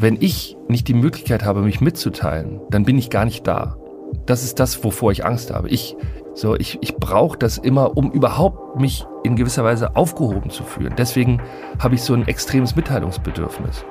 wenn 0.00 0.16
ich 0.18 0.56
nicht 0.66 0.88
die 0.88 0.94
Möglichkeit 0.94 1.44
habe, 1.44 1.60
mich 1.60 1.82
mitzuteilen, 1.82 2.60
dann 2.70 2.84
bin 2.84 2.96
ich 2.96 3.10
gar 3.10 3.26
nicht 3.26 3.46
da. 3.46 3.76
Das 4.24 4.42
ist 4.42 4.58
das, 4.58 4.82
wovor 4.82 5.12
ich 5.12 5.26
Angst 5.26 5.52
habe. 5.52 5.68
Ich, 5.68 5.94
so, 6.34 6.56
ich, 6.56 6.78
ich 6.80 6.96
brauche 6.96 7.36
das 7.36 7.58
immer, 7.58 7.98
um 7.98 8.10
überhaupt 8.10 8.80
mich 8.80 9.04
in 9.24 9.36
gewisser 9.36 9.62
Weise 9.62 9.96
aufgehoben 9.96 10.48
zu 10.50 10.64
fühlen. 10.64 10.94
Deswegen 10.96 11.42
habe 11.78 11.96
ich 11.96 12.02
so 12.02 12.14
ein 12.14 12.26
extremes 12.26 12.74
Mitteilungsbedürfnis. 12.76 13.84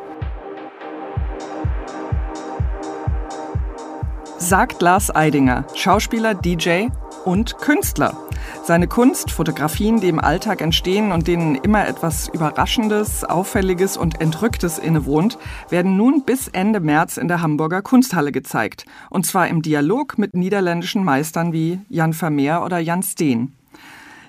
Sagt 4.40 4.82
Lars 4.82 5.16
Eidinger, 5.16 5.66
Schauspieler, 5.76 6.34
DJ 6.34 6.88
und 7.24 7.58
Künstler. 7.60 8.29
Seine 8.70 8.88
Kunst, 8.88 9.32
Fotografien, 9.32 10.00
die 10.00 10.10
im 10.10 10.20
Alltag 10.20 10.62
entstehen 10.62 11.12
und 11.12 11.26
denen 11.26 11.56
immer 11.56 11.88
etwas 11.88 12.28
Überraschendes, 12.28 13.24
Auffälliges 13.24 13.98
und 13.98 14.22
Entrücktes 14.22 14.78
innewohnt, 14.78 15.40
werden 15.70 15.98
nun 15.98 16.24
bis 16.24 16.50
Ende 16.50 16.80
März 16.80 17.18
in 17.18 17.28
der 17.28 17.42
Hamburger 17.42 17.82
Kunsthalle 17.82 18.32
gezeigt. 18.32 18.86
Und 19.10 19.26
zwar 19.26 19.48
im 19.48 19.64
Dialog 19.64 20.20
mit 20.20 20.36
niederländischen 20.36 21.04
Meistern 21.04 21.52
wie 21.52 21.82
Jan 21.90 22.14
Vermeer 22.14 22.64
oder 22.64 22.78
Jan 22.78 23.02
Steen. 23.02 23.56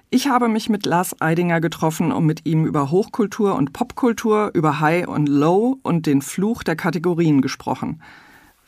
Ich 0.09 0.29
habe 0.29 0.49
mich 0.49 0.71
mit 0.71 0.87
Lars 0.87 1.21
Eidinger 1.21 1.61
getroffen, 1.61 2.11
um 2.11 2.25
mit 2.25 2.47
ihm 2.47 2.65
über 2.65 2.91
Hochkultur 2.91 3.57
und 3.57 3.75
Popkultur, 3.75 4.53
über 4.55 4.81
High 4.81 5.07
und 5.07 5.29
Low 5.29 5.77
und 5.83 6.07
den 6.07 6.23
Fluch 6.23 6.63
der 6.63 6.77
Kategorien 6.77 7.43
gesprochen. 7.43 8.01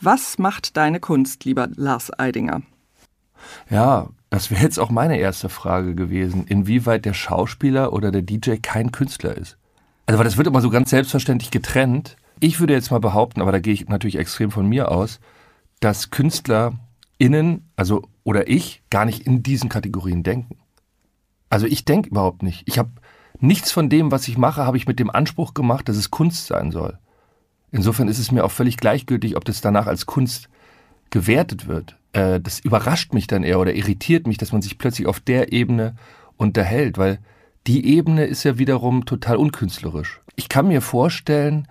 Was 0.03 0.39
macht 0.39 0.77
deine 0.77 1.01
Kunst, 1.01 1.47
lieber 1.47 1.69
Lars 1.77 2.11
Eidinger? 2.19 2.61
Ja, 3.71 4.11
das 4.33 4.51
wäre 4.51 4.63
jetzt 4.63 4.79
auch 4.79 4.89
meine 4.89 5.19
erste 5.19 5.51
Frage 5.51 5.95
gewesen, 5.95 6.47
inwieweit 6.47 7.05
der 7.05 7.13
Schauspieler 7.13 7.93
oder 7.93 8.11
der 8.11 8.23
DJ 8.23 8.53
kein 8.63 8.91
Künstler 8.91 9.37
ist. 9.37 9.59
Also, 10.07 10.19
weil 10.19 10.25
das 10.25 10.39
wird 10.39 10.47
immer 10.47 10.63
so 10.63 10.71
ganz 10.71 10.89
selbstverständlich 10.89 11.51
getrennt. 11.51 12.17
Ich 12.41 12.59
würde 12.59 12.73
jetzt 12.73 12.91
mal 12.91 12.99
behaupten, 12.99 13.43
aber 13.43 13.53
da 13.53 13.59
gehe 13.59 13.75
ich 13.75 13.91
natürlich 13.91 14.17
extrem 14.19 14.51
von 14.51 14.67
mir 14.67 14.91
aus, 14.91 15.21
dass 15.81 16.11
KünstlerInnen, 16.11 17.69
also 17.77 18.09
oder 18.25 18.49
ich, 18.49 18.83
gar 18.89 19.05
nicht 19.05 19.27
in 19.27 19.43
diesen 19.43 19.69
Kategorien 19.69 20.23
denken. 20.23 20.57
Also 21.51 21.67
ich 21.67 21.85
denke 21.85 22.09
überhaupt 22.09 22.43
nicht. 22.43 22.63
Ich 22.65 22.79
habe 22.79 22.91
nichts 23.39 23.71
von 23.71 23.91
dem, 23.91 24.11
was 24.11 24.27
ich 24.29 24.39
mache, 24.39 24.65
habe 24.65 24.79
ich 24.79 24.87
mit 24.87 24.99
dem 24.99 25.11
Anspruch 25.11 25.53
gemacht, 25.53 25.91
dass 25.91 25.99
es 25.99 26.11
Kunst 26.11 26.47
sein 26.47 26.71
soll. 26.71 26.99
Insofern 27.71 28.09
ist 28.09 28.19
es 28.19 28.33
mir 28.33 28.47
auch 28.47 28.51
völlig 28.51 28.79
gleichgültig, 28.79 29.37
ob 29.37 29.45
das 29.45 29.61
danach 29.61 29.87
als 29.87 30.07
Kunst 30.07 30.49
gewertet 31.11 31.67
wird. 31.67 31.99
Äh, 32.13 32.41
das 32.41 32.61
überrascht 32.61 33.15
mich 33.15 33.27
dann 33.27 33.43
eher 33.43 33.61
oder 33.61 33.75
irritiert 33.75 34.27
mich, 34.27 34.39
dass 34.39 34.53
man 34.53 34.63
sich 34.63 34.79
plötzlich 34.79 35.07
auf 35.07 35.21
der 35.21 35.53
Ebene 35.53 35.97
unterhält, 36.37 36.99
weil 36.99 37.19
die 37.67 37.87
Ebene 37.87 38.25
ist 38.25 38.45
ja 38.45 38.59
wiederum 38.59 39.05
total 39.05 39.37
unkünstlerisch. 39.37 40.21
Ich 40.35 40.49
kann 40.49 40.69
mir 40.69 40.81
vorstellen, 40.81 41.69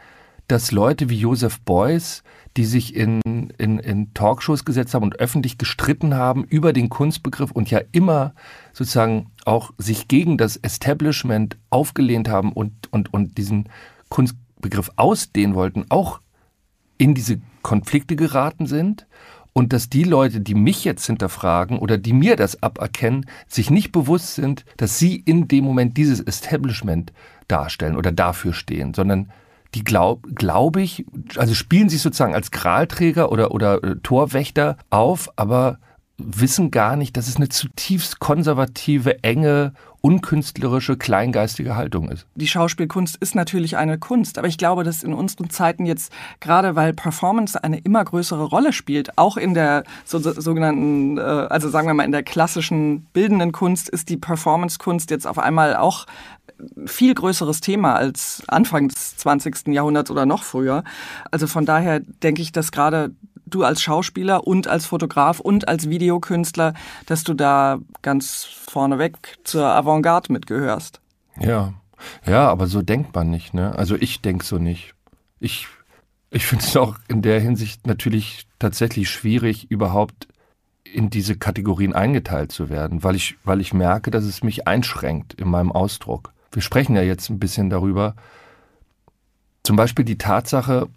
dass 0.48 0.72
Leute 0.72 1.10
wie 1.10 1.20
Joseph 1.20 1.62
Beuys, 1.62 2.24
die 2.58 2.66
sich 2.66 2.96
in, 2.96 3.22
in, 3.58 3.80
in 3.80 4.14
Talkshows 4.14 4.66
gesetzt 4.66 4.94
haben 4.94 5.04
und 5.04 5.20
öffentlich 5.20 5.58
gestritten 5.58 6.16
haben 6.16 6.44
über 6.44 6.74
den 6.74 6.90
Kunstbegriff 6.90 7.52
und 7.52 7.72
ja 7.72 7.80
immer 7.92 8.34
sozusagen 8.74 9.32
auch 9.46 9.72
sich 9.78 10.08
gegen 10.08 10.38
das 10.38 10.58
Establishment 10.58 11.58
aufgelehnt 11.70 12.28
haben 12.28 12.52
und, 12.52 12.92
und, 12.92 13.14
und 13.14 13.38
diesen 13.38 13.70
Kunst, 14.10 14.36
Begriff 14.60 14.92
ausdehnen 14.96 15.56
wollten, 15.56 15.86
auch 15.90 16.20
in 16.98 17.16
diese 17.16 17.42
Konflikte 17.64 18.16
geraten 18.16 18.68
sind 18.68 19.08
und 19.54 19.74
dass 19.74 19.90
die 19.90 20.04
Leute, 20.04 20.42
die 20.42 20.56
mich 20.56 20.86
jetzt 20.86 21.06
hinterfragen 21.06 21.80
oder 21.80 21.98
die 21.98 22.14
mir 22.14 22.36
das 22.36 22.62
aberkennen, 22.64 23.26
sich 23.48 23.70
nicht 23.70 23.92
bewusst 23.92 24.36
sind, 24.36 24.66
dass 24.78 24.98
sie 24.98 25.16
in 25.18 25.48
dem 25.48 25.64
Moment 25.64 25.98
dieses 25.98 26.22
Establishment 26.22 27.12
darstellen 27.48 27.98
oder 27.98 28.12
dafür 28.12 28.54
stehen, 28.54 28.94
sondern 28.94 29.32
die 29.74 29.84
glaube 29.84 30.30
glaub 30.34 30.78
ich, 30.78 31.06
also 31.38 31.54
spielen 31.54 31.90
sich 31.90 32.02
sozusagen 32.02 32.36
als 32.36 32.52
Gralträger 32.52 33.32
oder, 33.32 33.52
oder 33.52 33.84
äh, 33.84 33.96
Torwächter 34.04 34.78
auf, 34.90 35.32
aber 35.36 35.80
wissen 36.26 36.72
gar 36.72 36.96
nicht, 36.96 37.18
dass 37.18 37.28
es 37.28 37.38
eine 37.38 37.50
zutiefst 37.50 38.20
konservative, 38.20 39.24
enge, 39.24 39.74
unkünstlerische, 40.02 40.98
kleingeistige 40.98 41.76
Haltung 41.76 42.10
ist. 42.10 42.26
Die 42.36 42.48
Schauspielkunst 42.48 43.18
ist 43.18 43.36
natürlich 43.36 43.78
eine 43.78 44.00
Kunst, 44.00 44.40
aber 44.40 44.48
ich 44.48 44.58
glaube, 44.58 44.84
dass 44.84 45.04
in 45.04 45.14
unseren 45.14 45.50
Zeiten 45.50 45.86
jetzt, 45.86 46.12
gerade 46.40 46.76
weil 46.76 46.94
Performance 46.94 47.64
eine 47.64 47.78
immer 47.80 48.04
größere 48.04 48.46
Rolle 48.46 48.74
spielt, 48.74 49.18
auch 49.18 49.38
in 49.38 49.54
der 49.54 49.84
so, 50.04 50.20
sogenannten, 50.20 51.18
äh, 51.18 51.22
also 51.22 51.70
sagen 51.70 51.88
wir 51.88 51.94
mal 51.94 52.04
in 52.04 52.12
der 52.12 52.24
klassischen 52.24 53.06
bildenden 53.14 53.52
Kunst, 53.52 53.90
ist 53.90 54.10
die 54.10 54.18
Performance-Kunst 54.18 55.12
jetzt 55.12 55.28
auf 55.28 55.38
einmal 55.38 55.76
auch 55.76 56.08
viel 56.86 57.14
größeres 57.14 57.62
Thema 57.62 57.96
als 57.96 58.44
Anfang 58.48 58.88
des 58.88 59.18
20. 59.18 59.68
Jahrhunderts 59.68 60.12
oder 60.12 60.26
noch 60.26 60.44
früher. 60.44 60.84
Also 61.30 61.48
von 61.48 61.66
daher 61.66 62.00
denke 62.00 62.42
ich, 62.42 62.52
dass 62.52 62.72
gerade 62.72 63.12
du 63.54 63.64
als 63.64 63.82
Schauspieler 63.82 64.48
und 64.48 64.68
als 64.68 64.86
Fotograf 64.86 65.40
und 65.40 65.68
als 65.68 65.90
Videokünstler, 65.90 66.74
dass 67.06 67.24
du 67.24 67.34
da 67.34 67.80
ganz 68.02 68.44
vorneweg 68.44 69.38
zur 69.44 69.66
Avantgarde 69.66 70.34
mitgehörst. 70.34 71.02
Ja, 71.40 71.74
ja, 72.26 72.50
aber 72.50 72.68
so 72.68 72.82
denkt 72.82 73.14
man 73.16 73.30
nicht, 73.30 73.54
ne? 73.54 73.76
Also 73.78 73.96
ich 73.96 74.22
denke 74.22 74.46
so 74.46 74.58
nicht. 74.58 74.94
Ich, 75.40 75.68
ich 76.30 76.46
finde 76.46 76.66
es 76.66 76.76
auch 76.78 76.98
in 77.08 77.22
der 77.22 77.40
Hinsicht 77.40 77.88
natürlich 77.88 78.48
tatsächlich 78.60 79.10
schwierig, 79.10 79.70
überhaupt 79.70 80.28
in 80.84 81.10
diese 81.10 81.38
Kategorien 81.38 81.94
eingeteilt 81.94 82.52
zu 82.52 82.70
werden, 82.70 83.04
weil 83.04 83.16
ich, 83.16 83.38
weil 83.44 83.62
ich 83.62 83.74
merke, 83.74 84.12
dass 84.12 84.26
es 84.26 84.44
mich 84.44 84.68
einschränkt 84.68 85.34
in 85.36 85.50
meinem 85.50 85.72
Ausdruck. 85.72 86.34
Wir 86.52 86.62
sprechen 86.62 86.96
ja 86.96 87.02
jetzt 87.02 87.30
ein 87.30 87.40
bisschen 87.40 87.70
darüber. 87.70 88.16
Zum 89.64 89.76
Beispiel 89.76 90.04
die 90.04 90.18
Tatsache, 90.18 90.90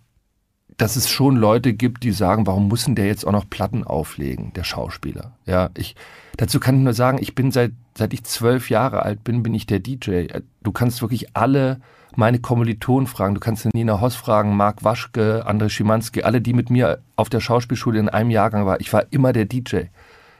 dass 0.76 0.96
es 0.96 1.08
schon 1.08 1.36
Leute 1.36 1.72
gibt, 1.72 2.02
die 2.02 2.10
sagen, 2.10 2.46
warum 2.46 2.68
muss 2.68 2.84
denn 2.84 2.94
der 2.94 3.06
jetzt 3.06 3.26
auch 3.26 3.32
noch 3.32 3.48
Platten 3.48 3.84
auflegen, 3.84 4.52
der 4.54 4.64
Schauspieler? 4.64 5.32
Ja, 5.46 5.70
ich, 5.76 5.94
dazu 6.36 6.58
kann 6.58 6.76
ich 6.76 6.82
nur 6.82 6.94
sagen, 6.94 7.18
ich 7.20 7.34
bin 7.34 7.52
seit, 7.52 7.72
seit 7.96 8.12
ich 8.12 8.24
zwölf 8.24 8.70
Jahre 8.70 9.02
alt 9.02 9.22
bin, 9.22 9.42
bin 9.42 9.54
ich 9.54 9.66
der 9.66 9.78
DJ. 9.78 10.26
Du 10.62 10.72
kannst 10.72 11.00
wirklich 11.00 11.36
alle 11.36 11.80
meine 12.16 12.40
Kommilitonen 12.40 13.06
fragen. 13.06 13.34
Du 13.34 13.40
kannst 13.40 13.66
Nina 13.72 14.00
Hoss 14.00 14.16
fragen, 14.16 14.56
Marc 14.56 14.84
Waschke, 14.84 15.46
André 15.46 15.68
Schimanski, 15.68 16.22
alle, 16.22 16.40
die 16.40 16.52
mit 16.52 16.70
mir 16.70 17.00
auf 17.16 17.28
der 17.28 17.40
Schauspielschule 17.40 17.98
in 17.98 18.08
einem 18.08 18.30
Jahrgang 18.30 18.66
waren. 18.66 18.80
Ich 18.80 18.92
war 18.92 19.04
immer 19.10 19.32
der 19.32 19.44
DJ. 19.44 19.84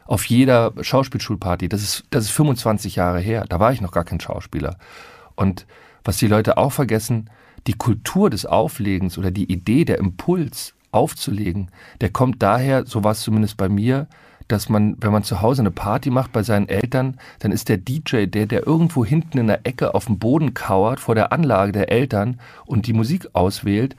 Auf 0.06 0.26
jeder 0.26 0.72
Schauspielschulparty. 0.80 1.68
Das 1.68 1.82
ist, 1.82 2.04
das 2.10 2.24
ist 2.24 2.30
25 2.32 2.96
Jahre 2.96 3.20
her. 3.20 3.44
Da 3.48 3.58
war 3.58 3.72
ich 3.72 3.80
noch 3.80 3.92
gar 3.92 4.04
kein 4.04 4.20
Schauspieler. 4.20 4.76
Und 5.34 5.66
was 6.04 6.18
die 6.18 6.26
Leute 6.26 6.58
auch 6.58 6.72
vergessen, 6.72 7.30
die 7.66 7.74
Kultur 7.74 8.30
des 8.30 8.46
Auflegens 8.46 9.18
oder 9.18 9.30
die 9.30 9.50
Idee, 9.50 9.84
der 9.84 9.98
Impuls 9.98 10.74
aufzulegen, 10.90 11.70
der 12.00 12.10
kommt 12.10 12.42
daher, 12.42 12.86
so 12.86 13.04
war 13.04 13.12
es 13.12 13.20
zumindest 13.20 13.56
bei 13.56 13.68
mir, 13.68 14.06
dass 14.48 14.68
man, 14.68 14.96
wenn 15.00 15.12
man 15.12 15.24
zu 15.24 15.40
Hause 15.40 15.62
eine 15.62 15.70
Party 15.70 16.10
macht 16.10 16.32
bei 16.32 16.42
seinen 16.42 16.68
Eltern, 16.68 17.18
dann 17.38 17.52
ist 17.52 17.68
der 17.68 17.78
DJ 17.78 18.26
der, 18.26 18.46
der 18.46 18.66
irgendwo 18.66 19.04
hinten 19.04 19.38
in 19.38 19.46
der 19.46 19.66
Ecke 19.66 19.94
auf 19.94 20.06
dem 20.06 20.18
Boden 20.18 20.54
kauert 20.54 21.00
vor 21.00 21.14
der 21.14 21.32
Anlage 21.32 21.72
der 21.72 21.90
Eltern 21.90 22.40
und 22.66 22.86
die 22.86 22.92
Musik 22.92 23.28
auswählt, 23.32 23.96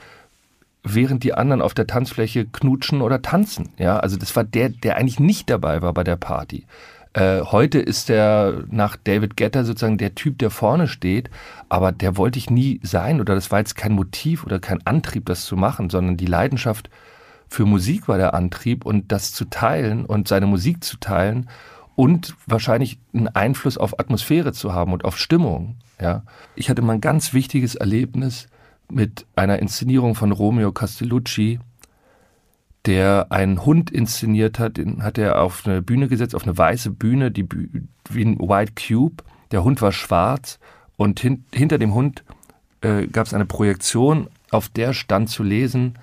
während 0.83 1.23
die 1.23 1.33
anderen 1.33 1.61
auf 1.63 1.73
der 1.73 1.87
Tanzfläche 1.87 2.45
knutschen 2.45 3.01
oder 3.01 3.23
tanzen. 3.23 3.69
Ja, 3.77 3.97
also 3.97 4.17
das 4.17 4.35
war 4.35 4.43
der, 4.43 4.69
der 4.69 4.97
eigentlich 4.97 5.19
nicht 5.19 5.49
dabei 5.49 5.81
war 5.81 5.93
bei 5.93 6.03
der 6.03 6.15
Party. 6.15 6.65
Äh, 7.15 7.43
heute 7.43 7.79
ist 7.79 8.09
er 8.09 8.65
nach 8.69 8.97
David 8.97 9.37
Getter 9.37 9.63
sozusagen 9.63 9.97
der 9.97 10.15
Typ, 10.15 10.37
der 10.37 10.49
vorne 10.49 10.89
steht, 10.89 11.29
aber 11.69 11.93
der 11.93 12.17
wollte 12.17 12.37
ich 12.37 12.49
nie 12.49 12.81
sein 12.83 13.21
oder 13.21 13.35
das 13.35 13.51
war 13.51 13.59
jetzt 13.59 13.75
kein 13.75 13.93
Motiv 13.93 14.45
oder 14.45 14.59
kein 14.59 14.85
Antrieb, 14.85 15.25
das 15.25 15.45
zu 15.45 15.55
machen, 15.55 15.89
sondern 15.89 16.17
die 16.17 16.25
Leidenschaft 16.25 16.89
für 17.47 17.65
Musik 17.65 18.09
war 18.09 18.17
der 18.17 18.33
Antrieb 18.33 18.85
und 18.85 19.13
das 19.13 19.31
zu 19.31 19.45
teilen 19.45 20.03
und 20.03 20.27
seine 20.27 20.45
Musik 20.45 20.83
zu 20.83 20.97
teilen 20.97 21.49
und 21.95 22.35
wahrscheinlich 22.47 22.99
einen 23.13 23.29
Einfluss 23.29 23.77
auf 23.77 23.97
Atmosphäre 23.97 24.51
zu 24.51 24.73
haben 24.73 24.91
und 24.91 25.05
auf 25.05 25.17
Stimmung. 25.17 25.77
Ja, 26.01 26.23
ich 26.55 26.69
hatte 26.69 26.81
mal 26.81 26.93
ein 26.93 27.01
ganz 27.01 27.33
wichtiges 27.33 27.75
Erlebnis 27.75 28.49
mit 28.91 29.25
einer 29.37 29.59
Inszenierung 29.59 30.15
von 30.15 30.33
Romeo 30.33 30.73
Castellucci 30.73 31.59
der 32.85 33.31
einen 33.31 33.65
Hund 33.65 33.89
inszeniert 33.89 34.59
hat, 34.59 34.77
den 34.77 35.03
hat 35.03 35.17
er 35.17 35.41
auf 35.41 35.65
eine 35.65 35.81
Bühne 35.81 36.07
gesetzt, 36.07 36.35
auf 36.35 36.43
eine 36.43 36.57
weiße 36.57 36.91
Bühne, 36.91 37.31
die 37.31 37.47
wie 38.09 38.25
ein 38.25 38.39
White 38.39 38.73
Cube. 38.75 39.23
Der 39.51 39.63
Hund 39.63 39.81
war 39.81 39.91
schwarz 39.91 40.59
und 40.97 41.19
hin, 41.19 41.45
hinter 41.53 41.77
dem 41.77 41.93
Hund 41.93 42.23
äh, 42.81 43.07
gab 43.07 43.27
es 43.27 43.33
eine 43.33 43.45
Projektion, 43.45 44.29
auf 44.51 44.69
der 44.69 44.93
stand 44.93 45.29
zu 45.29 45.43
lesen, 45.43 45.97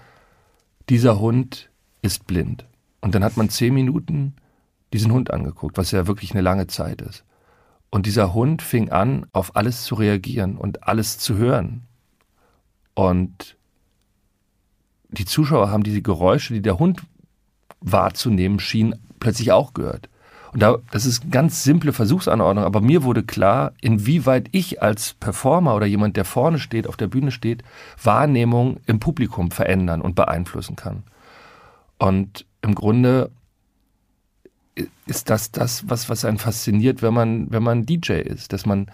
dieser 0.88 1.20
Hund 1.20 1.70
ist 2.02 2.26
blind. 2.26 2.66
Und 3.00 3.14
dann 3.14 3.24
hat 3.24 3.36
man 3.36 3.48
zehn 3.48 3.74
Minuten 3.74 4.34
diesen 4.92 5.12
Hund 5.12 5.30
angeguckt, 5.30 5.78
was 5.78 5.90
ja 5.90 6.06
wirklich 6.06 6.32
eine 6.32 6.42
lange 6.42 6.66
Zeit 6.66 7.00
ist. 7.00 7.24
Und 7.90 8.06
dieser 8.06 8.34
Hund 8.34 8.62
fing 8.62 8.90
an, 8.90 9.26
auf 9.32 9.54
alles 9.56 9.84
zu 9.84 9.94
reagieren 9.94 10.56
und 10.56 10.84
alles 10.84 11.18
zu 11.18 11.36
hören. 11.36 11.84
Und 12.94 13.56
die 15.12 15.24
Zuschauer 15.24 15.70
haben 15.70 15.82
diese 15.82 16.02
Geräusche, 16.02 16.54
die 16.54 16.62
der 16.62 16.78
Hund 16.78 17.02
wahrzunehmen 17.80 18.58
schien, 18.58 18.94
plötzlich 19.20 19.52
auch 19.52 19.74
gehört. 19.74 20.08
Und 20.52 20.60
da, 20.60 20.76
das 20.90 21.06
ist 21.06 21.22
eine 21.22 21.30
ganz 21.30 21.64
simple 21.64 21.92
Versuchsanordnung, 21.92 22.64
aber 22.64 22.82
mir 22.82 23.04
wurde 23.04 23.22
klar, 23.22 23.72
inwieweit 23.80 24.48
ich 24.52 24.82
als 24.82 25.14
Performer 25.14 25.74
oder 25.74 25.86
jemand, 25.86 26.16
der 26.16 26.26
vorne 26.26 26.58
steht, 26.58 26.86
auf 26.86 26.98
der 26.98 27.06
Bühne 27.06 27.30
steht, 27.30 27.62
Wahrnehmung 28.02 28.78
im 28.86 29.00
Publikum 29.00 29.50
verändern 29.50 30.02
und 30.02 30.14
beeinflussen 30.14 30.76
kann. 30.76 31.04
Und 31.98 32.44
im 32.60 32.74
Grunde 32.74 33.30
ist 35.06 35.30
das 35.30 35.52
das, 35.52 35.88
was, 35.88 36.08
was 36.08 36.24
einen 36.24 36.38
fasziniert, 36.38 37.02
wenn 37.02 37.14
man, 37.14 37.50
wenn 37.50 37.62
man 37.62 37.86
DJ 37.86 38.12
ist, 38.14 38.52
dass 38.52 38.66
man, 38.66 38.90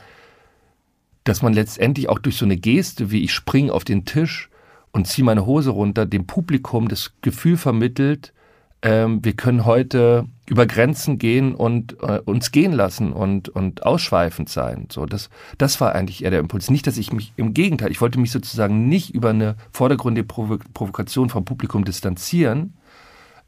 dass 1.24 1.42
man 1.42 1.52
letztendlich 1.52 2.08
auch 2.08 2.20
durch 2.20 2.36
so 2.36 2.44
eine 2.44 2.56
Geste, 2.56 3.10
wie 3.10 3.24
ich 3.24 3.32
springe 3.32 3.72
auf 3.72 3.84
den 3.84 4.04
Tisch 4.04 4.48
und 4.92 5.06
ziehe 5.06 5.24
meine 5.24 5.46
Hose 5.46 5.70
runter, 5.70 6.06
dem 6.06 6.26
Publikum 6.26 6.88
das 6.88 7.12
Gefühl 7.20 7.56
vermittelt, 7.56 8.32
ähm, 8.80 9.24
wir 9.24 9.32
können 9.32 9.64
heute 9.64 10.26
über 10.46 10.66
Grenzen 10.66 11.18
gehen 11.18 11.54
und 11.54 11.96
äh, 12.00 12.20
uns 12.24 12.52
gehen 12.52 12.72
lassen 12.72 13.12
und, 13.12 13.48
und 13.48 13.84
ausschweifend 13.84 14.48
sein. 14.48 14.86
So, 14.90 15.04
das, 15.04 15.30
das 15.58 15.80
war 15.80 15.94
eigentlich 15.94 16.22
eher 16.22 16.30
der 16.30 16.40
Impuls. 16.40 16.70
Nicht, 16.70 16.86
dass 16.86 16.96
ich 16.96 17.12
mich, 17.12 17.32
im 17.36 17.54
Gegenteil, 17.54 17.90
ich 17.90 18.00
wollte 18.00 18.20
mich 18.20 18.30
sozusagen 18.30 18.88
nicht 18.88 19.14
über 19.14 19.30
eine 19.30 19.56
vordergründige 19.72 20.26
Provo 20.26 20.58
Provokation 20.74 21.28
vom 21.28 21.44
Publikum 21.44 21.84
distanzieren, 21.84 22.74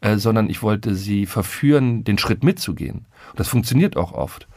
äh, 0.01 0.17
sondern 0.17 0.51
ich 0.51 0.63
wollte 0.63 0.97
sie 0.97 1.27
verführen, 1.27 2.03
den 2.03 2.19
Schritt 2.19 2.43
mitzugehen. 2.43 3.07
Und 3.31 3.39
das 3.39 3.49
funktioniert 3.49 3.97
auch 3.97 4.13
oft. 4.13 4.49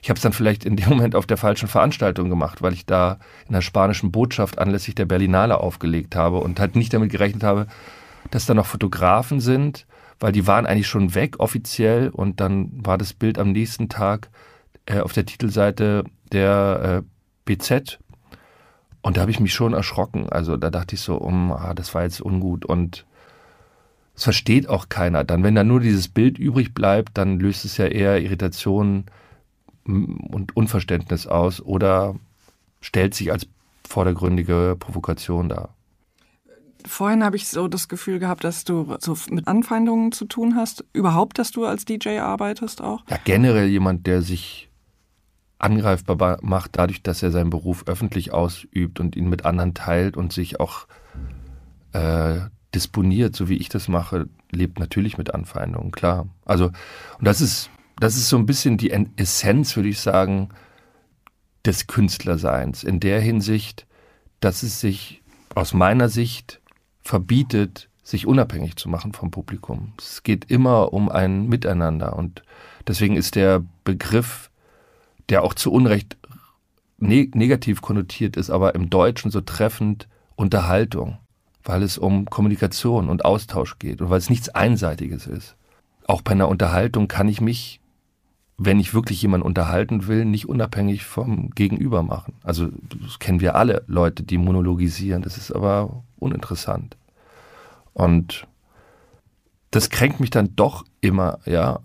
Ich 0.00 0.10
habe 0.10 0.16
es 0.16 0.22
dann 0.22 0.32
vielleicht 0.32 0.64
in 0.64 0.76
dem 0.76 0.88
Moment 0.88 1.14
auf 1.14 1.26
der 1.26 1.36
falschen 1.36 1.68
Veranstaltung 1.68 2.30
gemacht, 2.30 2.62
weil 2.62 2.72
ich 2.72 2.86
da 2.86 3.18
in 3.46 3.54
der 3.54 3.62
spanischen 3.62 4.12
Botschaft 4.12 4.58
anlässlich 4.58 4.94
der 4.94 5.06
Berlinale 5.06 5.58
aufgelegt 5.58 6.14
habe 6.14 6.38
und 6.38 6.60
halt 6.60 6.76
nicht 6.76 6.94
damit 6.94 7.10
gerechnet 7.10 7.42
habe, 7.42 7.66
dass 8.30 8.46
da 8.46 8.54
noch 8.54 8.66
Fotografen 8.66 9.40
sind, 9.40 9.86
weil 10.20 10.32
die 10.32 10.46
waren 10.46 10.66
eigentlich 10.66 10.88
schon 10.88 11.14
weg 11.14 11.40
offiziell 11.40 12.10
und 12.10 12.40
dann 12.40 12.70
war 12.72 12.98
das 12.98 13.12
Bild 13.12 13.38
am 13.38 13.52
nächsten 13.52 13.88
Tag 13.88 14.30
äh, 14.86 15.00
auf 15.00 15.12
der 15.12 15.26
Titelseite 15.26 16.04
der 16.32 17.02
äh, 17.02 17.08
BZ 17.44 17.98
und 19.02 19.16
da 19.16 19.22
habe 19.22 19.30
ich 19.30 19.40
mich 19.40 19.54
schon 19.54 19.74
erschrocken. 19.74 20.28
Also 20.28 20.56
da 20.56 20.70
dachte 20.70 20.94
ich 20.94 21.00
so, 21.00 21.16
um, 21.16 21.52
ah, 21.52 21.74
das 21.74 21.94
war 21.94 22.02
jetzt 22.02 22.20
ungut 22.20 22.64
und 22.64 23.06
es 24.14 24.24
versteht 24.24 24.68
auch 24.68 24.88
keiner. 24.88 25.24
Dann, 25.24 25.44
wenn 25.44 25.54
da 25.54 25.64
nur 25.64 25.80
dieses 25.80 26.08
Bild 26.08 26.38
übrig 26.38 26.74
bleibt, 26.74 27.16
dann 27.16 27.38
löst 27.38 27.64
es 27.64 27.76
ja 27.76 27.86
eher 27.86 28.20
Irritation 28.20 29.04
und 29.88 30.56
Unverständnis 30.56 31.26
aus 31.26 31.60
oder 31.60 32.14
stellt 32.80 33.14
sich 33.14 33.32
als 33.32 33.46
vordergründige 33.86 34.76
Provokation 34.78 35.48
dar. 35.48 35.74
Vorhin 36.86 37.24
habe 37.24 37.36
ich 37.36 37.48
so 37.48 37.66
das 37.66 37.88
Gefühl 37.88 38.18
gehabt, 38.18 38.44
dass 38.44 38.64
du 38.64 38.96
so 39.00 39.16
mit 39.30 39.48
Anfeindungen 39.48 40.12
zu 40.12 40.26
tun 40.26 40.54
hast. 40.54 40.84
Überhaupt, 40.92 41.38
dass 41.38 41.50
du 41.50 41.64
als 41.64 41.84
DJ 41.84 42.18
arbeitest 42.18 42.80
auch? 42.80 43.02
Ja, 43.08 43.18
generell 43.24 43.66
jemand, 43.66 44.06
der 44.06 44.22
sich 44.22 44.70
angreifbar 45.58 46.38
macht, 46.42 46.72
dadurch, 46.74 47.02
dass 47.02 47.22
er 47.22 47.32
seinen 47.32 47.50
Beruf 47.50 47.84
öffentlich 47.86 48.32
ausübt 48.32 49.00
und 49.00 49.16
ihn 49.16 49.28
mit 49.28 49.44
anderen 49.44 49.74
teilt 49.74 50.16
und 50.16 50.32
sich 50.32 50.60
auch 50.60 50.86
äh, 51.92 52.40
disponiert, 52.74 53.34
so 53.34 53.48
wie 53.48 53.56
ich 53.56 53.68
das 53.68 53.88
mache, 53.88 54.28
lebt 54.52 54.78
natürlich 54.78 55.18
mit 55.18 55.34
Anfeindungen, 55.34 55.90
klar. 55.90 56.26
Also, 56.44 56.66
und 56.66 57.24
das 57.24 57.40
ist, 57.40 57.70
das 58.00 58.16
ist 58.16 58.28
so 58.28 58.36
ein 58.36 58.46
bisschen 58.46 58.76
die 58.76 58.92
Essenz, 59.16 59.76
würde 59.76 59.88
ich 59.88 60.00
sagen, 60.00 60.50
des 61.64 61.86
Künstlerseins. 61.86 62.84
In 62.84 63.00
der 63.00 63.20
Hinsicht, 63.20 63.86
dass 64.40 64.62
es 64.62 64.80
sich 64.80 65.22
aus 65.54 65.74
meiner 65.74 66.08
Sicht 66.08 66.60
verbietet, 67.02 67.88
sich 68.02 68.26
unabhängig 68.26 68.76
zu 68.76 68.88
machen 68.88 69.12
vom 69.12 69.30
Publikum. 69.30 69.92
Es 69.98 70.22
geht 70.22 70.50
immer 70.50 70.92
um 70.92 71.10
ein 71.10 71.48
Miteinander 71.48 72.16
und 72.16 72.42
deswegen 72.86 73.16
ist 73.16 73.34
der 73.34 73.62
Begriff, 73.84 74.50
der 75.28 75.42
auch 75.42 75.54
zu 75.54 75.72
Unrecht 75.72 76.16
ne 76.98 77.28
negativ 77.34 77.82
konnotiert 77.82 78.36
ist, 78.36 78.50
aber 78.50 78.74
im 78.74 78.88
Deutschen 78.88 79.30
so 79.30 79.40
treffend 79.40 80.08
Unterhaltung, 80.36 81.18
weil 81.64 81.82
es 81.82 81.98
um 81.98 82.24
Kommunikation 82.26 83.08
und 83.08 83.24
Austausch 83.24 83.78
geht 83.78 84.00
und 84.00 84.10
weil 84.10 84.18
es 84.18 84.30
nichts 84.30 84.48
Einseitiges 84.48 85.26
ist. 85.26 85.56
Auch 86.06 86.22
bei 86.22 86.32
einer 86.32 86.48
Unterhaltung 86.48 87.08
kann 87.08 87.28
ich 87.28 87.40
mich, 87.40 87.80
wenn 88.58 88.80
ich 88.80 88.92
wirklich 88.92 89.22
jemanden 89.22 89.46
unterhalten 89.46 90.08
will, 90.08 90.24
nicht 90.24 90.48
unabhängig 90.48 91.04
vom 91.04 91.50
Gegenüber 91.50 92.02
machen. 92.02 92.34
Also 92.42 92.68
das 93.02 93.20
kennen 93.20 93.40
wir 93.40 93.54
alle 93.54 93.84
Leute, 93.86 94.24
die 94.24 94.36
monologisieren. 94.36 95.22
Das 95.22 95.38
ist 95.38 95.52
aber 95.52 96.02
uninteressant. 96.18 96.96
Und 97.94 98.48
das 99.70 99.90
kränkt 99.90 100.18
mich 100.18 100.30
dann 100.30 100.56
doch 100.56 100.84
immer, 101.00 101.38
ja, 101.46 101.78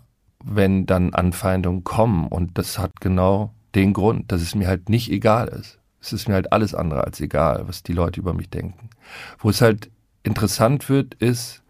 wenn 0.43 0.87
dann 0.87 1.13
Anfeindungen 1.13 1.83
kommen. 1.83 2.27
Und 2.27 2.57
das 2.57 2.79
hat 2.79 2.99
genau 3.01 3.53
den 3.75 3.93
Grund, 3.93 4.31
dass 4.31 4.41
es 4.41 4.55
mir 4.55 4.67
halt 4.67 4.89
nicht 4.89 5.11
egal 5.11 5.49
ist. 5.49 5.79
Es 6.01 6.11
ist 6.11 6.27
mir 6.27 6.33
halt 6.33 6.51
alles 6.51 6.73
andere 6.73 7.03
als 7.03 7.21
egal, 7.21 7.67
was 7.67 7.83
die 7.83 7.93
Leute 7.93 8.19
über 8.19 8.33
mich 8.33 8.49
denken. 8.49 8.89
Wo 9.37 9.51
es 9.51 9.61
halt 9.61 9.91
interessant 10.23 10.89
wird, 10.89 11.13
ist, 11.15 11.61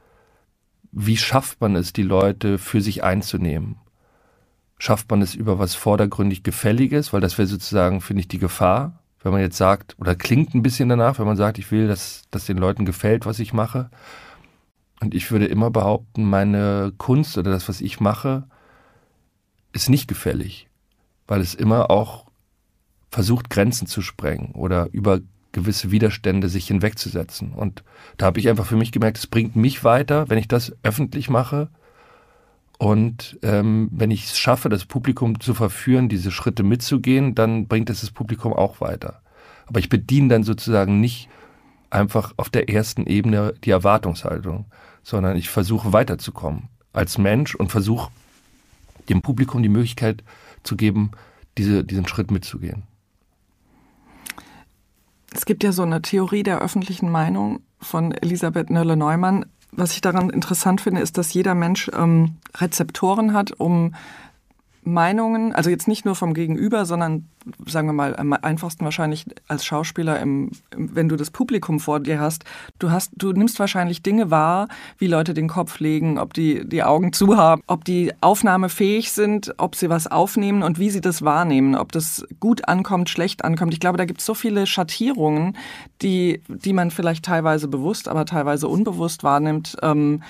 wie 0.94 1.18
schafft 1.18 1.60
man 1.60 1.76
es, 1.76 1.92
die 1.92 2.04
Leute 2.04 2.58
für 2.58 2.82
sich 2.82 3.04
einzunehmen? 3.04 3.76
Schafft 4.84 5.10
man 5.10 5.22
es 5.22 5.34
über 5.34 5.60
was 5.60 5.76
vordergründig 5.76 6.44
Gefälliges? 6.44 7.14
Weil 7.14 7.22
das 7.22 7.38
wäre 7.38 7.48
sozusagen, 7.48 8.02
finde 8.02 8.20
ich, 8.20 8.28
die 8.28 8.38
Gefahr. 8.38 9.00
Wenn 9.22 9.32
man 9.32 9.40
jetzt 9.40 9.56
sagt, 9.56 9.96
oder 9.98 10.14
klingt 10.14 10.54
ein 10.54 10.62
bisschen 10.62 10.90
danach, 10.90 11.20
wenn 11.20 11.26
man 11.26 11.38
sagt, 11.38 11.58
ich 11.58 11.72
will, 11.72 11.88
dass, 11.88 12.24
dass 12.32 12.48
den 12.48 12.58
Leuten 12.58 12.84
gefällt, 12.84 13.26
was 13.26 13.40
ich 13.40 13.54
mache. 13.54 13.90
Und 15.00 15.16
ich 15.16 15.32
würde 15.32 15.46
immer 15.46 15.72
behaupten, 15.72 16.26
meine 16.26 16.92
Kunst 16.98 17.38
oder 17.38 17.50
das, 17.50 17.70
was 17.70 17.80
ich 17.80 18.02
mache, 18.02 18.44
ist 19.72 19.90
nicht 19.90 20.10
gefällig, 20.10 20.68
weil 21.28 21.40
es 21.40 21.56
immer 21.56 21.90
auch 21.90 22.26
versucht, 23.10 23.50
Grenzen 23.50 23.88
zu 23.88 24.02
sprengen 24.02 24.52
oder 24.52 24.90
über 24.92 25.22
gewisse 25.54 25.92
Widerstände 25.92 26.50
sich 26.50 26.68
hinwegzusetzen. 26.68 27.54
Und 27.54 27.86
da 28.18 28.26
habe 28.26 28.42
ich 28.42 28.50
einfach 28.50 28.66
für 28.66 28.76
mich 28.76 28.92
gemerkt, 28.92 29.18
es 29.18 29.28
bringt 29.28 29.56
mich 29.56 29.86
weiter, 29.86 30.30
wenn 30.30 30.40
ich 30.40 30.50
das 30.50 30.76
öffentlich 30.84 31.30
mache. 31.30 31.70
Und 32.84 33.40
ähm, 33.44 33.88
wenn 33.94 34.12
ich 34.12 34.26
es 34.26 34.38
schaffe, 34.38 34.68
das 34.68 34.84
Publikum 34.84 35.40
zu 35.40 35.54
verführen, 35.54 36.10
diese 36.10 36.32
Schritte 36.32 36.64
mitzugehen, 36.64 37.34
dann 37.34 37.70
bringt 37.70 37.90
es 37.90 38.02
das 38.02 38.12
Publikum 38.12 38.52
auch 38.52 38.82
weiter. 38.82 39.22
Aber 39.68 39.80
ich 39.80 39.88
bediene 39.88 40.28
dann 40.28 40.44
sozusagen 40.44 41.00
nicht 41.00 41.30
einfach 41.92 42.34
auf 42.36 42.50
der 42.50 42.68
ersten 42.68 43.06
Ebene 43.06 43.54
die 43.64 43.70
Erwartungshaltung, 43.70 44.66
sondern 45.02 45.38
ich 45.38 45.50
versuche 45.50 45.94
weiterzukommen 45.94 46.68
als 46.92 47.18
Mensch 47.18 47.56
und 47.56 47.72
versuche 47.72 48.12
dem 49.08 49.22
Publikum 49.22 49.64
die 49.64 49.70
Möglichkeit 49.70 50.22
zu 50.64 50.76
geben, 50.76 51.12
diese, 51.58 51.86
diesen 51.86 52.06
Schritt 52.06 52.32
mitzugehen. 52.32 52.84
Es 55.34 55.46
gibt 55.46 55.64
ja 55.64 55.72
so 55.72 55.84
eine 55.84 56.02
Theorie 56.02 56.44
der 56.44 56.60
öffentlichen 56.60 57.10
Meinung 57.10 57.62
von 57.80 58.12
Elisabeth 58.12 58.70
Nölle-Neumann. 58.70 59.46
Was 59.76 59.94
ich 59.94 60.02
daran 60.02 60.30
interessant 60.30 60.82
finde, 60.82 61.02
ist, 61.02 61.18
dass 61.18 61.34
jeder 61.34 61.56
Mensch 61.56 61.90
ähm, 61.98 62.38
Rezeptoren 62.56 63.34
hat, 63.34 63.52
um 63.52 63.96
Meinungen, 64.86 65.54
also 65.54 65.70
jetzt 65.70 65.88
nicht 65.88 66.06
nur 66.06 66.16
vom 66.16 66.34
Gegenüber, 66.34 66.86
sondern 66.86 67.28
sagen 67.66 67.88
wir 67.88 67.94
mal 67.94 68.16
am 68.16 68.34
einfachsten 68.34 68.86
wahrscheinlich 68.86 69.26
als 69.48 69.66
Schauspieler, 69.66 70.20
im, 70.20 70.52
wenn 70.76 71.10
du 71.10 71.16
das 71.16 71.32
Publikum 71.32 71.80
vor 71.80 72.00
dir 72.00 72.20
hast, 72.20 72.46
du 72.80 72.92
hast, 72.92 73.12
du 73.16 73.32
nimmst 73.34 73.60
wahrscheinlich 73.60 74.02
Dinge 74.02 74.32
wahr, 74.32 74.68
wie 74.98 75.08
Leute 75.08 75.34
den 75.34 75.48
Kopf 75.48 75.80
legen, 75.80 76.18
ob 76.18 76.34
die 76.34 76.68
die 76.68 76.84
Augen 76.84 77.14
zu 77.14 77.38
haben, 77.38 77.62
ob 77.68 77.86
die 77.86 78.14
aufnahmefähig 78.22 79.12
sind, 79.12 79.54
ob 79.58 79.76
sie 79.76 79.90
was 79.90 80.08
aufnehmen 80.08 80.64
und 80.64 80.80
wie 80.80 80.90
sie 80.90 81.02
das 81.02 81.24
wahrnehmen, 81.24 81.76
ob 81.76 81.92
das 81.92 82.26
gut 82.40 82.68
ankommt, 82.68 83.10
schlecht 83.10 83.44
ankommt. 83.44 83.74
Ich 83.74 83.80
glaube, 83.80 83.98
da 83.98 84.06
gibt 84.06 84.20
es 84.22 84.26
so 84.26 84.34
viele 84.34 84.66
Schattierungen, 84.66 85.58
die, 86.02 86.42
die 86.48 86.74
man 86.74 86.92
vielleicht 86.92 87.26
teilweise 87.26 87.68
bewusst, 87.68 88.08
aber 88.08 88.26
teilweise 88.26 88.68
unbewusst 88.68 89.24
wahrnimmt. 89.24 89.76
Ähm, 89.82 90.24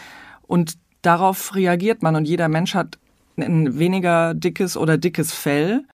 und 0.47 0.77
darauf 1.01 1.55
reagiert 1.55 2.01
man 2.01 2.15
und 2.15 2.25
jeder 2.27 2.47
Mensch 2.47 2.73
hat 2.75 2.97
ein 3.37 3.79
weniger 3.79 4.33
dickes 4.33 4.77
oder 4.77 4.97
dickes 4.97 5.31
Fell 5.33 5.85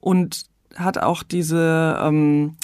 und 0.00 0.44
hat 0.76 0.98
auch 0.98 1.22
diese 1.22 1.98
ähm, 2.02 2.56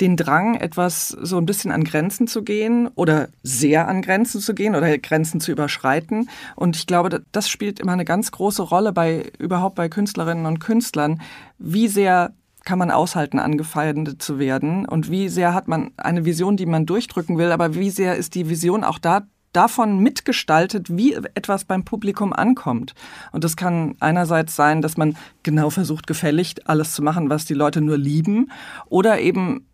den 0.00 0.16
Drang, 0.16 0.56
etwas 0.56 1.08
so 1.08 1.38
ein 1.38 1.46
bisschen 1.46 1.72
an 1.72 1.84
Grenzen 1.84 2.26
zu 2.26 2.42
gehen 2.42 2.88
oder 2.94 3.28
sehr 3.42 3.88
an 3.88 4.02
Grenzen 4.02 4.40
zu 4.40 4.54
gehen 4.54 4.74
oder 4.74 4.98
Grenzen 4.98 5.40
zu 5.40 5.52
überschreiten. 5.52 6.28
Und 6.54 6.76
ich 6.76 6.86
glaube, 6.86 7.22
das 7.32 7.48
spielt 7.48 7.80
immer 7.80 7.92
eine 7.92 8.04
ganz 8.04 8.30
große 8.30 8.62
Rolle 8.62 8.92
bei 8.92 9.32
überhaupt 9.38 9.74
bei 9.74 9.88
Künstlerinnen 9.88 10.46
und 10.46 10.58
Künstlern. 10.58 11.22
Wie 11.58 11.88
sehr 11.88 12.34
kann 12.64 12.78
man 12.78 12.90
aushalten, 12.90 13.38
angefeindet 13.38 14.20
zu 14.20 14.38
werden? 14.38 14.86
Und 14.86 15.10
wie 15.10 15.28
sehr 15.28 15.54
hat 15.54 15.68
man 15.68 15.92
eine 15.96 16.24
Vision, 16.24 16.56
die 16.56 16.66
man 16.66 16.84
durchdrücken 16.84 17.38
will, 17.38 17.52
aber 17.52 17.74
wie 17.74 17.90
sehr 17.90 18.16
ist 18.16 18.34
die 18.34 18.50
Vision 18.50 18.84
auch 18.84 18.98
da 18.98 19.22
davon 19.56 19.98
mitgestaltet, 20.00 20.96
wie 20.96 21.14
etwas 21.14 21.64
beim 21.64 21.84
Publikum 21.84 22.32
ankommt. 22.32 22.94
Und 23.32 23.42
das 23.42 23.56
kann 23.56 23.96
einerseits 24.00 24.54
sein, 24.54 24.82
dass 24.82 24.96
man 24.96 25.16
genau 25.42 25.70
versucht, 25.70 26.06
gefällig 26.06 26.54
alles 26.66 26.92
zu 26.92 27.02
machen, 27.02 27.30
was 27.30 27.46
die 27.46 27.54
Leute 27.54 27.80
nur 27.80 27.96
lieben, 27.96 28.50
oder 28.88 29.18
eben 29.20 29.66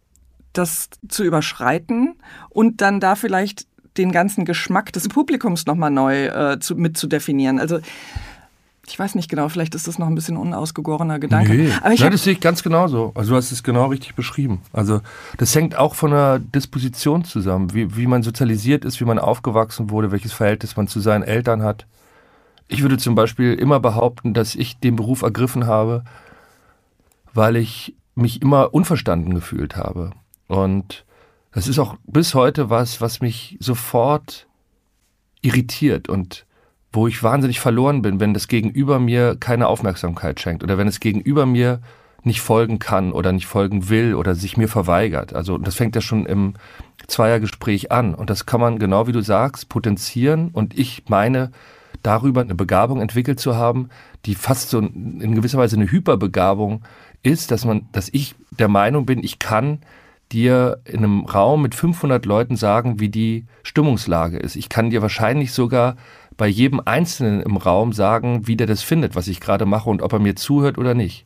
das 0.52 0.90
zu 1.08 1.24
überschreiten 1.24 2.14
und 2.50 2.80
dann 2.80 3.00
da 3.00 3.14
vielleicht 3.14 3.66
den 3.96 4.12
ganzen 4.12 4.44
Geschmack 4.44 4.92
des 4.92 5.08
Publikums 5.08 5.66
nochmal 5.66 5.90
neu 5.90 6.26
äh, 6.26 6.60
zu, 6.60 6.76
mit. 6.76 7.02
Also 7.58 7.80
Ich 8.92 8.99
weiß 8.99 9.14
nicht 9.14 9.30
genau, 9.30 9.49
vielleicht 9.49 9.75
ist 9.75 9.88
das 9.88 9.99
noch 9.99 10.06
ein 10.06 10.14
bisschen 10.14 10.37
unausgegorener 10.37 11.18
Gedanke. 11.18 11.54
Nee, 11.54 11.72
Aber 11.80 11.94
ich 11.94 12.00
Nein, 12.00 12.12
das 12.12 12.25
sehe 12.25 12.34
ich 12.34 12.40
ganz 12.40 12.62
genauso. 12.62 13.12
Also 13.14 13.30
du 13.30 13.37
hast 13.37 13.50
es 13.50 13.62
genau 13.62 13.87
richtig 13.87 14.14
beschrieben. 14.14 14.61
Also 14.70 15.00
das 15.38 15.54
hängt 15.54 15.78
auch 15.78 15.94
von 15.94 16.11
der 16.11 16.40
Disposition 16.40 17.25
zusammen, 17.25 17.72
wie, 17.72 17.96
wie 17.96 18.06
man 18.06 18.22
sozialisiert 18.22 18.84
ist, 18.84 19.00
wie 19.00 19.06
man 19.06 19.18
aufgewachsen 19.18 19.88
wurde, 19.88 20.12
welches 20.12 20.34
Verhältnis 20.34 20.76
man 20.76 20.88
zu 20.88 21.00
seinen 21.00 21.22
Eltern 21.22 21.62
hat. 21.62 21.87
Ich 22.68 22.82
würde 22.82 22.99
zum 22.99 23.14
Beispiel 23.14 23.54
immer 23.54 23.80
behaupten, 23.80 24.34
dass 24.34 24.54
ich 24.54 24.78
den 24.78 24.96
Beruf 24.96 25.22
ergriffen 25.22 25.66
habe, 25.66 26.04
weil 27.32 27.56
ich 27.56 27.96
mich 28.14 28.42
immer 28.42 28.75
unverstanden 28.75 29.32
gefühlt 29.32 29.75
habe. 29.75 30.11
Und 30.49 31.06
das 31.52 31.66
ist 31.66 31.78
auch 31.78 31.96
bis 32.04 32.34
heute 32.34 32.68
was, 32.68 33.00
was 33.00 33.22
mich 33.22 33.56
sofort 33.58 34.46
irritiert 35.40 36.11
und 36.11 36.44
wo 36.92 37.06
ich 37.06 37.22
wahnsinnig 37.22 37.61
verloren 37.61 38.02
bin, 38.02 38.20
wenn 38.20 38.34
das 38.34 38.49
Gegenüber 38.49 38.99
mir 38.99 39.37
keine 39.38 39.68
Aufmerksamkeit 39.68 40.40
schenkt 40.40 40.62
oder 40.62 40.78
wenn 40.78 40.88
es 40.88 41.00
Gegenüber 41.00 41.46
mir 41.46 41.80
nicht 42.25 42.40
folgen 42.40 42.78
kann 42.78 43.12
oder 43.12 43.32
nicht 43.32 43.46
folgen 43.46 43.88
will 43.88 44.14
oder 44.14 44.34
sich 44.34 44.56
mir 44.56 44.68
verweigert. 44.68 45.34
Also 45.34 45.58
das 45.58 45.75
fängt 45.75 45.94
ja 45.94 46.00
schon 46.00 46.26
im 46.26 46.54
Zweiergespräch 47.06 47.90
an 47.90 48.14
und 48.14 48.30
das 48.30 48.46
kann 48.46 48.61
man 48.61 48.78
genau 48.78 49.06
wie 49.06 49.12
du 49.12 49.22
sagst 49.22 49.68
potenzieren 49.68 50.50
und 50.52 50.78
ich 50.78 51.04
meine 51.08 51.50
darüber 52.02 52.42
eine 52.42 52.54
Begabung 52.54 53.00
entwickelt 53.00 53.40
zu 53.40 53.56
haben, 53.56 53.88
die 54.26 54.34
fast 54.34 54.70
so 54.70 54.78
in 54.78 55.34
gewisser 55.34 55.58
Weise 55.58 55.76
eine 55.76 55.90
Hyperbegabung 55.90 56.82
ist, 57.22 57.50
dass 57.50 57.64
man, 57.64 57.88
dass 57.92 58.08
ich 58.12 58.34
der 58.50 58.68
Meinung 58.68 59.06
bin, 59.06 59.22
ich 59.22 59.38
kann 59.38 59.78
dir 60.32 60.78
in 60.84 60.99
einem 60.99 61.25
Raum 61.26 61.62
mit 61.62 61.75
500 61.75 62.25
Leuten 62.25 62.56
sagen, 62.56 62.99
wie 62.99 63.08
die 63.08 63.44
Stimmungslage 63.62 64.38
ist. 64.38 64.56
Ich 64.56 64.68
kann 64.68 64.90
dir 64.90 65.02
wahrscheinlich 65.02 65.52
sogar 65.52 65.96
bei 66.42 66.49
jedem 66.49 66.82
Einzelnen 66.84 67.40
im 67.40 67.56
Raum 67.56 67.92
sagen, 67.92 68.49
wie 68.49 68.56
der 68.56 68.66
das 68.66 68.82
findet, 68.82 69.14
was 69.14 69.28
ich 69.28 69.38
gerade 69.38 69.64
mache 69.64 69.88
und 69.88 70.02
ob 70.02 70.12
er 70.12 70.18
mir 70.18 70.34
zuhört 70.34 70.76
oder 70.76 70.92
nicht. 70.92 71.25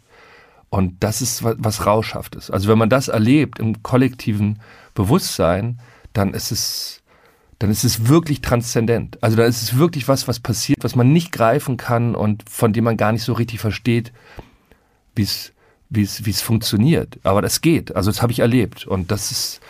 Und 0.69 1.03
das 1.03 1.23
ist 1.23 1.43
was 1.43 1.87
Rauschhaftes. 1.87 2.51
Also 2.51 2.69
wenn 2.69 2.77
man 2.77 2.91
das 2.91 3.09
erlebt 3.09 3.59
im 3.59 3.83
kollektiven 3.83 4.61
Bewusstsein, 4.93 5.81
dann 6.13 6.35
ist 6.35 6.53
es, 6.53 7.03
dann 7.59 7.71
ist 7.71 7.83
es 7.83 8.09
wirklich 8.09 8.43
transzendent. 8.43 9.17
Also 9.23 9.39
dann 9.39 9.47
ist 9.47 9.63
es 9.63 9.79
wirklich 9.79 10.07
was, 10.07 10.29
was 10.29 10.39
passiert, 10.39 10.85
was 10.85 10.97
man 10.97 11.15
nicht 11.15 11.33
greifen 11.33 11.79
kann 11.79 12.15
und 12.15 12.45
von 12.51 12.75
dem 12.75 12.85
man 12.85 12.99
gar 12.99 13.13
nicht 13.13 13.23
so 13.23 13.33
richtig 13.33 13.59
versteht, 13.59 14.13
wie 15.15 15.23
es 15.23 15.55
wie 15.89 16.03
es, 16.03 16.27
wie 16.27 16.31
es 16.31 16.43
funktioniert. 16.43 17.19
Aber 17.23 17.41
das 17.41 17.63
geht. 17.63 17.97
Also 17.97 18.11
das 18.11 18.21
habe 18.21 18.33
ich 18.33 18.41
erlebt. 18.41 18.87
Und 18.87 19.11
das 19.11 19.31
ist, 19.31 19.61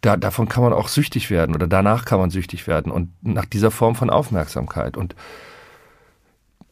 da, 0.00 0.16
davon 0.16 0.48
kann 0.48 0.62
man 0.62 0.72
auch 0.72 0.88
süchtig 0.88 1.30
werden 1.30 1.54
oder 1.54 1.66
danach 1.66 2.04
kann 2.04 2.18
man 2.18 2.30
süchtig 2.30 2.66
werden 2.66 2.92
und 2.92 3.10
nach 3.22 3.44
dieser 3.44 3.70
Form 3.70 3.94
von 3.94 4.10
Aufmerksamkeit. 4.10 4.96
Und 4.96 5.14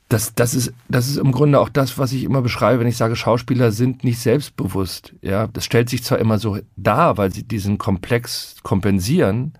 das, 0.09 0.35
das, 0.35 0.55
ist, 0.55 0.73
das 0.89 1.09
ist 1.09 1.17
im 1.17 1.33
Grunde 1.33 1.59
auch 1.59 1.69
das, 1.69 1.99
was 1.99 2.13
ich 2.13 2.25
immer 2.25 2.43
beschreibe, 2.43 2.81
wenn 2.81 2.87
ich 2.87 2.97
sage, 2.97 3.17
Schauspieler 3.17 3.73
sind 3.73 4.05
nicht 4.05 4.21
selbstbewusst. 4.21 5.15
Ja, 5.23 5.47
das 5.49 5.65
stellt 5.65 5.89
sich 5.89 6.05
zwar 6.05 6.19
immer 6.19 6.39
so 6.39 6.59
dar, 6.77 7.17
weil 7.17 7.33
sie 7.33 7.43
diesen 7.43 7.79
Komplex 7.79 8.57
kompensieren, 8.63 9.55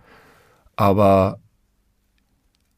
aber 0.77 1.39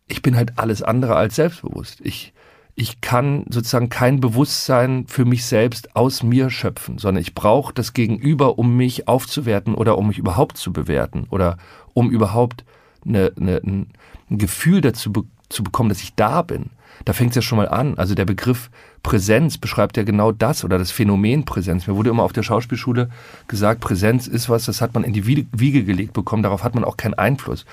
ich 0.09 0.23
bin 0.23 0.37
halt 0.37 0.59
alles 0.59 0.83
andere 0.83 1.17
als 1.17 1.35
selbstbewusst. 1.35 2.01
Ich, 2.03 2.33
ich 2.79 3.01
kann 3.01 3.45
sozusagen 3.49 3.89
kein 3.89 4.21
Bewusstsein 4.21 5.07
für 5.09 5.25
mich 5.25 5.47
selbst 5.47 5.97
aus 5.97 6.23
mir 6.23 6.51
schöpfen, 6.51 6.99
sondern 6.99 7.23
ich 7.23 7.35
brauche 7.35 7.73
das 7.73 7.95
Gegenüber, 7.95 8.59
um 8.59 8.77
mich 8.77 9.09
aufzuwerten 9.09 9.75
oder 9.75 9.97
um 9.97 10.09
mich 10.09 10.19
überhaupt 10.19 10.59
zu 10.59 10.75
bewerten 10.75 11.27
oder 11.31 11.57
um 11.95 12.11
überhaupt 12.11 12.65
eine, 13.07 13.33
eine, 13.41 13.63
ein 13.65 13.89
Gefühl 14.29 14.83
dazu 14.83 15.13
be 15.13 15.25
zu 15.49 15.63
bekommen, 15.63 15.89
dass 15.89 16.03
ich 16.03 16.17
da 16.17 16.43
bin. 16.43 16.71
Da 17.05 17.13
fängt 17.13 17.31
es 17.31 17.37
ja 17.37 17.43
schon 17.43 17.59
mal 17.59 17.69
an. 17.69 17.97
Also 17.99 18.17
der 18.17 18.25
Begriff 18.25 18.69
Präsenz 19.05 19.59
beschreibt 19.59 19.97
ja 19.97 20.03
genau 20.03 20.33
das 20.33 20.65
oder 20.65 20.77
das 20.77 20.91
Phänomen 20.91 21.45
Präsenz. 21.45 21.87
Mir 21.87 21.95
wurde 21.95 22.11
immer 22.11 22.25
auf 22.25 22.33
der 22.33 22.43
Schauspielschule 22.43 23.11
gesagt, 23.47 23.81
Präsenz 23.81 24.27
ist 24.27 24.49
was, 24.49 24.65
das 24.65 24.81
hat 24.81 24.93
man 24.95 25.05
in 25.05 25.13
die 25.13 25.25
Wiege 25.25 25.85
gelegt 25.85 26.15
bekommen, 26.15 26.43
darauf 26.43 26.65
hat 26.65 26.75
man 26.75 26.83
auch 26.83 26.97
keinen 26.97 27.15
Einfluss. 27.15 27.65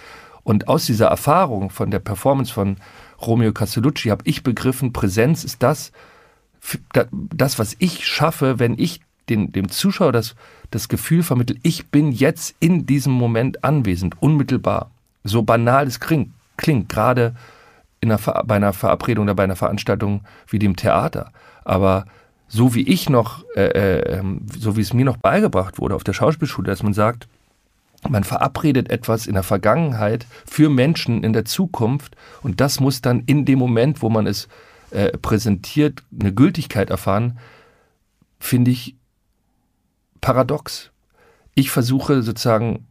Und 0.43 0.67
aus 0.67 0.85
dieser 0.85 1.07
Erfahrung 1.07 1.71
von 1.71 1.89
der 1.89 1.97
Performance 1.97 2.53
von 2.53 2.77
Romeo 3.25 3.53
Castellucci 3.53 4.09
habe 4.09 4.23
ich 4.25 4.43
begriffen, 4.43 4.93
Präsenz 4.93 5.43
ist 5.43 5.63
das, 5.63 5.91
das, 7.11 7.59
was 7.59 7.75
ich 7.79 8.05
schaffe, 8.07 8.59
wenn 8.59 8.77
ich 8.77 9.01
den, 9.29 9.51
dem 9.51 9.69
Zuschauer 9.69 10.11
das, 10.11 10.35
das 10.71 10.87
Gefühl 10.89 11.23
vermittle, 11.23 11.57
ich 11.63 11.87
bin 11.87 12.11
jetzt 12.11 12.55
in 12.59 12.85
diesem 12.85 13.13
Moment 13.13 13.63
anwesend, 13.63 14.21
unmittelbar. 14.21 14.91
So 15.23 15.43
banal 15.43 15.87
es 15.87 15.99
klingt, 15.99 16.31
klingt 16.57 16.89
gerade 16.89 17.35
in 18.01 18.11
einer, 18.11 18.43
bei 18.43 18.55
einer 18.55 18.73
Verabredung 18.73 19.25
oder 19.25 19.35
bei 19.35 19.43
einer 19.43 19.55
Veranstaltung 19.55 20.23
wie 20.47 20.59
dem 20.59 20.75
Theater. 20.75 21.31
Aber 21.63 22.05
so 22.47 22.75
wie 22.75 22.81
ich 22.81 23.09
noch, 23.09 23.45
äh, 23.55 23.67
äh, 23.67 24.19
ähm, 24.19 24.41
so 24.59 24.75
wie 24.75 24.81
es 24.81 24.93
mir 24.93 25.05
noch 25.05 25.17
beigebracht 25.17 25.79
wurde 25.79 25.95
auf 25.95 26.03
der 26.03 26.13
Schauspielschule, 26.13 26.67
dass 26.67 26.83
man 26.83 26.93
sagt, 26.93 27.27
man 28.09 28.23
verabredet 28.23 28.89
etwas 28.89 29.27
in 29.27 29.33
der 29.33 29.43
Vergangenheit 29.43 30.25
für 30.45 30.69
Menschen 30.69 31.23
in 31.23 31.33
der 31.33 31.45
Zukunft 31.45 32.15
und 32.41 32.61
das 32.61 32.79
muss 32.79 33.01
dann 33.01 33.23
in 33.25 33.45
dem 33.45 33.59
Moment, 33.59 34.01
wo 34.01 34.09
man 34.09 34.27
es 34.27 34.47
äh, 34.91 35.17
präsentiert, 35.17 36.03
eine 36.19 36.33
Gültigkeit 36.33 36.89
erfahren, 36.89 37.39
finde 38.39 38.71
ich 38.71 38.95
paradox. 40.21 40.91
Ich 41.55 41.71
versuche 41.71 42.23
sozusagen 42.23 42.87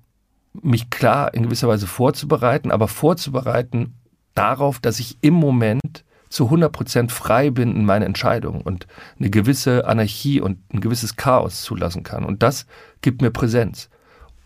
mich 0.61 0.90
klar 0.90 1.33
in 1.35 1.45
gewisser 1.45 1.69
Weise 1.69 1.87
vorzubereiten, 1.87 2.71
aber 2.71 2.88
vorzubereiten 2.88 3.95
darauf, 4.35 4.78
dass 4.81 4.99
ich 4.99 5.19
im 5.23 5.35
Moment 5.35 6.04
zu 6.28 6.45
100 6.47 6.73
Prozent 6.73 7.12
frei 7.12 7.50
bin 7.50 7.76
in 7.76 7.85
meinen 7.85 8.02
Entscheidungen 8.02 8.62
und 8.62 8.87
eine 9.19 9.31
gewisse 9.31 9.87
Anarchie 9.87 10.40
und 10.40 10.59
ein 10.73 10.81
gewisses 10.81 11.16
Chaos 11.16 11.62
zulassen 11.62 12.02
kann. 12.02 12.25
Und 12.25 12.42
das 12.42 12.66
gibt 13.02 13.21
mir 13.21 13.31
Präsenz. 13.31 13.90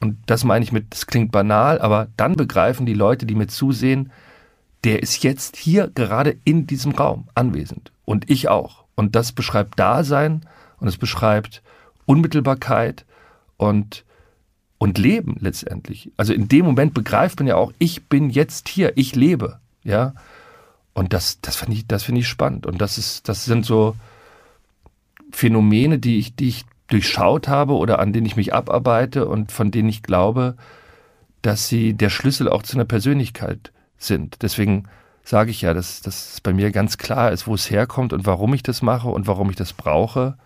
Und 0.00 0.18
das 0.26 0.44
meine 0.44 0.64
ich 0.64 0.72
mit, 0.72 0.86
das 0.90 1.06
klingt 1.06 1.32
banal, 1.32 1.80
aber 1.80 2.08
dann 2.16 2.36
begreifen 2.36 2.86
die 2.86 2.94
Leute, 2.94 3.26
die 3.26 3.34
mir 3.34 3.46
zusehen, 3.46 4.12
der 4.84 5.02
ist 5.02 5.22
jetzt 5.24 5.56
hier 5.56 5.90
gerade 5.94 6.36
in 6.44 6.66
diesem 6.66 6.92
Raum 6.92 7.28
anwesend. 7.34 7.92
Und 8.04 8.30
ich 8.30 8.48
auch. 8.48 8.84
Und 8.94 9.16
das 9.16 9.32
beschreibt 9.32 9.78
Dasein 9.78 10.46
und 10.78 10.88
es 10.88 10.96
beschreibt 10.96 11.62
Unmittelbarkeit 12.04 13.04
und, 13.56 14.04
und 14.78 14.98
Leben 14.98 15.36
letztendlich. 15.40 16.12
Also 16.16 16.32
in 16.32 16.48
dem 16.48 16.64
Moment 16.64 16.94
begreift 16.94 17.40
man 17.40 17.48
ja 17.48 17.56
auch, 17.56 17.72
ich 17.78 18.04
bin 18.04 18.30
jetzt 18.30 18.68
hier, 18.68 18.96
ich 18.96 19.14
lebe. 19.14 19.60
Ja. 19.82 20.14
Und 20.94 21.12
das, 21.12 21.40
das 21.40 21.56
finde 21.56 21.74
ich, 21.74 21.86
das 21.86 22.04
finde 22.04 22.20
ich 22.20 22.28
spannend. 22.28 22.66
Und 22.66 22.80
das 22.80 22.96
ist, 22.96 23.28
das 23.28 23.44
sind 23.44 23.66
so 23.66 23.96
Phänomene, 25.32 25.98
die 25.98 26.18
ich, 26.18 26.36
die 26.36 26.48
ich 26.48 26.64
durchschaut 26.88 27.48
habe 27.48 27.74
oder 27.74 27.98
an 27.98 28.12
denen 28.12 28.26
ich 28.26 28.36
mich 28.36 28.54
abarbeite 28.54 29.26
und 29.26 29.52
von 29.52 29.70
denen 29.70 29.88
ich 29.88 30.02
glaube, 30.02 30.56
dass 31.42 31.68
sie 31.68 31.94
der 31.94 32.10
Schlüssel 32.10 32.48
auch 32.48 32.62
zu 32.62 32.76
einer 32.76 32.84
Persönlichkeit 32.84 33.72
sind. 33.98 34.42
Deswegen 34.42 34.84
sage 35.24 35.50
ich 35.50 35.62
ja, 35.62 35.74
dass, 35.74 36.06
es 36.06 36.40
bei 36.40 36.52
mir 36.52 36.70
ganz 36.70 36.98
klar 36.98 37.32
ist, 37.32 37.46
wo 37.46 37.54
es 37.54 37.70
herkommt 37.70 38.12
und 38.12 38.26
warum 38.26 38.54
ich 38.54 38.62
das 38.62 38.82
mache 38.82 39.08
und 39.08 39.26
warum 39.26 39.50
ich 39.50 39.56
das 39.56 39.72
brauche. 39.72 40.36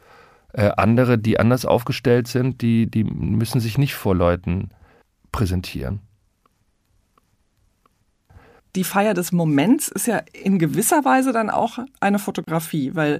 Äh, 0.52 0.70
andere, 0.76 1.18
die 1.18 1.38
anders 1.38 1.64
aufgestellt 1.64 2.28
sind, 2.28 2.62
die, 2.62 2.90
die 2.90 3.04
müssen 3.04 3.60
sich 3.60 3.78
nicht 3.78 3.94
vor 3.94 4.16
Leuten 4.16 4.70
präsentieren 5.32 6.00
die 8.76 8.84
Feier 8.84 9.14
des 9.14 9.32
Moments 9.32 9.88
ist 9.88 10.06
ja 10.06 10.22
in 10.32 10.58
gewisser 10.58 11.04
Weise 11.04 11.32
dann 11.32 11.50
auch 11.50 11.78
eine 12.00 12.18
Fotografie, 12.18 12.92
weil 12.94 13.18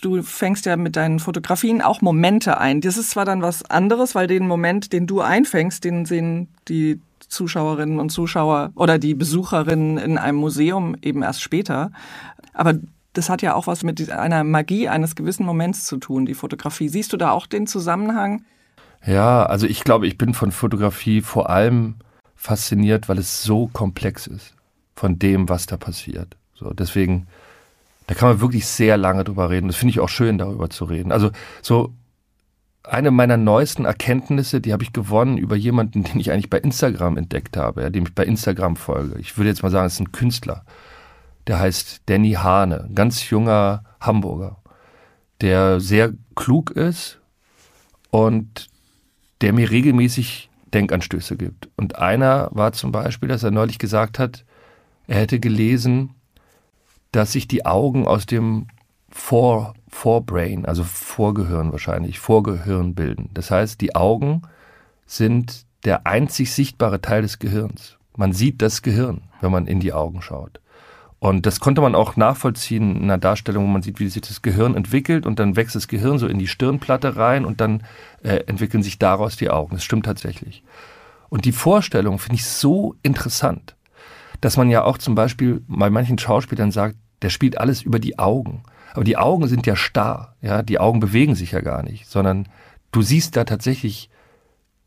du 0.00 0.22
fängst 0.22 0.66
ja 0.66 0.76
mit 0.76 0.96
deinen 0.96 1.18
Fotografien 1.18 1.82
auch 1.82 2.00
Momente 2.00 2.58
ein. 2.58 2.80
Das 2.80 2.96
ist 2.96 3.10
zwar 3.10 3.24
dann 3.24 3.42
was 3.42 3.64
anderes, 3.70 4.14
weil 4.14 4.26
den 4.26 4.46
Moment, 4.46 4.92
den 4.92 5.06
du 5.06 5.20
einfängst, 5.20 5.84
den 5.84 6.06
sehen 6.06 6.48
die 6.68 7.00
Zuschauerinnen 7.28 7.98
und 7.98 8.10
Zuschauer 8.10 8.70
oder 8.74 8.98
die 8.98 9.14
Besucherinnen 9.14 9.98
in 9.98 10.18
einem 10.18 10.38
Museum 10.38 10.96
eben 11.02 11.22
erst 11.22 11.42
später. 11.42 11.90
Aber 12.54 12.74
das 13.12 13.28
hat 13.28 13.42
ja 13.42 13.54
auch 13.54 13.66
was 13.66 13.82
mit 13.82 14.10
einer 14.10 14.44
Magie 14.44 14.88
eines 14.88 15.14
gewissen 15.14 15.44
Moments 15.44 15.84
zu 15.84 15.96
tun, 15.96 16.26
die 16.26 16.34
Fotografie. 16.34 16.88
Siehst 16.88 17.12
du 17.12 17.16
da 17.16 17.30
auch 17.30 17.46
den 17.46 17.66
Zusammenhang? 17.66 18.44
Ja, 19.04 19.44
also 19.44 19.66
ich 19.66 19.84
glaube, 19.84 20.06
ich 20.06 20.18
bin 20.18 20.34
von 20.34 20.52
Fotografie 20.52 21.20
vor 21.20 21.50
allem 21.50 21.96
fasziniert, 22.34 23.08
weil 23.08 23.18
es 23.18 23.42
so 23.42 23.68
komplex 23.72 24.26
ist 24.26 24.55
von 24.96 25.18
dem, 25.18 25.48
was 25.48 25.66
da 25.66 25.76
passiert. 25.76 26.36
So, 26.54 26.72
deswegen, 26.72 27.28
da 28.06 28.14
kann 28.14 28.30
man 28.30 28.40
wirklich 28.40 28.66
sehr 28.66 28.96
lange 28.96 29.24
drüber 29.24 29.50
reden. 29.50 29.68
Das 29.68 29.76
finde 29.76 29.90
ich 29.90 30.00
auch 30.00 30.08
schön, 30.08 30.38
darüber 30.38 30.70
zu 30.70 30.86
reden. 30.86 31.12
Also 31.12 31.30
so 31.62 31.94
eine 32.82 33.10
meiner 33.10 33.36
neuesten 33.36 33.84
Erkenntnisse, 33.84 34.60
die 34.60 34.72
habe 34.72 34.82
ich 34.82 34.92
gewonnen 34.92 35.38
über 35.38 35.54
jemanden, 35.54 36.02
den 36.04 36.18
ich 36.18 36.32
eigentlich 36.32 36.50
bei 36.50 36.58
Instagram 36.58 37.18
entdeckt 37.18 37.56
habe, 37.56 37.82
ja, 37.82 37.90
dem 37.90 38.04
ich 38.04 38.14
bei 38.14 38.24
Instagram 38.24 38.76
folge. 38.76 39.18
Ich 39.20 39.36
würde 39.36 39.50
jetzt 39.50 39.62
mal 39.62 39.70
sagen, 39.70 39.86
es 39.86 39.94
ist 39.94 40.00
ein 40.00 40.12
Künstler. 40.12 40.64
Der 41.46 41.60
heißt 41.60 42.02
Danny 42.06 42.32
Hane, 42.32 42.88
ganz 42.94 43.30
junger 43.30 43.84
Hamburger, 44.00 44.56
der 45.42 45.78
sehr 45.78 46.12
klug 46.34 46.70
ist 46.70 47.20
und 48.10 48.68
der 49.42 49.52
mir 49.52 49.70
regelmäßig 49.70 50.50
Denkanstöße 50.72 51.36
gibt. 51.36 51.68
Und 51.76 51.96
einer 51.96 52.48
war 52.52 52.72
zum 52.72 52.90
Beispiel, 52.90 53.28
dass 53.28 53.42
er 53.44 53.50
neulich 53.50 53.78
gesagt 53.78 54.18
hat, 54.18 54.45
er 55.06 55.20
hätte 55.20 55.40
gelesen, 55.40 56.10
dass 57.12 57.32
sich 57.32 57.48
die 57.48 57.64
Augen 57.64 58.06
aus 58.06 58.26
dem 58.26 58.66
Vor, 59.08 59.74
Vorbrain, 59.88 60.66
also 60.66 60.84
Vorgehirn 60.84 61.72
wahrscheinlich, 61.72 62.18
Vorgehirn 62.18 62.94
bilden. 62.94 63.30
Das 63.32 63.50
heißt, 63.50 63.80
die 63.80 63.94
Augen 63.94 64.42
sind 65.06 65.64
der 65.84 66.06
einzig 66.06 66.52
sichtbare 66.52 67.00
Teil 67.00 67.22
des 67.22 67.38
Gehirns. 67.38 67.96
Man 68.16 68.32
sieht 68.32 68.60
das 68.60 68.82
Gehirn, 68.82 69.22
wenn 69.40 69.52
man 69.52 69.66
in 69.66 69.80
die 69.80 69.92
Augen 69.92 70.20
schaut. 70.20 70.60
Und 71.18 71.46
das 71.46 71.60
konnte 71.60 71.80
man 71.80 71.94
auch 71.94 72.16
nachvollziehen 72.16 72.96
in 72.96 73.02
einer 73.04 73.18
Darstellung, 73.18 73.64
wo 73.64 73.68
man 73.68 73.82
sieht, 73.82 74.00
wie 74.00 74.08
sich 74.08 74.22
das 74.22 74.42
Gehirn 74.42 74.74
entwickelt 74.74 75.24
und 75.24 75.38
dann 75.38 75.56
wächst 75.56 75.74
das 75.74 75.88
Gehirn 75.88 76.18
so 76.18 76.26
in 76.26 76.38
die 76.38 76.46
Stirnplatte 76.46 77.16
rein 77.16 77.44
und 77.44 77.60
dann 77.60 77.84
äh, 78.22 78.44
entwickeln 78.46 78.82
sich 78.82 78.98
daraus 78.98 79.36
die 79.36 79.48
Augen. 79.48 79.74
Das 79.74 79.84
stimmt 79.84 80.04
tatsächlich. 80.04 80.62
Und 81.28 81.44
die 81.44 81.52
Vorstellung 81.52 82.18
finde 82.18 82.36
ich 82.36 82.44
so 82.44 82.94
interessant, 83.02 83.76
dass 84.40 84.56
man 84.56 84.70
ja 84.70 84.84
auch 84.84 84.98
zum 84.98 85.14
Beispiel 85.14 85.62
bei 85.68 85.90
manchen 85.90 86.18
Schauspielern 86.18 86.70
sagt, 86.70 86.96
der 87.22 87.30
spielt 87.30 87.58
alles 87.58 87.82
über 87.82 87.98
die 87.98 88.18
Augen. 88.18 88.62
Aber 88.94 89.04
die 89.04 89.16
Augen 89.16 89.48
sind 89.48 89.66
ja 89.66 89.76
starr, 89.76 90.36
ja, 90.40 90.62
die 90.62 90.78
Augen 90.78 91.00
bewegen 91.00 91.34
sich 91.34 91.52
ja 91.52 91.60
gar 91.60 91.82
nicht, 91.82 92.06
sondern 92.06 92.48
du 92.92 93.02
siehst 93.02 93.36
da 93.36 93.44
tatsächlich 93.44 94.10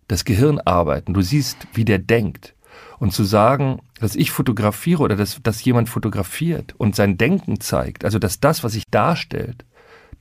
das 0.08 0.26
Gehirn 0.26 0.60
arbeiten, 0.60 1.14
du 1.14 1.22
siehst, 1.22 1.58
wie 1.74 1.86
der 1.86 2.00
denkt. 2.00 2.56
Und 2.98 3.14
zu 3.14 3.24
sagen, 3.24 3.80
dass 4.00 4.16
ich 4.16 4.32
fotografiere 4.32 5.04
oder 5.04 5.16
dass, 5.16 5.40
dass 5.42 5.64
jemand 5.64 5.90
fotografiert 5.90 6.74
und 6.78 6.96
sein 6.96 7.18
Denken 7.18 7.60
zeigt, 7.60 8.04
also 8.04 8.20
dass 8.20 8.40
das, 8.40 8.64
was 8.64 8.74
sich 8.74 8.84
darstellt, 8.90 9.66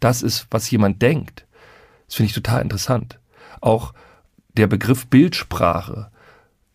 das 0.00 0.22
ist, 0.22 0.46
was 0.50 0.70
jemand 0.70 1.02
denkt, 1.02 1.46
das 2.06 2.16
finde 2.16 2.28
ich 2.28 2.34
total 2.34 2.62
interessant. 2.62 3.18
Auch 3.60 3.94
der 4.56 4.66
Begriff 4.66 5.06
Bildsprache, 5.06 6.10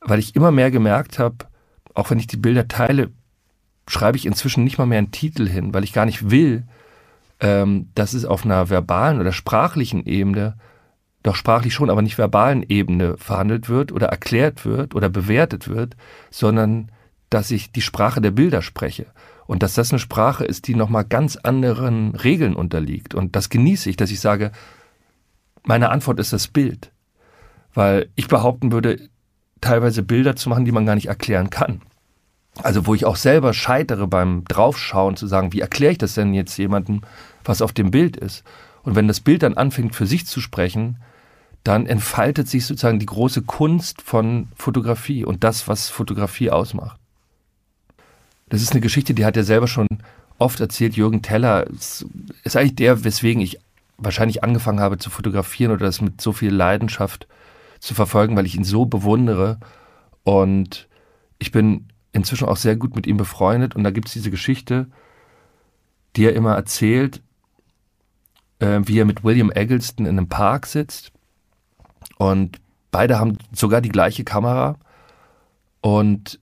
weil 0.01 0.19
ich 0.19 0.35
immer 0.35 0.51
mehr 0.51 0.71
gemerkt 0.71 1.19
habe, 1.19 1.45
auch 1.93 2.09
wenn 2.09 2.19
ich 2.19 2.27
die 2.27 2.37
Bilder 2.37 2.67
teile, 2.67 3.11
schreibe 3.87 4.17
ich 4.17 4.25
inzwischen 4.25 4.63
nicht 4.63 4.77
mal 4.77 4.85
mehr 4.85 4.99
einen 4.99 5.11
Titel 5.11 5.47
hin, 5.47 5.73
weil 5.73 5.83
ich 5.83 5.93
gar 5.93 6.05
nicht 6.05 6.29
will, 6.29 6.63
ähm, 7.39 7.89
dass 7.95 8.13
es 8.13 8.25
auf 8.25 8.45
einer 8.45 8.69
verbalen 8.69 9.19
oder 9.19 9.31
sprachlichen 9.31 10.05
Ebene, 10.05 10.55
doch 11.23 11.35
sprachlich 11.35 11.73
schon, 11.73 11.89
aber 11.89 12.01
nicht 12.01 12.17
verbalen 12.17 12.63
Ebene 12.67 13.17
verhandelt 13.17 13.69
wird 13.69 13.91
oder 13.91 14.07
erklärt 14.07 14.65
wird 14.65 14.95
oder 14.95 15.09
bewertet 15.09 15.67
wird, 15.67 15.95
sondern 16.29 16.91
dass 17.29 17.51
ich 17.51 17.71
die 17.71 17.81
Sprache 17.81 18.21
der 18.21 18.31
Bilder 18.31 18.61
spreche 18.61 19.07
und 19.45 19.63
dass 19.63 19.73
das 19.73 19.91
eine 19.91 19.99
Sprache 19.99 20.45
ist, 20.45 20.67
die 20.67 20.75
nochmal 20.75 21.05
ganz 21.05 21.35
anderen 21.35 22.15
Regeln 22.15 22.55
unterliegt. 22.55 23.15
Und 23.15 23.35
das 23.35 23.49
genieße 23.49 23.89
ich, 23.89 23.97
dass 23.97 24.11
ich 24.11 24.19
sage, 24.19 24.51
meine 25.63 25.89
Antwort 25.89 26.19
ist 26.19 26.33
das 26.33 26.47
Bild. 26.47 26.91
Weil 27.73 28.09
ich 28.15 28.27
behaupten 28.27 28.71
würde, 28.71 29.09
teilweise 29.63 30.03
Bilder 30.03 30.35
zu 30.35 30.49
machen, 30.49 30.65
die 30.65 30.71
man 30.71 30.85
gar 30.85 30.95
nicht 30.95 31.07
erklären 31.07 31.49
kann. 31.49 31.81
Also 32.61 32.85
wo 32.85 32.93
ich 32.93 33.05
auch 33.05 33.15
selber 33.15 33.53
scheitere 33.53 34.07
beim 34.07 34.43
Draufschauen 34.45 35.15
zu 35.15 35.25
sagen, 35.25 35.53
wie 35.53 35.61
erkläre 35.61 35.93
ich 35.93 35.97
das 35.97 36.13
denn 36.13 36.33
jetzt 36.33 36.57
jemandem, 36.57 37.01
was 37.43 37.61
auf 37.61 37.71
dem 37.71 37.89
Bild 37.89 38.15
ist? 38.17 38.43
Und 38.83 38.95
wenn 38.95 39.07
das 39.07 39.21
Bild 39.21 39.43
dann 39.43 39.57
anfängt 39.57 39.95
für 39.95 40.05
sich 40.05 40.27
zu 40.27 40.39
sprechen, 40.41 40.97
dann 41.63 41.85
entfaltet 41.87 42.47
sich 42.49 42.65
sozusagen 42.65 42.99
die 42.99 43.05
große 43.05 43.43
Kunst 43.43 44.01
von 44.01 44.49
Fotografie 44.55 45.23
und 45.23 45.43
das, 45.43 45.67
was 45.67 45.89
Fotografie 45.89 46.51
ausmacht. 46.51 46.99
Das 48.49 48.61
ist 48.61 48.73
eine 48.73 48.81
Geschichte, 48.81 49.13
die 49.13 49.25
hat 49.25 49.37
er 49.37 49.45
selber 49.45 49.67
schon 49.67 49.87
oft 50.37 50.59
erzählt. 50.59 50.95
Jürgen 50.95 51.21
Teller 51.21 51.65
ist, 51.67 52.05
ist 52.43 52.57
eigentlich 52.57 52.75
der, 52.75 53.03
weswegen 53.03 53.41
ich 53.41 53.59
wahrscheinlich 53.97 54.43
angefangen 54.43 54.81
habe 54.81 54.97
zu 54.97 55.09
fotografieren 55.09 55.71
oder 55.71 55.85
das 55.85 56.01
mit 56.01 56.19
so 56.19 56.33
viel 56.33 56.53
Leidenschaft 56.53 57.27
zu 57.83 57.93
verfolgen, 57.93 58.37
weil 58.37 58.45
ich 58.45 58.55
ihn 58.55 58.63
so 58.63 58.85
bewundere. 58.85 59.59
Und 60.23 60.87
ich 61.37 61.51
bin 61.51 61.89
inzwischen 62.13 62.47
auch 62.47 62.55
sehr 62.55 62.77
gut 62.77 62.95
mit 62.95 63.05
ihm 63.05 63.17
befreundet. 63.17 63.75
Und 63.75 63.83
da 63.83 63.91
gibt 63.91 64.07
es 64.07 64.13
diese 64.13 64.31
Geschichte, 64.31 64.87
die 66.15 66.25
er 66.25 66.33
immer 66.33 66.55
erzählt, 66.55 67.21
äh, 68.59 68.79
wie 68.85 68.99
er 68.99 69.05
mit 69.05 69.25
William 69.25 69.51
Eggleston 69.51 70.05
in 70.05 70.17
einem 70.17 70.29
Park 70.29 70.65
sitzt. 70.65 71.11
Und 72.17 72.61
beide 72.91 73.19
haben 73.19 73.37
sogar 73.51 73.81
die 73.81 73.89
gleiche 73.89 74.23
Kamera. 74.23 74.77
Und 75.81 76.39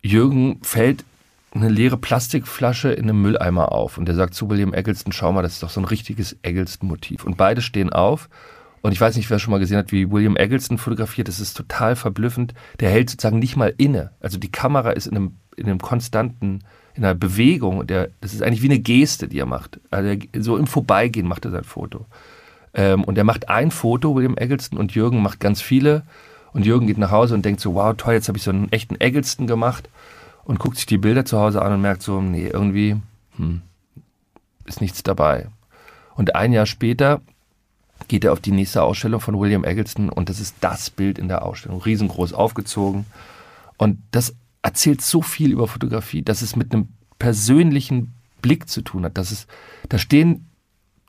Jürgen 0.00 0.60
fällt 0.62 1.04
eine 1.50 1.70
leere 1.70 1.96
Plastikflasche 1.96 2.92
in 2.92 3.04
einem 3.04 3.20
Mülleimer 3.20 3.72
auf. 3.72 3.98
Und 3.98 4.08
er 4.08 4.14
sagt 4.14 4.34
zu 4.34 4.48
William 4.48 4.74
Eggleston, 4.74 5.12
schau 5.12 5.32
mal, 5.32 5.42
das 5.42 5.54
ist 5.54 5.62
doch 5.64 5.70
so 5.70 5.80
ein 5.80 5.86
richtiges 5.86 6.36
Eggleston-Motiv. 6.42 7.24
Und 7.24 7.36
beide 7.36 7.62
stehen 7.62 7.92
auf 7.92 8.28
und 8.82 8.90
ich 8.90 9.00
weiß 9.00 9.16
nicht, 9.16 9.30
wer 9.30 9.38
schon 9.38 9.52
mal 9.52 9.60
gesehen 9.60 9.78
hat, 9.78 9.92
wie 9.92 10.10
William 10.10 10.36
Eggleston 10.36 10.76
fotografiert. 10.76 11.28
Das 11.28 11.38
ist 11.38 11.56
total 11.56 11.94
verblüffend. 11.94 12.52
Der 12.80 12.90
hält 12.90 13.10
sozusagen 13.10 13.38
nicht 13.38 13.56
mal 13.56 13.72
inne. 13.78 14.10
Also 14.20 14.38
die 14.38 14.50
Kamera 14.50 14.90
ist 14.90 15.06
in 15.06 15.16
einem, 15.16 15.36
in 15.56 15.66
einem 15.66 15.78
konstanten, 15.78 16.64
in 16.94 17.04
einer 17.04 17.14
Bewegung. 17.14 17.86
Der, 17.86 18.10
das 18.20 18.34
ist 18.34 18.42
eigentlich 18.42 18.62
wie 18.62 18.70
eine 18.70 18.80
Geste, 18.80 19.28
die 19.28 19.38
er 19.38 19.46
macht. 19.46 19.80
Also 19.90 20.18
so 20.38 20.56
im 20.56 20.66
Vorbeigehen 20.66 21.28
macht 21.28 21.44
er 21.44 21.52
sein 21.52 21.62
Foto. 21.62 22.06
Ähm, 22.74 23.04
und 23.04 23.16
er 23.16 23.24
macht 23.24 23.48
ein 23.48 23.70
Foto, 23.70 24.16
William 24.16 24.36
Eggleston, 24.36 24.78
und 24.78 24.94
Jürgen 24.94 25.22
macht 25.22 25.38
ganz 25.38 25.62
viele. 25.62 26.02
Und 26.52 26.66
Jürgen 26.66 26.88
geht 26.88 26.98
nach 26.98 27.12
Hause 27.12 27.34
und 27.34 27.44
denkt 27.44 27.60
so, 27.60 27.74
wow, 27.74 27.94
toll, 27.96 28.14
jetzt 28.14 28.26
habe 28.26 28.36
ich 28.36 28.44
so 28.44 28.50
einen 28.50 28.70
echten 28.72 29.00
Eggleston 29.00 29.46
gemacht. 29.46 29.88
Und 30.44 30.58
guckt 30.58 30.76
sich 30.76 30.86
die 30.86 30.98
Bilder 30.98 31.24
zu 31.24 31.38
Hause 31.38 31.62
an 31.62 31.72
und 31.72 31.82
merkt 31.82 32.02
so, 32.02 32.20
nee, 32.20 32.48
irgendwie 32.48 32.96
hm, 33.36 33.62
ist 34.66 34.80
nichts 34.80 35.04
dabei. 35.04 35.46
Und 36.16 36.34
ein 36.34 36.52
Jahr 36.52 36.66
später 36.66 37.20
geht 38.08 38.24
er 38.24 38.32
auf 38.32 38.40
die 38.40 38.52
nächste 38.52 38.82
Ausstellung 38.82 39.20
von 39.20 39.38
William 39.38 39.64
Eggleston 39.64 40.08
und 40.08 40.28
das 40.28 40.40
ist 40.40 40.56
das 40.60 40.90
Bild 40.90 41.18
in 41.18 41.28
der 41.28 41.44
Ausstellung, 41.44 41.80
riesengroß 41.80 42.32
aufgezogen. 42.32 43.06
Und 43.76 43.98
das 44.10 44.34
erzählt 44.62 45.02
so 45.02 45.22
viel 45.22 45.52
über 45.52 45.66
Fotografie, 45.66 46.22
dass 46.22 46.42
es 46.42 46.56
mit 46.56 46.72
einem 46.72 46.88
persönlichen 47.18 48.14
Blick 48.40 48.68
zu 48.68 48.82
tun 48.82 49.04
hat. 49.04 49.18
Dass 49.18 49.30
es, 49.30 49.46
da 49.88 49.98
stehen 49.98 50.48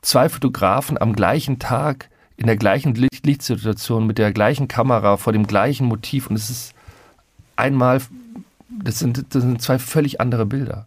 zwei 0.02 0.28
Fotografen 0.28 0.98
am 0.98 1.14
gleichen 1.14 1.58
Tag 1.58 2.10
in 2.36 2.46
der 2.46 2.56
gleichen 2.56 2.94
Lichtsituation 2.94 4.06
mit 4.06 4.18
der 4.18 4.32
gleichen 4.32 4.68
Kamera 4.68 5.16
vor 5.16 5.32
dem 5.32 5.46
gleichen 5.46 5.86
Motiv 5.86 6.28
und 6.28 6.36
es 6.36 6.50
ist 6.50 6.74
einmal, 7.56 8.00
das 8.68 8.98
sind, 8.98 9.24
das 9.34 9.42
sind 9.42 9.62
zwei 9.62 9.78
völlig 9.78 10.20
andere 10.20 10.46
Bilder. 10.46 10.86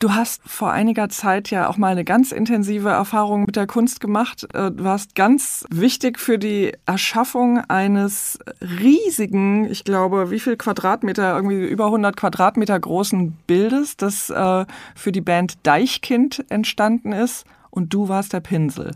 Du 0.00 0.14
hast 0.14 0.42
vor 0.48 0.70
einiger 0.70 1.08
Zeit 1.08 1.50
ja 1.50 1.68
auch 1.68 1.76
mal 1.76 1.90
eine 1.90 2.04
ganz 2.04 2.30
intensive 2.30 2.88
Erfahrung 2.88 3.46
mit 3.46 3.56
der 3.56 3.66
Kunst 3.66 4.00
gemacht. 4.00 4.46
Äh, 4.54 4.70
du 4.70 4.84
warst 4.84 5.16
ganz 5.16 5.64
wichtig 5.70 6.20
für 6.20 6.38
die 6.38 6.72
Erschaffung 6.86 7.58
eines 7.66 8.38
riesigen, 8.60 9.64
ich 9.68 9.82
glaube, 9.82 10.30
wie 10.30 10.38
viel 10.38 10.56
Quadratmeter, 10.56 11.34
irgendwie 11.34 11.66
über 11.66 11.86
100 11.86 12.16
Quadratmeter 12.16 12.78
großen 12.78 13.32
Bildes, 13.48 13.96
das 13.96 14.30
äh, 14.30 14.66
für 14.94 15.10
die 15.10 15.20
Band 15.20 15.66
Deichkind 15.66 16.44
entstanden 16.48 17.12
ist. 17.12 17.44
Und 17.70 17.92
du 17.92 18.08
warst 18.08 18.32
der 18.32 18.40
Pinsel 18.40 18.92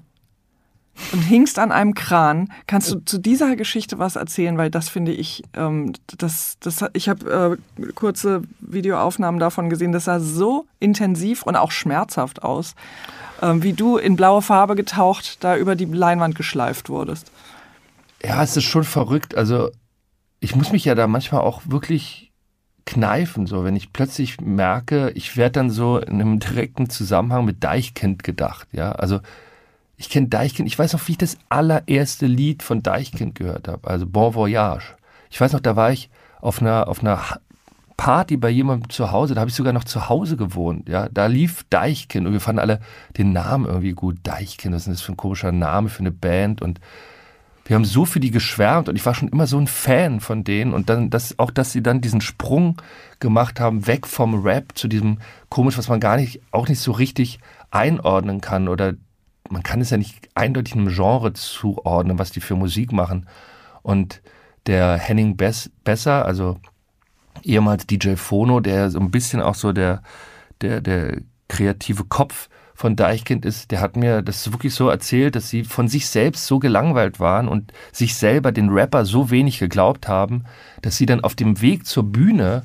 und 1.12 1.20
hingst 1.20 1.58
an 1.58 1.72
einem 1.72 1.94
Kran. 1.94 2.52
Kannst 2.66 2.92
du 2.92 3.00
zu 3.00 3.18
dieser 3.18 3.56
Geschichte 3.56 3.98
was 3.98 4.16
erzählen? 4.16 4.58
Weil 4.58 4.70
das 4.70 4.88
finde 4.88 5.12
ich, 5.12 5.42
ähm, 5.54 5.92
das, 6.18 6.56
das, 6.60 6.84
ich 6.92 7.08
habe 7.08 7.58
äh, 7.78 7.92
kurze 7.92 8.42
Videoaufnahmen 8.60 9.40
davon 9.40 9.70
gesehen. 9.70 9.92
Das 9.92 10.04
sah 10.04 10.20
so 10.20 10.66
intensiv 10.80 11.42
und 11.42 11.56
auch 11.56 11.70
schmerzhaft 11.70 12.42
aus, 12.42 12.74
ähm, 13.40 13.62
wie 13.62 13.72
du 13.72 13.96
in 13.96 14.16
blaue 14.16 14.42
Farbe 14.42 14.74
getaucht 14.74 15.42
da 15.44 15.56
über 15.56 15.76
die 15.76 15.86
Leinwand 15.86 16.34
geschleift 16.34 16.88
wurdest. 16.88 17.30
Ja, 18.22 18.42
es 18.42 18.56
ist 18.56 18.64
schon 18.64 18.84
verrückt. 18.84 19.36
Also 19.36 19.70
ich 20.40 20.54
muss 20.56 20.72
mich 20.72 20.84
ja 20.84 20.94
da 20.94 21.06
manchmal 21.06 21.40
auch 21.40 21.62
wirklich 21.66 22.32
kneifen, 22.84 23.46
so 23.46 23.64
wenn 23.64 23.76
ich 23.76 23.92
plötzlich 23.92 24.40
merke, 24.40 25.10
ich 25.10 25.36
werde 25.36 25.52
dann 25.52 25.70
so 25.70 25.98
in 25.98 26.20
einem 26.20 26.40
direkten 26.40 26.90
Zusammenhang 26.90 27.44
mit 27.44 27.62
Deichkind 27.62 28.24
gedacht. 28.24 28.66
Ja, 28.72 28.92
also 28.92 29.20
ich 29.96 30.08
kenne 30.08 30.28
Deichkind, 30.28 30.68
ich 30.68 30.78
weiß 30.78 30.92
noch, 30.92 31.06
wie 31.06 31.12
ich 31.12 31.18
das 31.18 31.38
allererste 31.48 32.26
Lied 32.26 32.62
von 32.62 32.82
Deichkind 32.82 33.34
gehört 33.34 33.68
habe, 33.68 33.88
also 33.88 34.06
Bon 34.06 34.34
Voyage. 34.34 34.94
Ich 35.30 35.40
weiß 35.40 35.52
noch, 35.52 35.60
da 35.60 35.76
war 35.76 35.92
ich 35.92 36.10
auf 36.40 36.60
einer, 36.60 36.88
auf 36.88 37.00
einer 37.00 37.20
Party 37.96 38.36
bei 38.36 38.50
jemandem 38.50 38.90
zu 38.90 39.12
Hause, 39.12 39.34
da 39.34 39.40
habe 39.40 39.50
ich 39.50 39.54
sogar 39.54 39.72
noch 39.72 39.84
zu 39.84 40.08
Hause 40.08 40.36
gewohnt, 40.36 40.88
ja, 40.88 41.08
da 41.08 41.26
lief 41.26 41.64
Deichkind 41.70 42.26
und 42.26 42.32
wir 42.32 42.40
fanden 42.40 42.58
alle 42.58 42.80
den 43.16 43.32
Namen 43.32 43.66
irgendwie 43.66 43.92
gut, 43.92 44.16
Deichkind, 44.24 44.74
was 44.74 44.88
ist 44.88 44.94
das 44.94 45.02
für 45.02 45.12
ein 45.12 45.16
komischer 45.16 45.52
Name 45.52 45.88
für 45.88 46.00
eine 46.00 46.10
Band? 46.10 46.62
Und 46.62 46.80
wir 47.64 47.76
haben 47.76 47.84
so 47.84 48.04
für 48.04 48.18
die 48.18 48.30
geschwärmt 48.30 48.88
und 48.88 48.96
ich 48.96 49.06
war 49.06 49.14
schon 49.14 49.28
immer 49.28 49.46
so 49.46 49.58
ein 49.58 49.68
Fan 49.68 50.20
von 50.20 50.42
denen 50.42 50.74
und 50.74 50.88
dann 50.90 51.10
das 51.10 51.38
auch, 51.38 51.50
dass 51.50 51.72
sie 51.72 51.82
dann 51.82 52.00
diesen 52.00 52.20
Sprung 52.20 52.76
gemacht 53.20 53.60
haben, 53.60 53.86
weg 53.86 54.06
vom 54.06 54.42
Rap 54.42 54.72
zu 54.74 54.88
diesem 54.88 55.18
komisch, 55.48 55.78
was 55.78 55.88
man 55.88 56.00
gar 56.00 56.16
nicht, 56.16 56.40
auch 56.50 56.68
nicht 56.68 56.80
so 56.80 56.92
richtig 56.92 57.38
einordnen 57.70 58.40
kann 58.40 58.68
oder 58.68 58.94
man 59.50 59.62
kann 59.62 59.80
es 59.80 59.90
ja 59.90 59.96
nicht 59.96 60.28
eindeutig 60.34 60.74
einem 60.74 60.88
Genre 60.88 61.32
zuordnen, 61.32 62.18
was 62.18 62.30
die 62.30 62.40
für 62.40 62.56
Musik 62.56 62.92
machen. 62.92 63.28
Und 63.82 64.22
der 64.66 64.96
Henning 64.96 65.36
Bess, 65.36 65.70
Besser, 65.84 66.24
also 66.24 66.58
ehemals 67.42 67.86
DJ 67.86 68.14
Phono, 68.14 68.60
der 68.60 68.90
so 68.90 69.00
ein 69.00 69.10
bisschen 69.10 69.40
auch 69.40 69.54
so 69.54 69.72
der, 69.72 70.02
der, 70.60 70.80
der 70.80 71.18
kreative 71.48 72.04
Kopf 72.04 72.48
von 72.74 72.96
Deichkind 72.96 73.44
ist, 73.44 73.70
der 73.70 73.80
hat 73.80 73.96
mir 73.96 74.22
das 74.22 74.50
wirklich 74.50 74.74
so 74.74 74.88
erzählt, 74.88 75.36
dass 75.36 75.48
sie 75.48 75.64
von 75.64 75.88
sich 75.88 76.08
selbst 76.08 76.46
so 76.46 76.58
gelangweilt 76.58 77.20
waren 77.20 77.46
und 77.46 77.72
sich 77.92 78.14
selber 78.14 78.50
den 78.50 78.70
Rapper 78.70 79.04
so 79.04 79.30
wenig 79.30 79.58
geglaubt 79.58 80.08
haben, 80.08 80.44
dass 80.80 80.96
sie 80.96 81.06
dann 81.06 81.22
auf 81.22 81.34
dem 81.34 81.60
Weg 81.60 81.86
zur 81.86 82.04
Bühne 82.04 82.64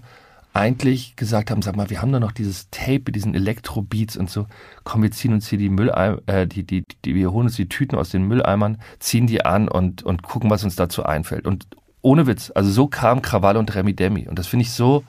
eigentlich 0.58 1.16
gesagt 1.16 1.52
haben, 1.52 1.62
sag 1.62 1.76
mal, 1.76 1.90
wir 1.90 2.02
haben 2.02 2.12
da 2.12 2.20
noch 2.20 2.32
dieses 2.32 2.70
Tape 2.70 3.04
mit 3.06 3.16
diesen 3.16 3.36
Elektrobeats 3.36 4.18
und 4.18 4.30
so, 4.30 4.48
komm, 4.84 5.04
wir 5.04 5.12
ziehen 5.12 5.34
uns 5.34 5.48
hier 5.48 5.58
die 5.58 5.70
Mülleimer, 5.70 6.20
äh, 6.26 6.48
die, 6.48 6.64
die, 6.64 6.84
die, 7.06 7.16
wir 7.16 7.32
holen 7.32 7.48
uns 7.48 7.56
die 7.56 7.70
Tüten 7.70 7.96
aus 7.96 8.10
den 8.10 8.24
Mülleimern, 8.24 8.78
ziehen 9.00 9.28
die 9.28 9.46
an 9.46 9.68
und, 9.68 10.04
und 10.04 10.24
gucken, 10.24 10.50
was 10.50 10.64
uns 10.64 10.76
dazu 10.76 11.04
einfällt. 11.04 11.46
Und 11.46 11.68
ohne 12.02 12.28
Witz, 12.28 12.52
also 12.54 12.70
so 12.70 12.88
kam 12.88 13.22
Krawall 13.22 13.58
und 13.58 13.74
Remi 13.76 13.94
Demi. 13.94 14.28
Und 14.28 14.40
das 14.40 14.48
finde 14.48 14.64
ich 14.64 14.72
so 14.72 15.04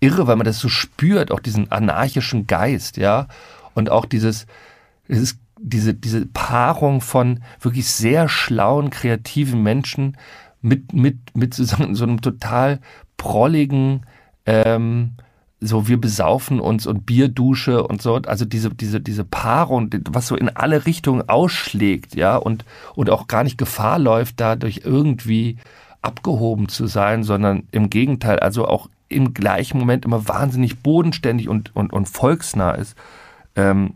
irre, 0.00 0.26
weil 0.26 0.36
man 0.36 0.44
das 0.44 0.58
so 0.58 0.68
spürt, 0.68 1.30
auch 1.32 1.40
diesen 1.40 1.72
anarchischen 1.72 2.46
Geist, 2.46 2.96
ja, 2.96 3.28
und 3.74 3.90
auch 3.90 4.04
dieses, 4.06 4.46
es 5.08 5.18
ist 5.18 5.38
diese, 5.58 5.94
diese 5.94 6.26
Paarung 6.26 7.00
von 7.00 7.40
wirklich 7.60 7.88
sehr 7.88 8.28
schlauen, 8.28 8.90
kreativen 8.90 9.62
Menschen 9.62 10.16
mit, 10.60 10.92
mit, 10.92 11.18
mit 11.34 11.54
so, 11.54 11.64
so 11.64 12.04
einem 12.04 12.20
total 12.20 12.80
prolligen, 13.16 14.02
ähm, 14.46 15.12
so 15.60 15.88
wir 15.88 16.00
besaufen 16.00 16.60
uns 16.60 16.86
und 16.86 17.06
Bierdusche 17.06 17.86
und 17.86 18.02
so, 18.02 18.16
also 18.16 18.44
diese, 18.44 18.70
diese, 18.70 19.00
diese 19.00 19.24
Paarung, 19.24 19.90
was 20.10 20.28
so 20.28 20.36
in 20.36 20.50
alle 20.50 20.86
Richtungen 20.86 21.28
ausschlägt, 21.28 22.14
ja, 22.14 22.36
und, 22.36 22.64
und 22.94 23.10
auch 23.10 23.26
gar 23.26 23.42
nicht 23.42 23.58
Gefahr 23.58 23.98
läuft, 23.98 24.40
dadurch 24.40 24.82
irgendwie 24.84 25.56
abgehoben 26.02 26.68
zu 26.68 26.86
sein, 26.86 27.24
sondern 27.24 27.64
im 27.72 27.90
Gegenteil, 27.90 28.38
also 28.38 28.66
auch 28.68 28.88
im 29.08 29.34
gleichen 29.34 29.78
Moment 29.78 30.04
immer 30.04 30.28
wahnsinnig 30.28 30.80
bodenständig 30.80 31.48
und, 31.48 31.74
und, 31.74 31.92
und 31.92 32.08
volksnah 32.08 32.72
ist. 32.72 32.96
Ähm, 33.54 33.94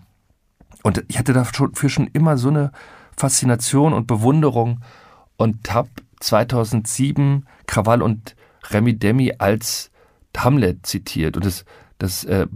und 0.82 1.04
ich 1.08 1.18
hatte 1.18 1.32
dafür 1.32 1.88
schon 1.88 2.08
immer 2.12 2.38
so 2.38 2.48
eine 2.48 2.72
Faszination 3.16 3.92
und 3.92 4.06
Bewunderung 4.06 4.80
und 5.36 5.72
habe 5.72 5.90
2007 6.20 7.46
Krawall 7.66 8.02
und 8.02 8.34
Remi 8.70 8.98
Demi 8.98 9.34
als 9.38 9.90
Hamlet 10.36 10.86
zitiert. 10.86 11.36
Und 11.36 11.44
das, 11.44 11.64
das 11.98 12.24
äh, 12.24 12.46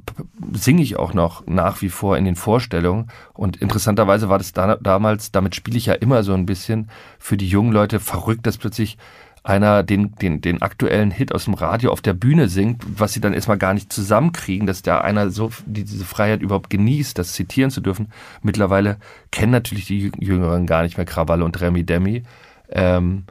singe 0.52 0.82
ich 0.82 0.96
auch 0.96 1.14
noch 1.14 1.46
nach 1.46 1.82
wie 1.82 1.90
vor 1.90 2.16
in 2.16 2.24
den 2.24 2.36
Vorstellungen. 2.36 3.08
Und 3.32 3.56
interessanterweise 3.56 4.28
war 4.28 4.38
das 4.38 4.52
da, 4.52 4.76
damals, 4.76 5.32
damit 5.32 5.54
spiele 5.54 5.76
ich 5.76 5.86
ja 5.86 5.94
immer 5.94 6.22
so 6.22 6.34
ein 6.34 6.46
bisschen 6.46 6.88
für 7.18 7.36
die 7.36 7.48
jungen 7.48 7.72
Leute 7.72 8.00
verrückt, 8.00 8.46
dass 8.46 8.58
plötzlich 8.58 8.96
einer 9.44 9.82
den, 9.82 10.14
den, 10.14 10.40
den 10.40 10.62
aktuellen 10.62 11.10
Hit 11.10 11.34
aus 11.34 11.44
dem 11.44 11.52
Radio 11.52 11.92
auf 11.92 12.00
der 12.00 12.14
Bühne 12.14 12.48
singt, 12.48 12.82
was 12.98 13.12
sie 13.12 13.20
dann 13.20 13.34
erstmal 13.34 13.58
gar 13.58 13.74
nicht 13.74 13.92
zusammenkriegen, 13.92 14.66
dass 14.66 14.80
da 14.80 15.02
einer 15.02 15.30
so 15.30 15.50
diese 15.66 16.06
Freiheit 16.06 16.40
überhaupt 16.40 16.70
genießt, 16.70 17.18
das 17.18 17.34
zitieren 17.34 17.70
zu 17.70 17.82
dürfen. 17.82 18.08
Mittlerweile 18.42 18.96
kennen 19.30 19.52
natürlich 19.52 19.84
die 19.84 20.10
Jüngeren 20.18 20.66
gar 20.66 20.82
nicht 20.82 20.96
mehr 20.96 21.04
Krawalle 21.04 21.44
und 21.44 21.60
Remi 21.60 21.84
Demi. 21.84 22.22
Ähm, 22.70 23.24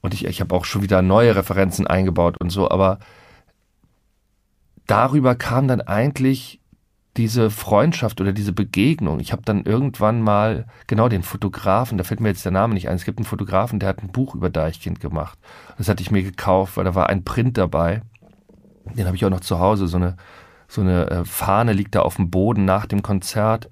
und 0.00 0.12
ich, 0.12 0.24
ich 0.24 0.40
habe 0.40 0.54
auch 0.56 0.64
schon 0.64 0.82
wieder 0.82 1.02
neue 1.02 1.36
Referenzen 1.36 1.86
eingebaut 1.86 2.38
und 2.40 2.50
so, 2.50 2.68
aber 2.68 2.98
darüber 4.90 5.34
kam 5.34 5.68
dann 5.68 5.80
eigentlich 5.80 6.60
diese 7.16 7.50
Freundschaft 7.50 8.20
oder 8.20 8.32
diese 8.32 8.52
Begegnung. 8.52 9.20
Ich 9.20 9.32
habe 9.32 9.42
dann 9.44 9.64
irgendwann 9.64 10.22
mal, 10.22 10.66
genau 10.86 11.08
den 11.08 11.22
Fotografen, 11.22 11.98
da 11.98 12.04
fällt 12.04 12.20
mir 12.20 12.28
jetzt 12.28 12.44
der 12.44 12.52
Name 12.52 12.74
nicht 12.74 12.88
ein, 12.88 12.96
es 12.96 13.04
gibt 13.04 13.18
einen 13.18 13.26
Fotografen, 13.26 13.78
der 13.78 13.88
hat 13.88 14.02
ein 14.02 14.12
Buch 14.12 14.34
über 14.34 14.48
Deichkind 14.48 15.00
gemacht. 15.00 15.38
Das 15.76 15.88
hatte 15.88 16.02
ich 16.02 16.10
mir 16.10 16.22
gekauft, 16.22 16.76
weil 16.76 16.84
da 16.84 16.94
war 16.94 17.08
ein 17.08 17.24
Print 17.24 17.58
dabei. 17.58 18.02
Den 18.94 19.06
habe 19.06 19.16
ich 19.16 19.24
auch 19.24 19.30
noch 19.30 19.40
zu 19.40 19.58
Hause. 19.58 19.88
So 19.88 19.96
eine, 19.96 20.16
so 20.68 20.80
eine 20.80 21.10
äh, 21.10 21.24
Fahne 21.24 21.72
liegt 21.72 21.94
da 21.94 22.00
auf 22.00 22.16
dem 22.16 22.30
Boden 22.30 22.64
nach 22.64 22.86
dem 22.86 23.02
Konzert. 23.02 23.68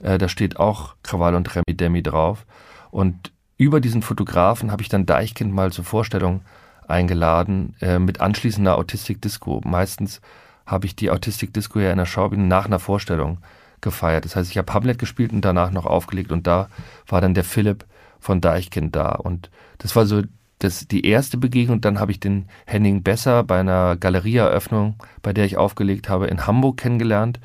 Äh, 0.00 0.18
da 0.18 0.28
steht 0.28 0.58
auch 0.58 0.94
Krawall 1.02 1.34
und 1.34 1.54
Remi 1.54 1.76
Demi 1.76 2.02
drauf. 2.02 2.46
Und 2.90 3.32
über 3.56 3.80
diesen 3.80 4.02
Fotografen 4.02 4.70
habe 4.70 4.82
ich 4.82 4.88
dann 4.88 5.06
Deichkind 5.06 5.52
mal 5.52 5.72
zur 5.72 5.84
Vorstellung 5.84 6.42
eingeladen 6.88 7.74
äh, 7.80 7.98
mit 7.98 8.20
anschließender 8.20 8.78
Autistik 8.78 9.20
Disco. 9.20 9.60
Meistens 9.64 10.20
habe 10.66 10.86
ich 10.86 10.96
die 10.96 11.10
Autistic 11.10 11.54
Disco 11.54 11.78
ja 11.78 11.92
in 11.92 11.98
der 11.98 12.06
Schaubühne 12.06 12.44
nach 12.44 12.66
einer 12.66 12.78
Vorstellung 12.78 13.38
gefeiert. 13.80 14.24
Das 14.24 14.36
heißt, 14.36 14.50
ich 14.50 14.58
habe 14.58 14.72
Hamlet 14.72 14.98
gespielt 14.98 15.32
und 15.32 15.44
danach 15.44 15.70
noch 15.70 15.86
aufgelegt 15.86 16.32
und 16.32 16.46
da 16.46 16.68
war 17.06 17.20
dann 17.20 17.34
der 17.34 17.44
Philipp 17.44 17.84
von 18.18 18.40
Deichkind 18.40 18.96
da. 18.96 19.12
Und 19.12 19.50
das 19.78 19.94
war 19.94 20.06
so 20.06 20.22
das, 20.58 20.88
die 20.88 21.06
erste 21.06 21.36
Begegnung. 21.36 21.80
Dann 21.80 22.00
habe 22.00 22.10
ich 22.10 22.20
den 22.20 22.46
Henning 22.66 23.02
Besser 23.02 23.44
bei 23.44 23.60
einer 23.60 23.96
Galerieeröffnung, 23.96 24.96
bei 25.22 25.32
der 25.32 25.44
ich 25.44 25.56
aufgelegt 25.56 26.08
habe, 26.08 26.26
in 26.26 26.46
Hamburg 26.46 26.78
kennengelernt. 26.78 27.40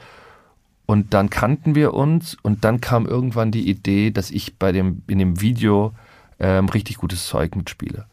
Und 0.85 1.13
dann 1.13 1.29
kannten 1.29 1.75
wir 1.75 1.93
uns 1.93 2.35
und 2.41 2.65
dann 2.65 2.81
kam 2.81 3.05
irgendwann 3.05 3.51
die 3.51 3.69
Idee, 3.69 4.11
dass 4.11 4.31
ich 4.31 4.57
bei 4.57 4.71
dem, 4.71 5.03
in 5.07 5.19
dem 5.19 5.39
Video 5.39 5.93
ähm, 6.39 6.67
richtig 6.69 6.97
gutes 6.97 7.27
Zeug 7.27 7.55
mitspiele. 7.55 8.05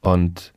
Und 0.00 0.52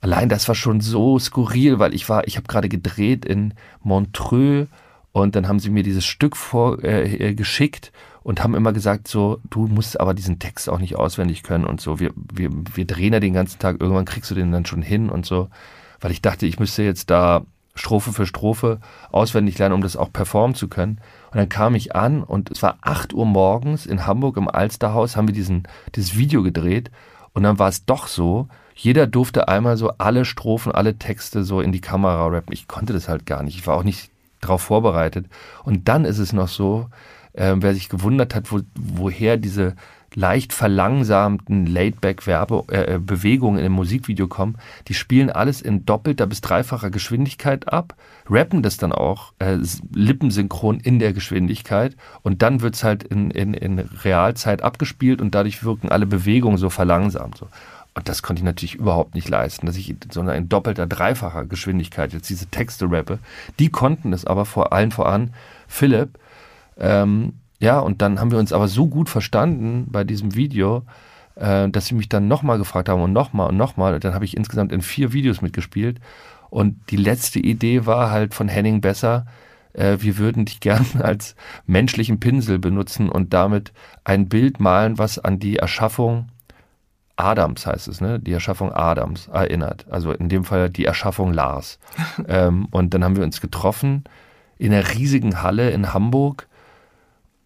allein 0.00 0.28
das 0.28 0.48
war 0.48 0.54
schon 0.54 0.80
so 0.80 1.18
skurril, 1.18 1.78
weil 1.78 1.94
ich 1.94 2.08
war, 2.08 2.26
ich 2.26 2.36
habe 2.36 2.46
gerade 2.46 2.68
gedreht 2.68 3.24
in 3.24 3.54
Montreux 3.82 4.68
und 5.12 5.34
dann 5.34 5.48
haben 5.48 5.60
sie 5.60 5.70
mir 5.70 5.82
dieses 5.82 6.04
Stück 6.04 6.36
vorgeschickt 6.36 7.86
äh, 7.86 7.98
und 8.22 8.42
haben 8.42 8.54
immer 8.54 8.72
gesagt 8.72 9.08
so, 9.08 9.40
du 9.48 9.66
musst 9.66 9.98
aber 10.00 10.14
diesen 10.14 10.38
Text 10.38 10.68
auch 10.68 10.78
nicht 10.78 10.96
auswendig 10.96 11.42
können 11.42 11.64
und 11.64 11.80
so. 11.80 12.00
Wir, 12.00 12.10
wir, 12.14 12.50
wir 12.74 12.86
drehen 12.86 13.12
ja 13.12 13.20
den 13.20 13.32
ganzen 13.32 13.58
Tag, 13.58 13.80
irgendwann 13.80 14.04
kriegst 14.04 14.30
du 14.30 14.34
den 14.34 14.52
dann 14.52 14.66
schon 14.66 14.82
hin 14.82 15.08
und 15.08 15.24
so. 15.24 15.48
Weil 16.00 16.10
ich 16.10 16.22
dachte, 16.22 16.44
ich 16.44 16.58
müsste 16.58 16.82
jetzt 16.82 17.08
da 17.08 17.46
Strophe 17.74 18.12
für 18.12 18.26
Strophe 18.26 18.80
auswendig 19.10 19.58
lernen, 19.58 19.74
um 19.74 19.82
das 19.82 19.96
auch 19.96 20.12
performen 20.12 20.54
zu 20.54 20.68
können. 20.68 21.00
Und 21.30 21.38
dann 21.38 21.48
kam 21.48 21.74
ich 21.74 21.94
an 21.94 22.22
und 22.22 22.50
es 22.50 22.62
war 22.62 22.78
8 22.82 23.12
Uhr 23.12 23.26
morgens 23.26 23.86
in 23.86 24.06
Hamburg 24.06 24.36
im 24.36 24.48
Alsterhaus, 24.48 25.16
haben 25.16 25.28
wir 25.28 25.34
diesen, 25.34 25.68
dieses 25.94 26.16
Video 26.16 26.42
gedreht 26.42 26.90
und 27.32 27.42
dann 27.42 27.58
war 27.58 27.68
es 27.68 27.84
doch 27.84 28.06
so, 28.06 28.48
jeder 28.76 29.06
durfte 29.06 29.48
einmal 29.48 29.76
so 29.76 29.90
alle 29.98 30.24
Strophen, 30.24 30.70
alle 30.70 30.98
Texte 30.98 31.44
so 31.44 31.60
in 31.60 31.72
die 31.72 31.80
Kamera 31.80 32.26
rappen. 32.26 32.52
Ich 32.52 32.68
konnte 32.68 32.92
das 32.92 33.08
halt 33.08 33.24
gar 33.24 33.42
nicht. 33.42 33.58
Ich 33.58 33.66
war 33.66 33.76
auch 33.76 33.84
nicht 33.84 34.10
darauf 34.40 34.62
vorbereitet. 34.62 35.26
Und 35.64 35.88
dann 35.88 36.04
ist 36.04 36.18
es 36.18 36.34
noch 36.34 36.48
so, 36.48 36.88
äh, 37.32 37.54
wer 37.56 37.74
sich 37.74 37.88
gewundert 37.88 38.34
hat, 38.34 38.52
wo, 38.52 38.60
woher 38.74 39.38
diese 39.38 39.74
leicht 40.14 40.52
verlangsamten 40.52 41.66
Laidback-Bewegungen 41.66 43.58
äh, 43.58 43.62
äh 43.62 43.66
im 43.66 43.72
Musikvideo 43.72 44.28
kommen, 44.28 44.56
die 44.88 44.94
spielen 44.94 45.30
alles 45.30 45.60
in 45.60 45.84
doppelter 45.84 46.26
bis 46.26 46.40
dreifacher 46.40 46.90
Geschwindigkeit 46.90 47.70
ab, 47.70 47.94
rappen 48.28 48.62
das 48.62 48.78
dann 48.78 48.92
auch 48.92 49.32
äh, 49.38 49.58
lippensynchron 49.94 50.80
in 50.80 50.98
der 51.00 51.12
Geschwindigkeit 51.12 51.96
und 52.22 52.40
dann 52.42 52.62
wird's 52.62 52.82
halt 52.82 53.02
in, 53.02 53.30
in, 53.30 53.52
in 53.52 53.78
Realzeit 53.78 54.62
abgespielt 54.62 55.20
und 55.20 55.34
dadurch 55.34 55.64
wirken 55.64 55.90
alle 55.90 56.06
Bewegungen 56.06 56.56
so 56.56 56.70
verlangsamt. 56.70 57.36
So. 57.36 57.48
Und 57.96 58.10
das 58.10 58.22
konnte 58.22 58.40
ich 58.40 58.44
natürlich 58.44 58.74
überhaupt 58.74 59.14
nicht 59.14 59.28
leisten, 59.28 59.64
dass 59.64 59.76
ich 59.76 59.96
so 60.12 60.20
in 60.20 60.48
doppelter, 60.50 60.86
dreifacher 60.86 61.46
Geschwindigkeit 61.46 62.12
jetzt 62.12 62.28
diese 62.28 62.46
Texte 62.46 62.90
rappe. 62.90 63.18
Die 63.58 63.70
konnten 63.70 64.12
es 64.12 64.26
aber 64.26 64.44
vor 64.44 64.74
allen 64.74 64.92
voran 64.92 65.32
Philipp. 65.66 66.18
Ähm, 66.78 67.32
ja, 67.58 67.78
und 67.78 68.02
dann 68.02 68.20
haben 68.20 68.30
wir 68.30 68.38
uns 68.38 68.52
aber 68.52 68.68
so 68.68 68.86
gut 68.86 69.08
verstanden 69.08 69.86
bei 69.88 70.04
diesem 70.04 70.34
Video, 70.34 70.82
äh, 71.36 71.70
dass 71.70 71.86
sie 71.86 71.94
mich 71.94 72.10
dann 72.10 72.28
nochmal 72.28 72.58
gefragt 72.58 72.90
haben 72.90 73.00
und 73.00 73.14
nochmal 73.14 73.48
und 73.48 73.56
nochmal. 73.56 73.98
Dann 73.98 74.12
habe 74.12 74.26
ich 74.26 74.36
insgesamt 74.36 74.72
in 74.72 74.82
vier 74.82 75.14
Videos 75.14 75.40
mitgespielt. 75.40 75.98
Und 76.50 76.90
die 76.90 76.96
letzte 76.96 77.38
Idee 77.38 77.86
war 77.86 78.10
halt 78.10 78.34
von 78.34 78.48
Henning 78.48 78.82
Besser, 78.82 79.24
äh, 79.72 79.96
wir 80.00 80.18
würden 80.18 80.44
dich 80.44 80.60
gern 80.60 80.84
als 81.00 81.34
menschlichen 81.66 82.20
Pinsel 82.20 82.58
benutzen 82.58 83.08
und 83.08 83.32
damit 83.32 83.72
ein 84.04 84.28
Bild 84.28 84.60
malen, 84.60 84.98
was 84.98 85.18
an 85.18 85.38
die 85.38 85.56
Erschaffung 85.56 86.28
Adams 87.16 87.66
heißt 87.66 87.88
es, 87.88 88.00
ne? 88.00 88.20
Die 88.20 88.32
Erschaffung 88.32 88.72
Adams 88.72 89.28
erinnert. 89.28 89.86
Also 89.90 90.12
in 90.12 90.28
dem 90.28 90.44
Fall 90.44 90.70
die 90.70 90.84
Erschaffung 90.84 91.32
Lars. 91.32 91.78
ähm, 92.28 92.66
und 92.70 92.94
dann 92.94 93.02
haben 93.02 93.16
wir 93.16 93.24
uns 93.24 93.40
getroffen 93.40 94.04
in 94.58 94.72
einer 94.72 94.94
riesigen 94.94 95.42
Halle 95.42 95.70
in 95.70 95.92
Hamburg, 95.92 96.46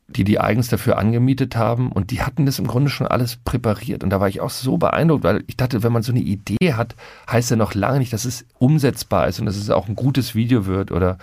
die 0.09 0.25
die 0.25 0.41
eigens 0.41 0.69
dafür 0.69 0.99
angemietet 0.99 1.57
haben. 1.57 1.93
Und 1.93 2.11
die 2.11 2.23
hatten 2.23 2.47
das 2.47 2.59
im 2.59 2.67
Grunde 2.67 2.91
schon 2.91 3.07
alles 3.07 3.37
präpariert. 3.37 4.03
Und 4.03 4.11
da 4.11 4.21
war 4.21 4.29
ich 4.29 4.41
auch 4.41 4.51
so 4.51 4.77
beeindruckt, 4.77 5.23
weil 5.23 5.45
ich 5.47 5.57
dachte, 5.57 5.83
wenn 5.85 5.93
man 5.93 6.03
so 6.03 6.13
eine 6.13 6.21
Idee 6.21 6.75
hat, 6.75 6.97
heißt 7.31 7.51
ja 7.51 7.57
noch 7.57 7.75
lange 7.75 8.01
nicht, 8.01 8.13
dass 8.13 8.25
es 8.25 8.47
umsetzbar 8.59 9.29
ist 9.29 9.39
und 9.39 9.47
dass 9.47 9.57
es 9.57 9.71
auch 9.71 9.89
ein 9.89 9.95
gutes 9.95 10.35
Video 10.35 10.67
wird 10.67 10.91
oder, 10.91 11.19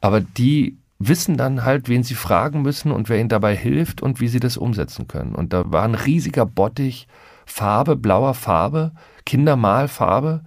aber 0.00 0.20
die 0.22 0.78
wissen 0.98 1.36
dann 1.36 1.64
halt, 1.64 1.88
wen 1.90 2.02
sie 2.02 2.14
fragen 2.14 2.62
müssen 2.62 2.90
und 2.90 3.10
wer 3.10 3.18
ihnen 3.18 3.28
dabei 3.28 3.54
hilft 3.54 4.00
und 4.00 4.20
wie 4.20 4.28
sie 4.28 4.40
das 4.40 4.56
umsetzen 4.56 5.08
können. 5.08 5.34
Und 5.34 5.52
da 5.52 5.70
war 5.70 5.82
ein 5.82 5.94
riesiger 5.94 6.46
Bottich 6.46 7.06
Farbe, 7.46 7.96
blauer 7.96 8.34
Farbe, 8.34 8.92
Kindermalfarbe. 9.24 10.42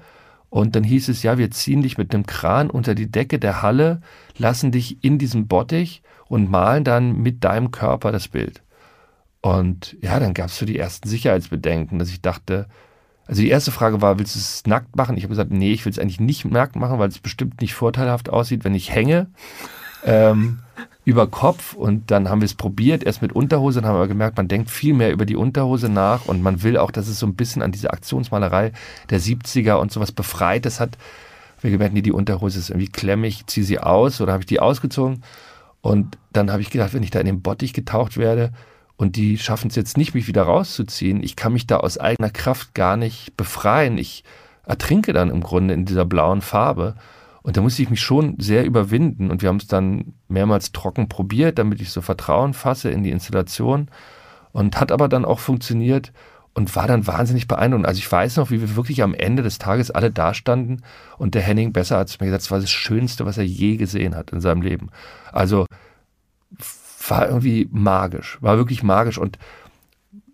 Und 0.49 0.75
dann 0.75 0.83
hieß 0.83 1.09
es, 1.09 1.23
ja, 1.23 1.37
wir 1.37 1.49
ziehen 1.51 1.81
dich 1.81 1.97
mit 1.97 2.13
einem 2.13 2.25
Kran 2.25 2.69
unter 2.69 2.95
die 2.95 3.09
Decke 3.09 3.39
der 3.39 3.61
Halle, 3.61 4.01
lassen 4.37 4.71
dich 4.71 5.03
in 5.03 5.17
diesem 5.17 5.47
Bottich 5.47 6.03
und 6.27 6.49
malen 6.49 6.83
dann 6.83 7.17
mit 7.17 7.43
deinem 7.43 7.71
Körper 7.71 8.11
das 8.11 8.27
Bild. 8.27 8.61
Und 9.41 9.95
ja, 10.01 10.19
dann 10.19 10.33
gab 10.33 10.47
es 10.47 10.57
so 10.57 10.65
die 10.65 10.77
ersten 10.77 11.07
Sicherheitsbedenken, 11.07 11.97
dass 11.97 12.09
ich 12.09 12.21
dachte, 12.21 12.67
also 13.29 13.43
die 13.43 13.49
erste 13.49 13.71
Frage 13.71 14.01
war, 14.01 14.17
willst 14.17 14.35
du 14.35 14.39
es 14.39 14.65
nackt 14.65 14.95
machen? 14.95 15.15
Ich 15.15 15.23
habe 15.23 15.29
gesagt, 15.29 15.51
nee, 15.51 15.71
ich 15.71 15.85
will 15.85 15.91
es 15.91 15.99
eigentlich 15.99 16.19
nicht 16.19 16.45
nackt 16.45 16.75
machen, 16.75 16.97
weil 16.97 17.09
es 17.09 17.19
bestimmt 17.19 17.61
nicht 17.61 17.75
vorteilhaft 17.75 18.29
aussieht, 18.29 18.63
wenn 18.63 18.73
ich 18.73 18.91
hänge. 18.91 19.27
Ähm, 20.03 20.59
über 21.09 21.27
Kopf 21.27 21.73
und 21.73 22.11
dann 22.11 22.29
haben 22.29 22.41
wir 22.41 22.45
es 22.45 22.53
probiert, 22.53 23.03
erst 23.03 23.21
mit 23.21 23.33
Unterhose, 23.33 23.81
dann 23.81 23.89
haben 23.89 23.99
wir 23.99 24.07
gemerkt, 24.07 24.37
man 24.37 24.47
denkt 24.47 24.69
viel 24.69 24.93
mehr 24.93 25.11
über 25.11 25.25
die 25.25 25.35
Unterhose 25.35 25.89
nach 25.89 26.25
und 26.25 26.41
man 26.41 26.63
will 26.63 26.77
auch, 26.77 26.91
dass 26.91 27.07
es 27.07 27.19
so 27.19 27.25
ein 27.25 27.35
bisschen 27.35 27.61
an 27.61 27.71
diese 27.71 27.91
Aktionsmalerei 27.91 28.71
der 29.09 29.19
70er 29.19 29.75
und 29.75 29.91
sowas 29.91 30.11
befreit. 30.11 30.65
Das 30.65 30.79
hat 30.79 30.97
Wir 31.61 31.71
gemerkt, 31.71 31.93
nee, 31.93 32.01
die 32.01 32.13
Unterhose 32.13 32.59
ist 32.59 32.69
irgendwie 32.69 32.87
klemmig, 32.87 33.47
ziehe 33.47 33.65
sie 33.65 33.79
aus 33.79 34.21
oder 34.21 34.31
habe 34.31 34.43
ich 34.43 34.47
die 34.47 34.61
ausgezogen. 34.61 35.23
Und 35.81 36.17
dann 36.31 36.51
habe 36.51 36.61
ich 36.61 36.69
gedacht, 36.69 36.93
wenn 36.93 37.03
ich 37.03 37.11
da 37.11 37.19
in 37.19 37.25
den 37.25 37.41
Bottich 37.41 37.73
getaucht 37.73 38.17
werde 38.17 38.51
und 38.95 39.15
die 39.15 39.37
schaffen 39.37 39.69
es 39.69 39.75
jetzt 39.75 39.97
nicht, 39.97 40.13
mich 40.13 40.27
wieder 40.27 40.43
rauszuziehen, 40.43 41.23
ich 41.23 41.35
kann 41.35 41.53
mich 41.53 41.67
da 41.67 41.77
aus 41.77 41.97
eigener 41.97 42.29
Kraft 42.29 42.73
gar 42.75 42.97
nicht 42.97 43.35
befreien. 43.35 43.97
Ich 43.97 44.23
ertrinke 44.65 45.13
dann 45.13 45.29
im 45.29 45.41
Grunde 45.41 45.73
in 45.73 45.85
dieser 45.85 46.05
blauen 46.05 46.41
Farbe. 46.41 46.95
Und 47.41 47.57
da 47.57 47.61
musste 47.61 47.81
ich 47.81 47.89
mich 47.89 48.01
schon 48.01 48.35
sehr 48.39 48.65
überwinden. 48.65 49.31
Und 49.31 49.41
wir 49.41 49.49
haben 49.49 49.57
es 49.57 49.67
dann 49.67 50.13
mehrmals 50.27 50.71
trocken 50.71 51.09
probiert, 51.09 51.57
damit 51.57 51.81
ich 51.81 51.91
so 51.91 52.01
Vertrauen 52.01 52.53
fasse 52.53 52.89
in 52.89 53.03
die 53.03 53.11
Installation. 53.11 53.89
Und 54.51 54.79
hat 54.79 54.91
aber 54.91 55.07
dann 55.07 55.25
auch 55.25 55.39
funktioniert 55.39 56.11
und 56.53 56.75
war 56.75 56.87
dann 56.87 57.07
wahnsinnig 57.07 57.47
beeindruckend. 57.47 57.87
Also 57.87 57.99
ich 57.99 58.11
weiß 58.11 58.37
noch, 58.37 58.51
wie 58.51 58.59
wir 58.59 58.75
wirklich 58.75 59.03
am 59.03 59.13
Ende 59.13 59.43
des 59.43 59.59
Tages 59.59 59.91
alle 59.91 60.11
dastanden 60.11 60.81
und 61.17 61.35
der 61.35 61.41
Henning 61.41 61.71
besser 61.71 61.97
als 61.97 62.19
mir 62.19 62.25
gesagt, 62.25 62.43
das 62.43 62.51
war 62.51 62.59
das 62.59 62.71
Schönste, 62.71 63.25
was 63.25 63.37
er 63.37 63.45
je 63.45 63.77
gesehen 63.77 64.15
hat 64.15 64.31
in 64.31 64.41
seinem 64.41 64.61
Leben. 64.61 64.89
Also 65.31 65.65
war 67.07 67.27
irgendwie 67.27 67.67
magisch, 67.71 68.37
war 68.41 68.57
wirklich 68.57 68.83
magisch 68.83 69.17
und 69.17 69.37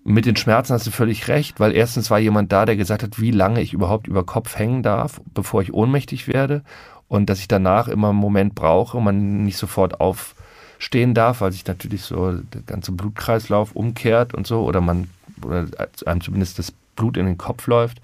mit 0.03 0.25
den 0.25 0.35
Schmerzen 0.35 0.73
hast 0.73 0.85
du 0.85 0.91
völlig 0.91 1.27
recht, 1.27 1.59
weil 1.59 1.73
erstens 1.73 2.11
war 2.11 2.19
jemand 2.19 2.51
da, 2.51 2.65
der 2.65 2.75
gesagt 2.75 3.01
hat, 3.01 3.19
wie 3.19 3.31
lange 3.31 3.61
ich 3.61 3.73
überhaupt 3.73 4.07
über 4.07 4.23
Kopf 4.23 4.57
hängen 4.57 4.83
darf, 4.83 5.19
bevor 5.33 5.61
ich 5.61 5.73
ohnmächtig 5.73 6.27
werde 6.27 6.63
und 7.07 7.29
dass 7.29 7.39
ich 7.39 7.47
danach 7.47 7.87
immer 7.87 8.09
einen 8.09 8.17
Moment 8.17 8.55
brauche 8.55 8.97
und 8.97 9.03
man 9.03 9.43
nicht 9.43 9.57
sofort 9.57 9.99
aufstehen 9.99 11.13
darf, 11.13 11.41
weil 11.41 11.51
sich 11.51 11.65
natürlich 11.65 12.03
so 12.03 12.31
der 12.31 12.61
ganze 12.65 12.91
Blutkreislauf 12.91 13.75
umkehrt 13.75 14.33
und 14.33 14.47
so 14.47 14.63
oder 14.63 14.81
man 14.81 15.09
oder 15.43 15.67
einem 16.05 16.21
zumindest 16.21 16.59
das 16.59 16.71
Blut 16.95 17.17
in 17.17 17.25
den 17.25 17.37
Kopf 17.37 17.67
läuft. 17.67 18.01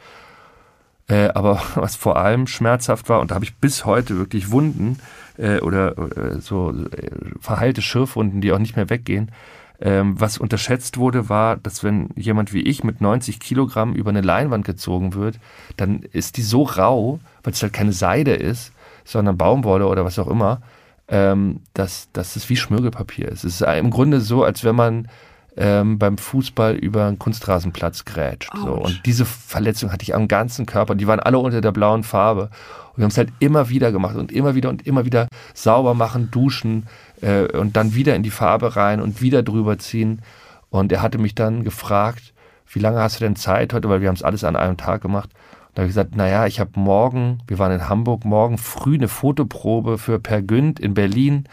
Äh, 1.08 1.30
aber 1.30 1.62
was 1.76 1.96
vor 1.96 2.18
allem 2.18 2.48
schmerzhaft 2.48 3.10
war, 3.10 3.20
und 3.20 3.32
da 3.32 3.36
habe 3.36 3.46
ich 3.46 3.56
bis 3.56 3.86
heute 3.86 4.18
wirklich 4.18 4.52
Wunden 4.52 5.00
äh, 5.38 5.60
oder 5.60 5.98
äh, 5.98 6.40
so 6.40 6.72
äh, 6.72 7.10
verheilte 7.40 7.82
Schürfwunden, 7.82 8.42
die 8.42 8.52
auch 8.52 8.60
nicht 8.60 8.76
mehr 8.76 8.90
weggehen. 8.90 9.32
Ähm, 9.84 10.20
was 10.20 10.38
unterschätzt 10.38 10.98
wurde, 10.98 11.28
war, 11.28 11.58
dass 11.58 11.84
wenn 11.84 12.10
jemand 12.16 12.54
wie 12.54 12.62
ich 12.62 12.84
mit 12.84 13.02
90 13.02 13.40
Kilogramm 13.40 13.94
über 13.94 14.12
eine 14.12 14.22
Leinwand 14.22 14.64
gezogen 14.64 15.16
wird, 15.16 15.40
dann 15.76 16.04
ist 16.04 16.38
die 16.38 16.44
so 16.44 16.62
rau, 16.64 17.20
weil 17.44 17.54
es 17.54 17.64
halt 17.64 17.74
keine 17.74 17.94
Seide 17.94 18.34
ist, 18.34 18.74
sondern 19.04 19.38
Baumwolle 19.38 19.88
oder 19.88 20.06
was 20.06 20.20
auch 20.20 20.28
immer, 20.28 20.62
ähm, 21.08 21.62
dass, 21.74 22.10
dass 22.14 22.36
es 22.36 22.50
wie 22.50 22.56
Schmirgelpapier 22.56 23.28
ist. 23.28 23.44
Es 23.44 23.62
ist 23.62 23.68
im 23.68 23.92
Grunde 23.92 24.22
so, 24.22 24.44
als 24.44 24.64
wenn 24.64 24.76
man 24.76 25.08
ähm, 25.58 26.00
beim 26.00 26.18
Fußball 26.18 26.76
über 26.76 27.06
einen 27.06 27.20
Kunstrasenplatz 27.20 28.06
grätscht. 28.06 28.52
So. 28.56 28.74
Und 28.74 29.02
diese 29.06 29.26
Verletzung 29.26 29.92
hatte 29.92 30.04
ich 30.04 30.16
am 30.16 30.28
ganzen 30.28 30.66
Körper. 30.66 30.96
Die 30.96 31.08
waren 31.08 31.20
alle 31.20 31.40
unter 31.40 31.62
der 31.62 31.72
blauen 31.72 32.04
Farbe. 32.04 32.50
Und 32.92 32.98
wir 32.98 33.04
haben 33.04 33.12
es 33.12 33.18
halt 33.18 33.34
immer 33.40 33.70
wieder 33.70 33.92
gemacht 33.92 34.16
und 34.16 34.32
immer 34.32 34.56
wieder 34.56 34.70
und 34.70 34.88
immer 34.88 35.06
wieder 35.06 35.28
sauber 35.54 35.94
machen, 35.94 36.32
duschen 36.32 36.88
äh, 37.22 37.44
und 37.58 37.76
dann 37.76 37.96
wieder 37.96 38.16
in 38.16 38.24
die 38.24 38.32
Farbe 38.32 38.76
rein 38.76 39.02
und 39.02 39.22
wieder 39.22 39.44
drüber 39.44 39.78
ziehen. 39.78 40.22
Und 40.70 40.92
er 40.92 41.02
hatte 41.02 41.18
mich 41.18 41.36
dann 41.36 41.64
gefragt, 41.64 42.34
wie 42.72 42.80
lange 42.80 43.00
hast 43.00 43.20
du 43.20 43.26
denn 43.26 43.36
Zeit 43.36 43.74
heute, 43.74 43.90
weil 43.90 44.02
wir 44.02 44.08
haben 44.08 44.16
es 44.16 44.24
alles 44.24 44.46
an 44.46 44.56
einem 44.56 44.78
Tag 44.78 45.02
gemacht. 45.02 45.30
Da 45.74 45.82
habe 45.82 45.88
ich 45.88 45.92
gesagt, 45.92 46.16
naja, 46.16 46.48
ich 46.48 46.60
habe 46.60 46.72
morgen, 46.76 47.40
wir 47.48 47.60
waren 47.60 47.72
in 47.72 47.88
Hamburg, 47.88 48.26
morgen 48.26 48.58
früh 48.58 48.96
eine 48.96 49.08
Fotoprobe 49.08 49.98
für 49.98 50.20
Per 50.20 50.42
Günd 50.42 50.80
in 50.80 50.94
Berlin. 50.94 51.46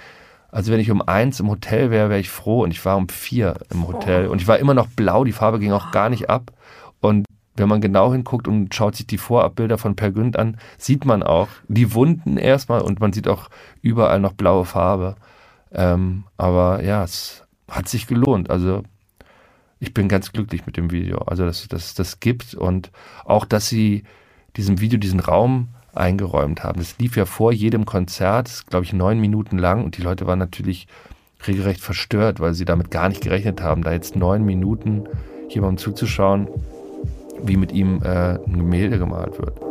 Also 0.50 0.72
wenn 0.72 0.80
ich 0.80 0.90
um 0.90 1.02
eins 1.02 1.40
im 1.40 1.48
Hotel 1.48 1.90
wäre, 1.90 2.08
wäre 2.08 2.20
ich 2.20 2.30
froh 2.30 2.62
und 2.62 2.70
ich 2.72 2.84
war 2.84 2.96
um 2.96 3.08
vier 3.08 3.54
im 3.70 3.86
Hotel 3.86 4.26
oh. 4.26 4.32
und 4.32 4.40
ich 4.40 4.48
war 4.48 4.58
immer 4.58 4.74
noch 4.74 4.88
blau, 4.88 5.24
die 5.24 5.32
Farbe 5.32 5.58
ging 5.58 5.72
auch 5.72 5.90
gar 5.92 6.08
nicht 6.08 6.30
ab 6.30 6.52
und 7.00 7.26
wenn 7.58 7.68
man 7.68 7.80
genau 7.80 8.12
hinguckt 8.12 8.48
und 8.48 8.74
schaut 8.74 8.96
sich 8.96 9.06
die 9.06 9.18
Vorabbilder 9.18 9.78
von 9.78 9.96
Per 9.96 10.12
Günd 10.12 10.38
an, 10.38 10.56
sieht 10.78 11.04
man 11.04 11.22
auch 11.22 11.48
die 11.66 11.92
Wunden 11.92 12.36
erstmal 12.36 12.80
und 12.80 13.00
man 13.00 13.12
sieht 13.12 13.28
auch 13.28 13.48
überall 13.82 14.20
noch 14.20 14.32
blaue 14.32 14.64
Farbe. 14.64 15.16
Ähm, 15.72 16.24
aber 16.36 16.82
ja, 16.82 17.04
es 17.04 17.44
hat 17.68 17.88
sich 17.88 18.06
gelohnt. 18.06 18.48
Also 18.48 18.82
ich 19.80 19.94
bin 19.94 20.08
ganz 20.08 20.32
glücklich 20.32 20.66
mit 20.66 20.76
dem 20.76 20.90
Video. 20.90 21.18
Also 21.18 21.44
dass 21.44 21.66
das 21.68 21.94
das 21.94 22.20
gibt 22.20 22.54
und 22.54 22.90
auch, 23.24 23.44
dass 23.44 23.68
sie 23.68 24.04
diesem 24.56 24.80
Video 24.80 24.98
diesen 24.98 25.20
Raum 25.20 25.68
eingeräumt 25.94 26.64
haben. 26.64 26.78
Das 26.78 26.98
lief 26.98 27.16
ja 27.16 27.24
vor 27.24 27.52
jedem 27.52 27.84
Konzert, 27.84 28.64
glaube 28.68 28.84
ich, 28.84 28.92
neun 28.92 29.20
Minuten 29.20 29.58
lang 29.58 29.84
und 29.84 29.96
die 29.96 30.02
Leute 30.02 30.26
waren 30.26 30.38
natürlich 30.38 30.86
regelrecht 31.46 31.80
verstört, 31.80 32.40
weil 32.40 32.54
sie 32.54 32.64
damit 32.64 32.90
gar 32.90 33.08
nicht 33.08 33.20
gerechnet 33.20 33.62
haben, 33.62 33.82
da 33.82 33.92
jetzt 33.92 34.16
neun 34.16 34.44
Minuten 34.44 35.04
jemandem 35.48 35.78
zuzuschauen, 35.78 36.48
wie 37.42 37.56
mit 37.56 37.72
ihm 37.72 38.02
äh, 38.02 38.34
ein 38.34 38.58
Gemälde 38.58 38.98
gemalt 38.98 39.38
wird. 39.38 39.67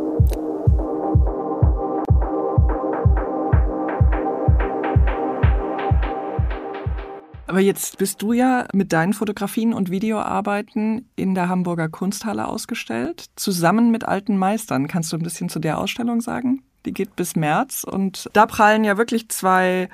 Aber 7.48 7.60
jetzt 7.60 7.96
bist 7.96 8.20
du 8.20 8.34
ja 8.34 8.68
mit 8.74 8.92
deinen 8.92 9.14
Fotografien 9.14 9.72
und 9.72 9.90
Videoarbeiten 9.90 11.08
in 11.16 11.34
der 11.34 11.48
Hamburger 11.48 11.88
Kunsthalle 11.88 12.46
ausgestellt, 12.46 13.24
zusammen 13.36 13.90
mit 13.90 14.04
alten 14.04 14.36
Meistern. 14.36 14.86
Kannst 14.86 15.10
du 15.10 15.16
ein 15.16 15.22
bisschen 15.22 15.48
zu 15.48 15.58
der 15.58 15.78
Ausstellung 15.78 16.20
sagen? 16.20 16.62
Die 16.84 16.92
geht 16.92 17.16
bis 17.16 17.36
März 17.36 17.84
und 17.84 18.28
da 18.34 18.44
prallen 18.44 18.84
ja 18.84 18.98
wirklich 18.98 19.30
zwei 19.30 19.88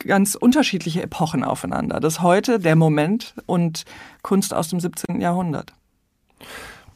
ganz 0.00 0.34
unterschiedliche 0.34 1.00
Epochen 1.00 1.44
aufeinander. 1.44 2.00
Das 2.00 2.20
heute, 2.20 2.58
der 2.58 2.74
Moment 2.74 3.34
und 3.46 3.84
Kunst 4.22 4.52
aus 4.52 4.68
dem 4.68 4.80
17. 4.80 5.20
Jahrhundert. 5.20 5.72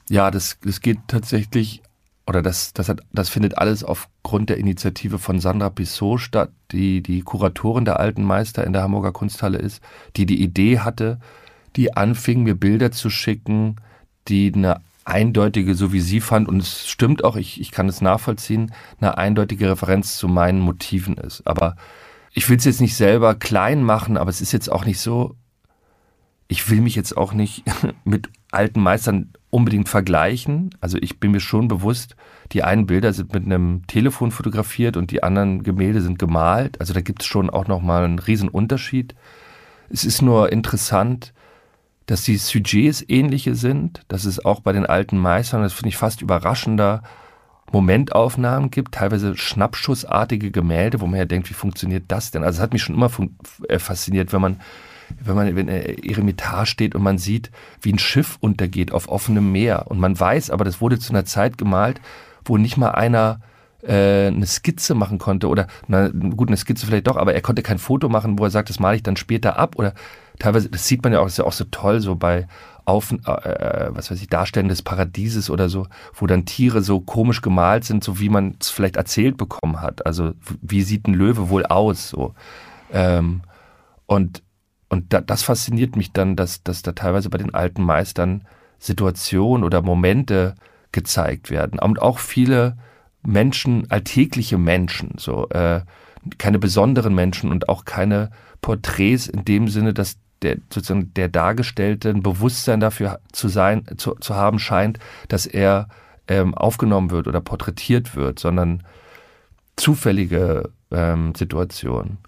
Ja, 0.09 0.33
das, 0.33 0.59
das 0.65 0.81
geht 0.81 0.99
tatsächlich 1.07 1.81
oder 2.27 2.43
das, 2.43 2.73
das, 2.73 2.89
hat, 2.89 3.01
das 3.13 3.29
findet 3.29 3.59
alles 3.59 3.83
aufgrund 3.83 4.49
der 4.49 4.59
Initiative 4.59 5.19
von 5.19 5.41
Sandra 5.41 5.71
Pissot 5.71 6.21
statt, 6.21 6.51
die 6.71 7.03
die 7.03 7.23
Kuratorin 7.23 7.85
der 7.85 7.99
alten 7.99 8.23
Meister 8.23 8.65
in 8.65 8.73
der 8.73 8.83
Hamburger 8.83 9.13
Kunsthalle 9.13 9.59
ist, 9.59 9.83
die 10.17 10.27
die 10.27 10.41
Idee 10.43 10.79
hatte, 10.79 11.19
die 11.77 11.97
anfing, 11.97 12.43
mir 12.43 12.55
Bilder 12.55 12.93
zu 12.93 13.11
schicken, 13.11 13.77
die 14.29 14.53
eine 14.55 14.81
eindeutige, 15.05 15.75
so 15.75 15.93
wie 15.93 16.01
sie 16.01 16.21
fand, 16.21 16.49
und 16.49 16.63
es 16.63 16.89
stimmt 16.89 17.25
auch, 17.25 17.37
ich, 17.37 17.61
ich 17.61 17.73
kann 17.73 17.89
es 17.89 18.01
nachvollziehen, 18.01 18.73
eine 19.01 19.19
eindeutige 19.19 19.71
Referenz 19.71 20.17
zu 20.17 20.29
meinen 20.29 20.61
Motiven 20.61 21.17
ist. 21.17 21.45
Aber 21.47 21.77
ich 22.33 22.49
will 22.49 22.57
es 22.57 22.65
jetzt 22.65 22.81
nicht 22.81 22.97
selber 22.97 23.35
klein 23.35 23.83
machen, 23.83 24.17
aber 24.17 24.31
es 24.31 24.41
ist 24.41 24.53
jetzt 24.53 24.71
auch 24.71 24.85
nicht 24.85 25.01
so, 25.01 25.35
ich 26.47 26.71
will 26.71 26.81
mich 26.81 26.95
jetzt 26.95 27.17
auch 27.17 27.33
nicht 27.33 27.65
mit 28.05 28.31
alten 28.53 28.81
Meistern 28.81 29.33
unbedingt 29.53 29.89
vergleichen. 29.91 30.71
Also 30.81 30.97
ich 31.01 31.21
bin 31.21 31.31
mir 31.31 31.41
schon 31.41 31.69
bewusst, 31.69 32.17
die 32.53 32.65
einen 32.65 32.87
Bilder 32.87 33.13
sind 33.13 33.35
mit 33.35 33.45
einem 33.45 33.87
Telefon 33.87 34.31
fotografiert 34.31 34.97
und 34.97 35.11
die 35.11 35.23
anderen 35.23 35.63
Gemälde 35.63 36.01
sind 36.01 36.19
gemalt. 36.19 36.81
Also 36.81 36.95
da 36.95 37.03
gibt 37.03 37.23
es 37.23 37.29
schon 37.29 37.51
auch 37.51 37.69
nochmal 37.69 38.05
einen 38.05 38.19
riesen 38.19 38.49
Unterschied. 38.49 39.15
Es 39.91 40.05
ist 40.05 40.23
nur 40.23 40.51
interessant, 40.51 41.35
dass 42.07 42.23
die 42.23 42.39
Sujets 42.39 43.05
ähnliche 43.07 43.55
sind, 43.55 44.01
dass 44.09 44.25
es 44.25 44.43
auch 44.43 44.61
bei 44.61 44.73
den 44.73 44.87
alten 44.87 45.19
Meistern, 45.19 45.63
das 45.63 45.75
finde 45.75 45.91
ich 45.91 45.99
fast 45.99 46.23
überraschender, 46.23 47.03
Momentaufnahmen 47.73 48.71
gibt, 48.71 48.95
teilweise 48.95 49.37
schnappschussartige 49.37 50.51
Gemälde, 50.51 51.01
wo 51.01 51.07
man 51.07 51.19
ja 51.19 51.27
denkt, 51.27 51.51
wie 51.51 51.55
funktioniert 51.55 52.05
das 52.09 52.31
denn? 52.31 52.43
Also 52.43 52.57
es 52.59 52.63
hat 52.63 52.73
mich 52.73 52.83
schon 52.83 52.95
immer 52.95 53.11
äh, 53.69 53.79
fasziniert, 53.79 54.33
wenn 54.33 54.41
man 54.41 54.61
wenn 55.21 55.35
man 55.35 55.57
wenn 55.57 55.69
Eremitage 55.69 56.67
steht 56.67 56.95
und 56.95 57.03
man 57.03 57.19
sieht, 57.19 57.51
wie 57.81 57.93
ein 57.93 57.99
Schiff 57.99 58.37
untergeht 58.41 58.93
auf 58.93 59.09
offenem 59.09 59.53
Meer 59.53 59.91
und 59.91 59.99
man 59.99 60.19
weiß, 60.19 60.51
aber 60.51 60.65
das 60.65 60.81
wurde 60.81 60.99
zu 60.99 61.13
einer 61.13 61.25
Zeit 61.25 61.59
gemalt, 61.59 62.01
wo 62.45 62.57
nicht 62.57 62.77
mal 62.77 62.91
einer 62.91 63.41
äh, 63.83 64.29
eine 64.29 64.47
Skizze 64.47 64.95
machen 64.95 65.19
konnte 65.19 65.49
oder 65.49 65.67
na, 65.89 66.09
gut 66.09 66.49
eine 66.49 66.57
Skizze 66.57 66.87
vielleicht 66.87 67.07
doch, 67.07 67.17
aber 67.17 67.35
er 67.35 67.41
konnte 67.41 67.63
kein 67.63 67.79
Foto 67.79 68.09
machen, 68.09 68.39
wo 68.39 68.45
er 68.45 68.51
sagt, 68.51 68.69
das 68.69 68.81
male 68.81 68.97
ich 68.97 69.03
dann 69.03 69.17
später 69.17 69.59
ab 69.59 69.77
oder 69.77 69.95
teilweise 70.39 70.69
das 70.69 70.87
sieht 70.87 71.03
man 71.03 71.13
ja 71.13 71.21
auch, 71.21 71.25
das 71.25 71.35
ist 71.35 71.39
ja 71.39 71.45
auch 71.45 71.53
so 71.53 71.65
toll 71.65 72.01
so 72.01 72.15
bei 72.15 72.47
auf, 72.85 73.13
äh, 73.13 73.89
was 73.91 74.11
weiß 74.11 74.21
ich, 74.21 74.29
Darstellen 74.29 74.69
des 74.69 74.83
Paradieses 74.83 75.51
oder 75.51 75.69
so, 75.69 75.87
wo 76.15 76.27
dann 76.27 76.47
Tiere 76.47 76.83
so 76.83 77.01
komisch 77.01 77.41
gemalt 77.41 77.85
sind, 77.85 78.03
so 78.03 78.19
wie 78.19 78.29
man 78.29 78.57
es 78.61 78.71
vielleicht 78.71 78.97
erzählt 78.97 79.37
bekommen 79.37 79.81
hat. 79.81 80.05
Also 80.05 80.33
wie 80.61 80.83
sieht 80.83 81.07
ein 81.07 81.15
Löwe 81.15 81.49
wohl 81.49 81.65
aus? 81.65 82.09
So. 82.09 82.35
Ähm, 82.93 83.43
und 84.07 84.43
und 84.93 85.15
da, 85.15 85.23
das 85.23 85.43
fasziniert 85.43 85.97
mich 85.97 86.13
dann, 86.13 86.37
dass, 86.37 86.63
dass 86.65 86.83
da 86.83 86.93
teilweise 86.93 87.31
bei 87.31 87.39
den 87.39 87.55
alten 87.55 87.83
Meistern 87.83 88.45
Situationen 88.79 89.65
oder 89.65 89.81
Momente 89.81 90.55
gezeigt 90.93 91.51
werden. 91.51 91.79
Und 91.79 92.03
auch 92.03 92.19
viele 92.19 92.77
Menschen, 93.23 93.91
alltägliche 93.91 94.59
Menschen, 94.59 95.15
so 95.17 95.49
äh, 95.49 95.81
keine 96.37 96.59
besonderen 96.59 97.15
Menschen 97.15 97.51
und 97.51 97.71
auch 97.71 97.87
keine 97.87 98.33
Porträts 98.61 99.29
in 99.29 99.47
dem 99.47 99.69
Sinne, 99.69 99.95
dass 99.95 100.19
der 100.43 100.59
sozusagen 100.69 101.15
der 101.15 101.31
Dargestellte 101.31 102.11
ein 102.11 102.23
Bewusstsein 102.23 102.81
dafür 102.81 103.19
zu 103.33 103.49
sein, 103.49 103.87
zu, 103.97 104.17
zu 104.17 104.35
haben 104.35 104.59
scheint, 104.59 104.99
dass 105.29 105.47
er 105.47 105.89
ähm, 106.29 106.55
aufgenommen 106.55 107.11
wird 107.11 107.29
oder 107.29 107.41
porträtiert 107.41 108.15
wird, 108.15 108.39
sondern 108.39 108.83
zufällige 109.77 110.69
ähm, 110.91 111.35
Situationen. 111.35 112.19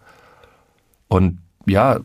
Und 1.09 1.41
ja, 1.67 2.01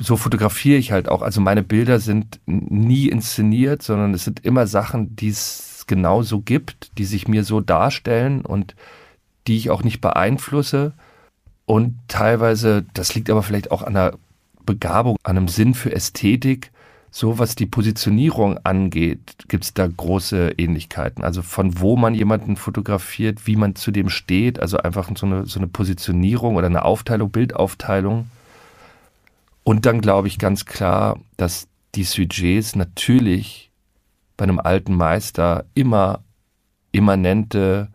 so 0.00 0.16
fotografiere 0.16 0.78
ich 0.78 0.92
halt 0.92 1.08
auch. 1.08 1.22
Also 1.22 1.40
meine 1.40 1.62
Bilder 1.62 2.00
sind 2.00 2.40
nie 2.46 3.08
inszeniert, 3.08 3.82
sondern 3.82 4.14
es 4.14 4.24
sind 4.24 4.44
immer 4.44 4.66
Sachen, 4.66 5.14
die 5.16 5.28
es 5.28 5.84
genau 5.86 6.22
so 6.22 6.40
gibt, 6.40 6.96
die 6.98 7.04
sich 7.04 7.28
mir 7.28 7.44
so 7.44 7.60
darstellen 7.60 8.42
und 8.42 8.74
die 9.46 9.56
ich 9.56 9.70
auch 9.70 9.82
nicht 9.82 10.00
beeinflusse. 10.00 10.92
Und 11.66 11.98
teilweise, 12.08 12.84
das 12.94 13.14
liegt 13.14 13.30
aber 13.30 13.42
vielleicht 13.42 13.70
auch 13.70 13.82
an 13.82 13.94
der 13.94 14.14
Begabung, 14.64 15.16
an 15.22 15.36
einem 15.36 15.48
Sinn 15.48 15.74
für 15.74 15.92
Ästhetik. 15.92 16.70
So 17.10 17.38
was 17.38 17.54
die 17.56 17.66
Positionierung 17.66 18.58
angeht, 18.64 19.36
gibt 19.48 19.64
es 19.64 19.74
da 19.74 19.86
große 19.86 20.54
Ähnlichkeiten. 20.56 21.22
Also 21.22 21.42
von 21.42 21.78
wo 21.78 21.96
man 21.96 22.14
jemanden 22.14 22.56
fotografiert, 22.56 23.46
wie 23.46 23.56
man 23.56 23.74
zu 23.74 23.90
dem 23.90 24.08
steht, 24.08 24.58
also 24.58 24.78
einfach 24.78 25.10
so 25.14 25.26
eine, 25.26 25.44
so 25.44 25.60
eine 25.60 25.66
Positionierung 25.66 26.56
oder 26.56 26.68
eine 26.68 26.84
Aufteilung, 26.86 27.30
Bildaufteilung. 27.30 28.28
Und 29.64 29.86
dann 29.86 30.00
glaube 30.00 30.28
ich 30.28 30.38
ganz 30.38 30.64
klar, 30.64 31.20
dass 31.36 31.68
die 31.94 32.04
Sujets 32.04 32.74
natürlich 32.74 33.70
bei 34.36 34.44
einem 34.44 34.58
alten 34.58 34.94
Meister 34.94 35.66
immer 35.74 36.24
immanente 36.90 37.88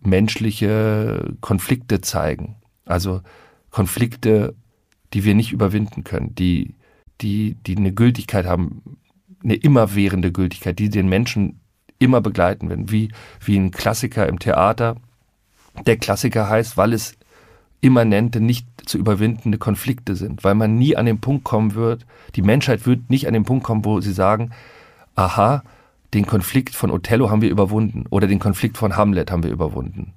menschliche 0.00 1.34
Konflikte 1.40 2.00
zeigen. 2.00 2.56
Also 2.84 3.20
Konflikte, 3.70 4.54
die 5.12 5.24
wir 5.24 5.34
nicht 5.34 5.52
überwinden 5.52 6.04
können, 6.04 6.34
die, 6.34 6.74
die, 7.20 7.56
die 7.66 7.76
eine 7.76 7.92
Gültigkeit 7.92 8.46
haben, 8.46 8.98
eine 9.42 9.54
immerwährende 9.54 10.32
Gültigkeit, 10.32 10.78
die 10.78 10.88
den 10.88 11.08
Menschen 11.08 11.60
immer 11.98 12.20
begleiten 12.20 12.68
werden, 12.68 12.90
wie, 12.90 13.12
wie 13.40 13.56
ein 13.56 13.70
Klassiker 13.70 14.28
im 14.28 14.38
Theater. 14.38 14.96
Der 15.86 15.96
Klassiker 15.96 16.48
heißt, 16.48 16.76
weil 16.76 16.92
es 16.92 17.16
immanente, 17.80 18.40
nicht 18.40 18.66
zu 18.86 18.98
überwindende 18.98 19.58
Konflikte 19.58 20.16
sind, 20.16 20.44
weil 20.44 20.54
man 20.54 20.76
nie 20.76 20.96
an 20.96 21.06
den 21.06 21.20
Punkt 21.20 21.44
kommen 21.44 21.74
wird, 21.74 22.06
die 22.34 22.42
Menschheit 22.42 22.86
wird 22.86 23.10
nicht 23.10 23.26
an 23.26 23.34
den 23.34 23.44
Punkt 23.44 23.64
kommen, 23.64 23.84
wo 23.84 24.00
sie 24.00 24.12
sagen, 24.12 24.50
aha, 25.14 25.62
den 26.14 26.26
Konflikt 26.26 26.74
von 26.74 26.90
Othello 26.90 27.30
haben 27.30 27.42
wir 27.42 27.50
überwunden 27.50 28.04
oder 28.10 28.26
den 28.26 28.38
Konflikt 28.38 28.78
von 28.78 28.96
Hamlet 28.96 29.30
haben 29.30 29.42
wir 29.42 29.50
überwunden. 29.50 30.14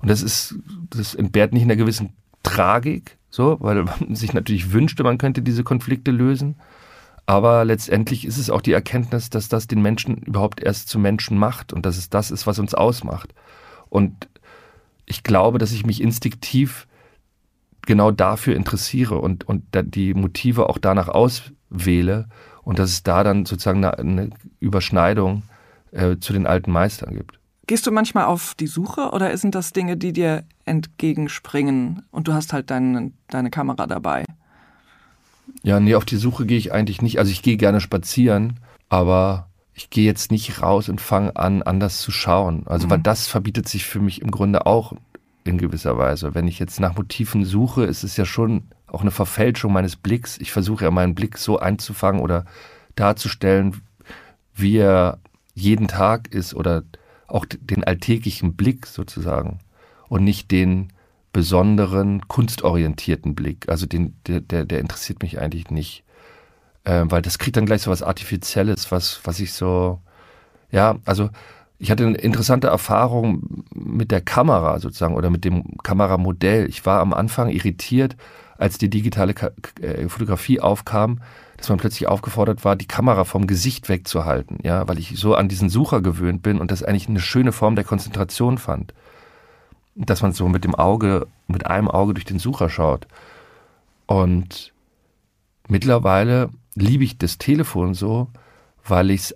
Und 0.00 0.10
das 0.10 0.22
ist, 0.22 0.56
das 0.90 1.14
entbehrt 1.14 1.52
nicht 1.52 1.62
in 1.62 1.70
einer 1.70 1.76
gewissen 1.76 2.10
Tragik, 2.42 3.18
so, 3.30 3.56
weil 3.60 3.82
man 4.00 4.14
sich 4.14 4.32
natürlich 4.32 4.72
wünschte, 4.72 5.04
man 5.04 5.18
könnte 5.18 5.42
diese 5.42 5.64
Konflikte 5.64 6.10
lösen. 6.10 6.56
Aber 7.26 7.66
letztendlich 7.66 8.24
ist 8.24 8.38
es 8.38 8.48
auch 8.48 8.62
die 8.62 8.72
Erkenntnis, 8.72 9.28
dass 9.28 9.50
das 9.50 9.66
den 9.66 9.82
Menschen 9.82 10.16
überhaupt 10.16 10.62
erst 10.62 10.88
zu 10.88 10.98
Menschen 10.98 11.36
macht 11.36 11.74
und 11.74 11.84
dass 11.84 11.98
es 11.98 12.08
das 12.08 12.30
ist, 12.30 12.46
was 12.46 12.58
uns 12.58 12.72
ausmacht. 12.74 13.34
Und 13.90 14.28
ich 15.04 15.22
glaube, 15.24 15.58
dass 15.58 15.72
ich 15.72 15.84
mich 15.84 16.00
instinktiv 16.00 16.87
genau 17.86 18.10
dafür 18.10 18.56
interessiere 18.56 19.18
und, 19.18 19.44
und 19.48 19.64
die 19.72 20.14
Motive 20.14 20.68
auch 20.68 20.78
danach 20.78 21.08
auswähle 21.08 22.28
und 22.62 22.78
dass 22.78 22.90
es 22.90 23.02
da 23.02 23.24
dann 23.24 23.46
sozusagen 23.46 23.84
eine, 23.84 23.98
eine 23.98 24.30
Überschneidung 24.60 25.42
äh, 25.92 26.16
zu 26.18 26.32
den 26.32 26.46
alten 26.46 26.70
Meistern 26.70 27.14
gibt. 27.14 27.38
Gehst 27.66 27.86
du 27.86 27.92
manchmal 27.92 28.24
auf 28.24 28.54
die 28.54 28.66
Suche 28.66 29.10
oder 29.10 29.36
sind 29.36 29.54
das 29.54 29.72
Dinge, 29.72 29.96
die 29.96 30.12
dir 30.12 30.44
entgegenspringen 30.64 32.02
und 32.10 32.28
du 32.28 32.32
hast 32.32 32.52
halt 32.52 32.70
dein, 32.70 33.12
deine 33.28 33.50
Kamera 33.50 33.86
dabei? 33.86 34.24
Ja, 35.62 35.80
nee, 35.80 35.94
auf 35.94 36.04
die 36.04 36.16
Suche 36.16 36.46
gehe 36.46 36.58
ich 36.58 36.72
eigentlich 36.72 37.02
nicht. 37.02 37.18
Also 37.18 37.30
ich 37.30 37.42
gehe 37.42 37.56
gerne 37.56 37.80
spazieren, 37.80 38.60
aber 38.88 39.48
ich 39.74 39.90
gehe 39.90 40.04
jetzt 40.04 40.30
nicht 40.30 40.62
raus 40.62 40.88
und 40.88 41.00
fange 41.00 41.36
an, 41.36 41.62
anders 41.62 42.00
zu 42.00 42.10
schauen. 42.10 42.62
Also, 42.66 42.86
mhm. 42.86 42.90
weil 42.90 42.98
das 43.00 43.26
verbietet 43.26 43.68
sich 43.68 43.86
für 43.86 44.00
mich 44.00 44.22
im 44.22 44.30
Grunde 44.30 44.66
auch 44.66 44.92
in 45.48 45.58
gewisser 45.58 45.98
Weise. 45.98 46.34
Wenn 46.34 46.46
ich 46.46 46.58
jetzt 46.58 46.78
nach 46.78 46.96
Motiven 46.96 47.44
suche, 47.44 47.84
ist 47.84 48.04
es 48.04 48.16
ja 48.16 48.24
schon 48.24 48.68
auch 48.86 49.00
eine 49.00 49.10
Verfälschung 49.10 49.72
meines 49.72 49.96
Blicks. 49.96 50.38
Ich 50.38 50.52
versuche 50.52 50.84
ja 50.84 50.90
meinen 50.90 51.14
Blick 51.14 51.38
so 51.38 51.58
einzufangen 51.58 52.20
oder 52.20 52.44
darzustellen, 52.94 53.82
wie 54.54 54.76
er 54.76 55.18
jeden 55.54 55.88
Tag 55.88 56.28
ist 56.28 56.54
oder 56.54 56.82
auch 57.26 57.44
den 57.46 57.84
alltäglichen 57.84 58.54
Blick 58.54 58.86
sozusagen 58.86 59.58
und 60.08 60.24
nicht 60.24 60.50
den 60.50 60.92
besonderen 61.32 62.26
kunstorientierten 62.28 63.34
Blick. 63.34 63.68
Also 63.68 63.86
den, 63.86 64.16
der, 64.26 64.40
der, 64.40 64.64
der 64.64 64.80
interessiert 64.80 65.22
mich 65.22 65.38
eigentlich 65.38 65.70
nicht, 65.70 66.04
äh, 66.84 67.04
weil 67.04 67.22
das 67.22 67.38
kriegt 67.38 67.56
dann 67.56 67.66
gleich 67.66 67.82
so 67.82 67.90
was 67.90 68.02
Artifizielles, 68.02 68.90
was, 68.90 69.20
was 69.24 69.40
ich 69.40 69.52
so, 69.52 70.00
ja, 70.70 70.96
also 71.04 71.30
ich 71.78 71.90
hatte 71.90 72.04
eine 72.04 72.16
interessante 72.16 72.66
Erfahrung 72.66 73.64
mit 73.72 74.10
der 74.10 74.20
Kamera 74.20 74.80
sozusagen 74.80 75.14
oder 75.14 75.30
mit 75.30 75.44
dem 75.44 75.78
Kameramodell. 75.82 76.68
Ich 76.68 76.84
war 76.84 77.00
am 77.00 77.12
Anfang 77.12 77.50
irritiert, 77.50 78.16
als 78.56 78.78
die 78.78 78.90
digitale 78.90 79.34
äh, 79.80 80.08
Fotografie 80.08 80.60
aufkam, 80.60 81.20
dass 81.56 81.68
man 81.68 81.78
plötzlich 81.78 82.08
aufgefordert 82.08 82.64
war, 82.64 82.74
die 82.74 82.88
Kamera 82.88 83.24
vom 83.24 83.46
Gesicht 83.46 83.88
wegzuhalten, 83.88 84.58
ja, 84.62 84.88
weil 84.88 84.98
ich 84.98 85.16
so 85.16 85.36
an 85.36 85.48
diesen 85.48 85.68
Sucher 85.68 86.02
gewöhnt 86.02 86.42
bin 86.42 86.58
und 86.58 86.72
das 86.72 86.82
eigentlich 86.82 87.08
eine 87.08 87.20
schöne 87.20 87.52
Form 87.52 87.76
der 87.76 87.84
Konzentration 87.84 88.58
fand. 88.58 88.92
Dass 89.94 90.22
man 90.22 90.32
so 90.32 90.48
mit 90.48 90.64
dem 90.64 90.74
Auge, 90.74 91.28
mit 91.46 91.66
einem 91.66 91.88
Auge 91.88 92.14
durch 92.14 92.24
den 92.24 92.38
Sucher 92.40 92.68
schaut. 92.68 93.06
Und 94.06 94.72
mittlerweile 95.68 96.50
liebe 96.74 97.04
ich 97.04 97.18
das 97.18 97.38
Telefon 97.38 97.94
so, 97.94 98.28
weil 98.84 99.10
ich 99.10 99.34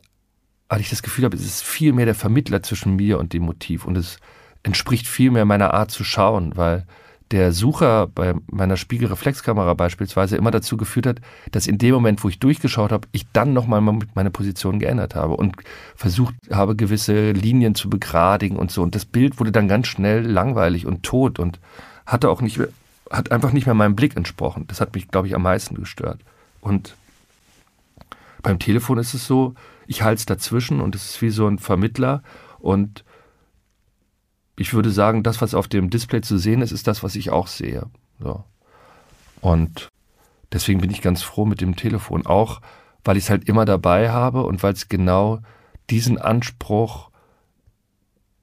weil 0.72 0.80
ich 0.80 0.88
das 0.88 1.02
Gefühl 1.02 1.26
habe, 1.26 1.36
es 1.36 1.44
ist 1.44 1.62
viel 1.62 1.92
mehr 1.92 2.06
der 2.06 2.14
Vermittler 2.14 2.62
zwischen 2.62 2.96
mir 2.96 3.18
und 3.18 3.34
dem 3.34 3.42
Motiv 3.42 3.84
und 3.84 3.94
es 3.94 4.16
entspricht 4.62 5.06
viel 5.06 5.30
mehr 5.30 5.44
meiner 5.44 5.74
Art 5.74 5.90
zu 5.90 6.02
schauen, 6.02 6.56
weil 6.56 6.86
der 7.30 7.52
Sucher 7.52 8.06
bei 8.06 8.32
meiner 8.46 8.78
Spiegelreflexkamera 8.78 9.74
beispielsweise 9.74 10.38
immer 10.38 10.50
dazu 10.50 10.78
geführt 10.78 11.06
hat, 11.06 11.20
dass 11.50 11.66
in 11.66 11.76
dem 11.76 11.92
Moment, 11.92 12.24
wo 12.24 12.30
ich 12.30 12.38
durchgeschaut 12.38 12.90
habe, 12.90 13.06
ich 13.12 13.26
dann 13.34 13.52
nochmal 13.52 13.82
meine 13.82 14.30
Position 14.30 14.78
geändert 14.78 15.14
habe 15.14 15.36
und 15.36 15.56
versucht 15.94 16.34
habe, 16.50 16.74
gewisse 16.74 17.32
Linien 17.32 17.74
zu 17.74 17.90
begradigen 17.90 18.56
und 18.56 18.70
so. 18.70 18.82
Und 18.82 18.94
das 18.94 19.04
Bild 19.04 19.38
wurde 19.38 19.52
dann 19.52 19.68
ganz 19.68 19.88
schnell 19.88 20.26
langweilig 20.26 20.86
und 20.86 21.02
tot 21.02 21.38
und 21.38 21.60
hatte 22.06 22.30
auch 22.30 22.40
nicht, 22.40 22.58
hat 23.10 23.30
einfach 23.30 23.52
nicht 23.52 23.66
mehr 23.66 23.74
meinem 23.74 23.94
Blick 23.94 24.16
entsprochen. 24.16 24.64
Das 24.68 24.80
hat 24.80 24.94
mich, 24.94 25.08
glaube 25.08 25.26
ich, 25.26 25.34
am 25.34 25.42
meisten 25.42 25.74
gestört. 25.74 26.20
Und 26.62 26.96
beim 28.42 28.58
Telefon 28.58 28.96
ist 28.96 29.12
es 29.12 29.26
so, 29.26 29.54
ich 29.86 30.02
halte 30.02 30.20
es 30.20 30.26
dazwischen 30.26 30.80
und 30.80 30.94
es 30.94 31.10
ist 31.10 31.22
wie 31.22 31.30
so 31.30 31.46
ein 31.46 31.58
Vermittler 31.58 32.22
und 32.58 33.04
ich 34.56 34.74
würde 34.74 34.90
sagen, 34.90 35.22
das, 35.22 35.40
was 35.40 35.54
auf 35.54 35.68
dem 35.68 35.90
Display 35.90 36.20
zu 36.20 36.38
sehen 36.38 36.62
ist, 36.62 36.72
ist 36.72 36.86
das, 36.86 37.02
was 37.02 37.16
ich 37.16 37.30
auch 37.30 37.46
sehe. 37.46 37.86
So. 38.20 38.44
Und 39.40 39.88
deswegen 40.52 40.80
bin 40.80 40.90
ich 40.90 41.02
ganz 41.02 41.22
froh 41.22 41.46
mit 41.46 41.60
dem 41.60 41.76
Telefon, 41.76 42.26
auch 42.26 42.60
weil 43.04 43.16
ich 43.16 43.24
es 43.24 43.30
halt 43.30 43.48
immer 43.48 43.64
dabei 43.64 44.10
habe 44.10 44.44
und 44.44 44.62
weil 44.62 44.74
es 44.74 44.88
genau 44.88 45.40
diesen 45.90 46.18
Anspruch 46.18 47.10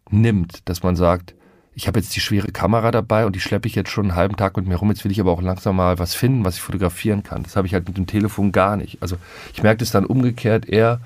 nimmt, 0.09 0.67
dass 0.67 0.83
man 0.83 0.95
sagt, 0.95 1.35
ich 1.73 1.87
habe 1.87 1.99
jetzt 1.99 2.13
die 2.15 2.19
schwere 2.19 2.51
Kamera 2.51 2.91
dabei 2.91 3.25
und 3.25 3.35
die 3.35 3.39
schleppe 3.39 3.67
ich 3.67 3.75
jetzt 3.75 3.89
schon 3.89 4.07
einen 4.07 4.15
halben 4.15 4.35
Tag 4.35 4.57
mit 4.57 4.67
mir 4.67 4.75
rum. 4.75 4.89
Jetzt 4.89 5.05
will 5.05 5.11
ich 5.11 5.21
aber 5.21 5.31
auch 5.31 5.41
langsam 5.41 5.77
mal 5.77 5.97
was 5.97 6.13
finden, 6.13 6.43
was 6.43 6.55
ich 6.55 6.61
fotografieren 6.61 7.23
kann. 7.23 7.43
Das 7.43 7.55
habe 7.55 7.67
ich 7.67 7.73
halt 7.73 7.87
mit 7.87 7.95
dem 7.95 8.07
Telefon 8.07 8.51
gar 8.51 8.75
nicht. 8.75 9.01
Also 9.01 9.15
ich 9.53 9.63
merke 9.63 9.77
das 9.77 9.91
dann 9.91 10.05
umgekehrt 10.05 10.67
eher, 10.67 10.99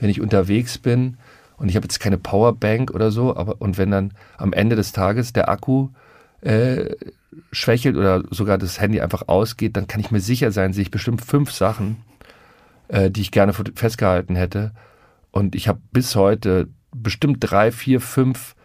wenn 0.00 0.10
ich 0.10 0.20
unterwegs 0.20 0.78
bin 0.78 1.16
und 1.56 1.68
ich 1.68 1.76
habe 1.76 1.84
jetzt 1.84 2.00
keine 2.00 2.18
Powerbank 2.18 2.90
oder 2.90 3.10
so, 3.10 3.36
aber 3.36 3.60
und 3.60 3.78
wenn 3.78 3.90
dann 3.90 4.12
am 4.38 4.52
Ende 4.52 4.76
des 4.76 4.92
Tages 4.92 5.32
der 5.32 5.48
Akku 5.48 5.90
äh, 6.40 6.96
schwächelt 7.52 7.96
oder 7.96 8.24
sogar 8.30 8.58
das 8.58 8.80
Handy 8.80 9.00
einfach 9.00 9.28
ausgeht, 9.28 9.76
dann 9.76 9.86
kann 9.86 10.00
ich 10.00 10.10
mir 10.10 10.20
sicher 10.20 10.52
sein, 10.52 10.72
sehe 10.72 10.82
ich 10.82 10.90
bestimmt 10.90 11.22
fünf 11.22 11.52
Sachen, 11.52 11.98
äh, 12.88 13.10
die 13.10 13.20
ich 13.20 13.30
gerne 13.30 13.52
festgehalten 13.52 14.36
hätte. 14.36 14.72
Und 15.30 15.54
ich 15.54 15.68
habe 15.68 15.80
bis 15.92 16.16
heute 16.16 16.68
bestimmt 16.92 17.38
drei, 17.40 17.70
vier, 17.70 18.00
fünf 18.00 18.56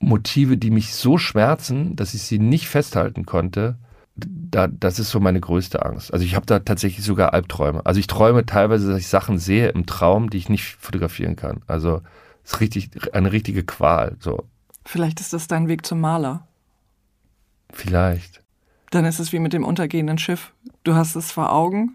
Motive, 0.00 0.56
die 0.56 0.70
mich 0.70 0.94
so 0.94 1.18
schmerzen, 1.18 1.96
dass 1.96 2.14
ich 2.14 2.22
sie 2.22 2.38
nicht 2.38 2.68
festhalten 2.68 3.26
konnte. 3.26 3.76
Da, 4.18 4.66
das 4.66 4.98
ist 4.98 5.10
so 5.10 5.20
meine 5.20 5.40
größte 5.40 5.84
Angst. 5.84 6.12
Also 6.12 6.24
ich 6.24 6.34
habe 6.34 6.46
da 6.46 6.58
tatsächlich 6.58 7.04
sogar 7.04 7.34
Albträume. 7.34 7.84
Also 7.84 8.00
ich 8.00 8.06
träume 8.06 8.46
teilweise, 8.46 8.90
dass 8.90 8.98
ich 8.98 9.08
Sachen 9.08 9.38
sehe 9.38 9.68
im 9.68 9.86
Traum, 9.86 10.30
die 10.30 10.38
ich 10.38 10.48
nicht 10.48 10.76
fotografieren 10.80 11.36
kann. 11.36 11.62
Also 11.66 12.02
es 12.44 12.54
ist 12.54 12.60
richtig 12.60 13.14
eine 13.14 13.30
richtige 13.30 13.62
Qual. 13.64 14.16
So. 14.20 14.44
Vielleicht 14.84 15.20
ist 15.20 15.32
das 15.32 15.46
dein 15.46 15.68
Weg 15.68 15.84
zum 15.86 16.00
Maler. 16.00 16.46
Vielleicht. 17.70 18.42
Dann 18.90 19.04
ist 19.04 19.18
es 19.20 19.32
wie 19.32 19.38
mit 19.38 19.52
dem 19.52 19.64
untergehenden 19.64 20.18
Schiff. 20.18 20.52
Du 20.82 20.94
hast 20.94 21.14
es 21.14 21.30
vor 21.30 21.52
Augen. 21.52 21.94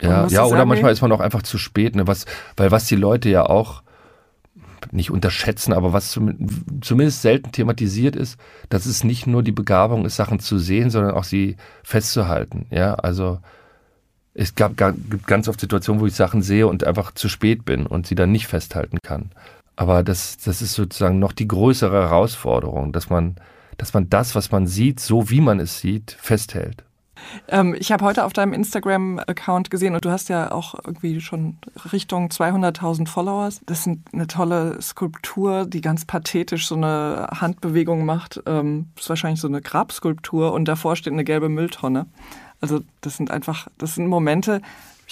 Ja, 0.00 0.26
ja 0.26 0.44
oder 0.44 0.64
manchmal 0.64 0.92
ist 0.92 1.02
man 1.02 1.12
auch 1.12 1.20
einfach 1.20 1.42
zu 1.42 1.58
spät, 1.58 1.94
ne? 1.94 2.06
was, 2.06 2.26
weil 2.56 2.70
was 2.70 2.86
die 2.86 2.96
Leute 2.96 3.28
ja 3.28 3.46
auch 3.46 3.82
nicht 4.90 5.10
unterschätzen, 5.10 5.72
aber 5.72 5.92
was 5.92 6.10
zumindest 6.10 7.22
selten 7.22 7.52
thematisiert 7.52 8.16
ist, 8.16 8.38
dass 8.68 8.86
es 8.86 9.04
nicht 9.04 9.26
nur 9.26 9.42
die 9.42 9.52
Begabung 9.52 10.04
ist, 10.04 10.16
Sachen 10.16 10.40
zu 10.40 10.58
sehen, 10.58 10.90
sondern 10.90 11.14
auch 11.14 11.24
sie 11.24 11.56
festzuhalten. 11.82 12.66
Ja, 12.70 12.94
also 12.94 13.38
es 14.34 14.54
gab, 14.54 14.76
gibt 14.76 15.26
ganz 15.26 15.48
oft 15.48 15.60
Situationen, 15.60 16.00
wo 16.00 16.06
ich 16.06 16.14
Sachen 16.14 16.42
sehe 16.42 16.66
und 16.66 16.84
einfach 16.84 17.12
zu 17.12 17.28
spät 17.28 17.64
bin 17.64 17.86
und 17.86 18.06
sie 18.06 18.14
dann 18.14 18.32
nicht 18.32 18.46
festhalten 18.46 18.98
kann. 19.02 19.30
Aber 19.76 20.02
das, 20.02 20.38
das 20.38 20.62
ist 20.62 20.74
sozusagen 20.74 21.18
noch 21.18 21.32
die 21.32 21.48
größere 21.48 22.02
Herausforderung, 22.02 22.92
dass 22.92 23.10
man, 23.10 23.36
dass 23.78 23.94
man 23.94 24.08
das, 24.10 24.34
was 24.34 24.50
man 24.50 24.66
sieht, 24.66 25.00
so 25.00 25.30
wie 25.30 25.40
man 25.40 25.60
es 25.60 25.80
sieht, 25.80 26.16
festhält. 26.20 26.84
Ähm, 27.48 27.74
ich 27.78 27.92
habe 27.92 28.04
heute 28.04 28.24
auf 28.24 28.32
deinem 28.32 28.52
Instagram-Account 28.52 29.70
gesehen 29.70 29.94
und 29.94 30.04
du 30.04 30.10
hast 30.10 30.28
ja 30.28 30.52
auch 30.52 30.74
irgendwie 30.84 31.20
schon 31.20 31.58
Richtung 31.92 32.28
200.000 32.28 33.08
Followers. 33.08 33.60
Das 33.66 33.86
ist 33.86 33.98
eine 34.12 34.26
tolle 34.26 34.80
Skulptur, 34.80 35.66
die 35.66 35.80
ganz 35.80 36.04
pathetisch 36.04 36.66
so 36.66 36.74
eine 36.74 37.28
Handbewegung 37.40 38.04
macht. 38.04 38.40
Ähm, 38.46 38.86
ist 38.96 39.08
wahrscheinlich 39.08 39.40
so 39.40 39.48
eine 39.48 39.60
Grabskulptur 39.60 40.52
und 40.52 40.66
davor 40.66 40.96
steht 40.96 41.12
eine 41.12 41.24
gelbe 41.24 41.48
Mülltonne. 41.48 42.06
Also 42.60 42.80
das 43.00 43.16
sind 43.16 43.30
einfach, 43.30 43.66
das 43.78 43.96
sind 43.96 44.06
Momente, 44.06 44.60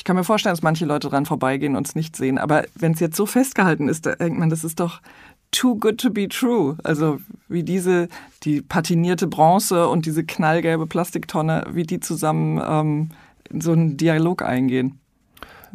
ich 0.01 0.05
kann 0.05 0.17
mir 0.17 0.25
vorstellen, 0.25 0.55
dass 0.55 0.63
manche 0.63 0.87
Leute 0.87 1.11
dran 1.11 1.27
vorbeigehen 1.27 1.77
und 1.77 1.87
es 1.87 1.95
nicht 1.95 2.17
sehen. 2.17 2.39
Aber 2.39 2.65
wenn 2.75 2.93
es 2.93 3.01
jetzt 3.01 3.17
so 3.17 3.27
festgehalten 3.27 3.87
ist, 3.87 4.07
da 4.07 4.15
denkt 4.15 4.39
man, 4.39 4.49
das 4.49 4.65
ist 4.65 4.81
doch 4.81 5.03
too 5.51 5.77
good 5.77 5.99
to 5.99 6.11
be 6.11 6.29
true. 6.29 6.77
Also 6.85 7.21
wie 7.49 7.63
diese, 7.63 8.09
die 8.43 8.63
patinierte 8.63 9.27
Bronze 9.27 9.89
und 9.89 10.07
diese 10.07 10.25
knallgelbe 10.25 10.87
Plastiktonne, 10.87 11.67
wie 11.73 11.85
die 11.85 12.01
zusammen 12.01 12.61
ähm, 12.65 13.11
in 13.51 13.61
so 13.61 13.73
einen 13.73 13.97
Dialog 13.97 14.43
eingehen. 14.43 14.99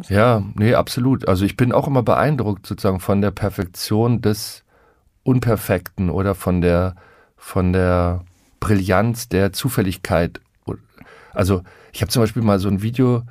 Ja, 0.09 0.43
nee, 0.55 0.73
absolut. 0.73 1.28
Also 1.28 1.45
ich 1.45 1.55
bin 1.55 1.71
auch 1.71 1.88
immer 1.88 2.03
beeindruckt 2.03 2.67
sozusagen 2.67 2.99
von 2.99 3.21
der 3.21 3.32
Perfektion 3.32 4.21
des 4.21 4.63
Unperfekten 5.23 6.09
oder 6.09 6.36
von 6.36 6.61
der, 6.61 6.95
von 7.38 7.73
der 7.73 8.23
Brillanz 8.59 9.30
der 9.30 9.53
Zufälligkeit. 9.53 10.41
Also 11.34 11.63
ich 11.91 12.01
habe 12.01 12.11
zum 12.11 12.23
Beispiel 12.23 12.41
mal 12.41 12.59
so 12.59 12.69
ein 12.69 12.82
Video, 12.82 13.23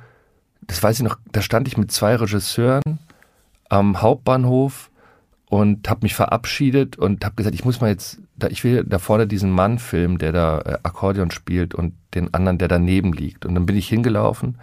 das 0.61 0.81
weiß 0.81 0.97
ich 0.97 1.03
noch, 1.03 1.17
da 1.31 1.41
stand 1.41 1.67
ich 1.67 1.77
mit 1.77 1.91
zwei 1.91 2.15
Regisseuren 2.15 2.81
am 3.69 4.01
Hauptbahnhof 4.01 4.91
und 5.47 5.89
habe 5.89 6.01
mich 6.03 6.15
verabschiedet 6.15 6.97
und 6.97 7.23
habe 7.23 7.35
gesagt, 7.35 7.55
ich 7.55 7.65
muss 7.65 7.81
mal 7.81 7.89
jetzt, 7.89 8.19
da, 8.35 8.47
ich 8.47 8.63
will 8.63 8.83
da 8.83 8.99
vorne 8.99 9.27
diesen 9.27 9.51
Mann 9.51 9.79
filmen, 9.79 10.17
der 10.17 10.31
da 10.31 10.59
äh, 10.59 10.77
Akkordeon 10.83 11.31
spielt 11.31 11.75
und 11.75 11.93
den 12.13 12.33
anderen, 12.33 12.57
der 12.57 12.67
daneben 12.67 13.13
liegt. 13.13 13.45
Und 13.45 13.55
dann 13.55 13.65
bin 13.65 13.77
ich 13.77 13.87
hingelaufen 13.87 14.57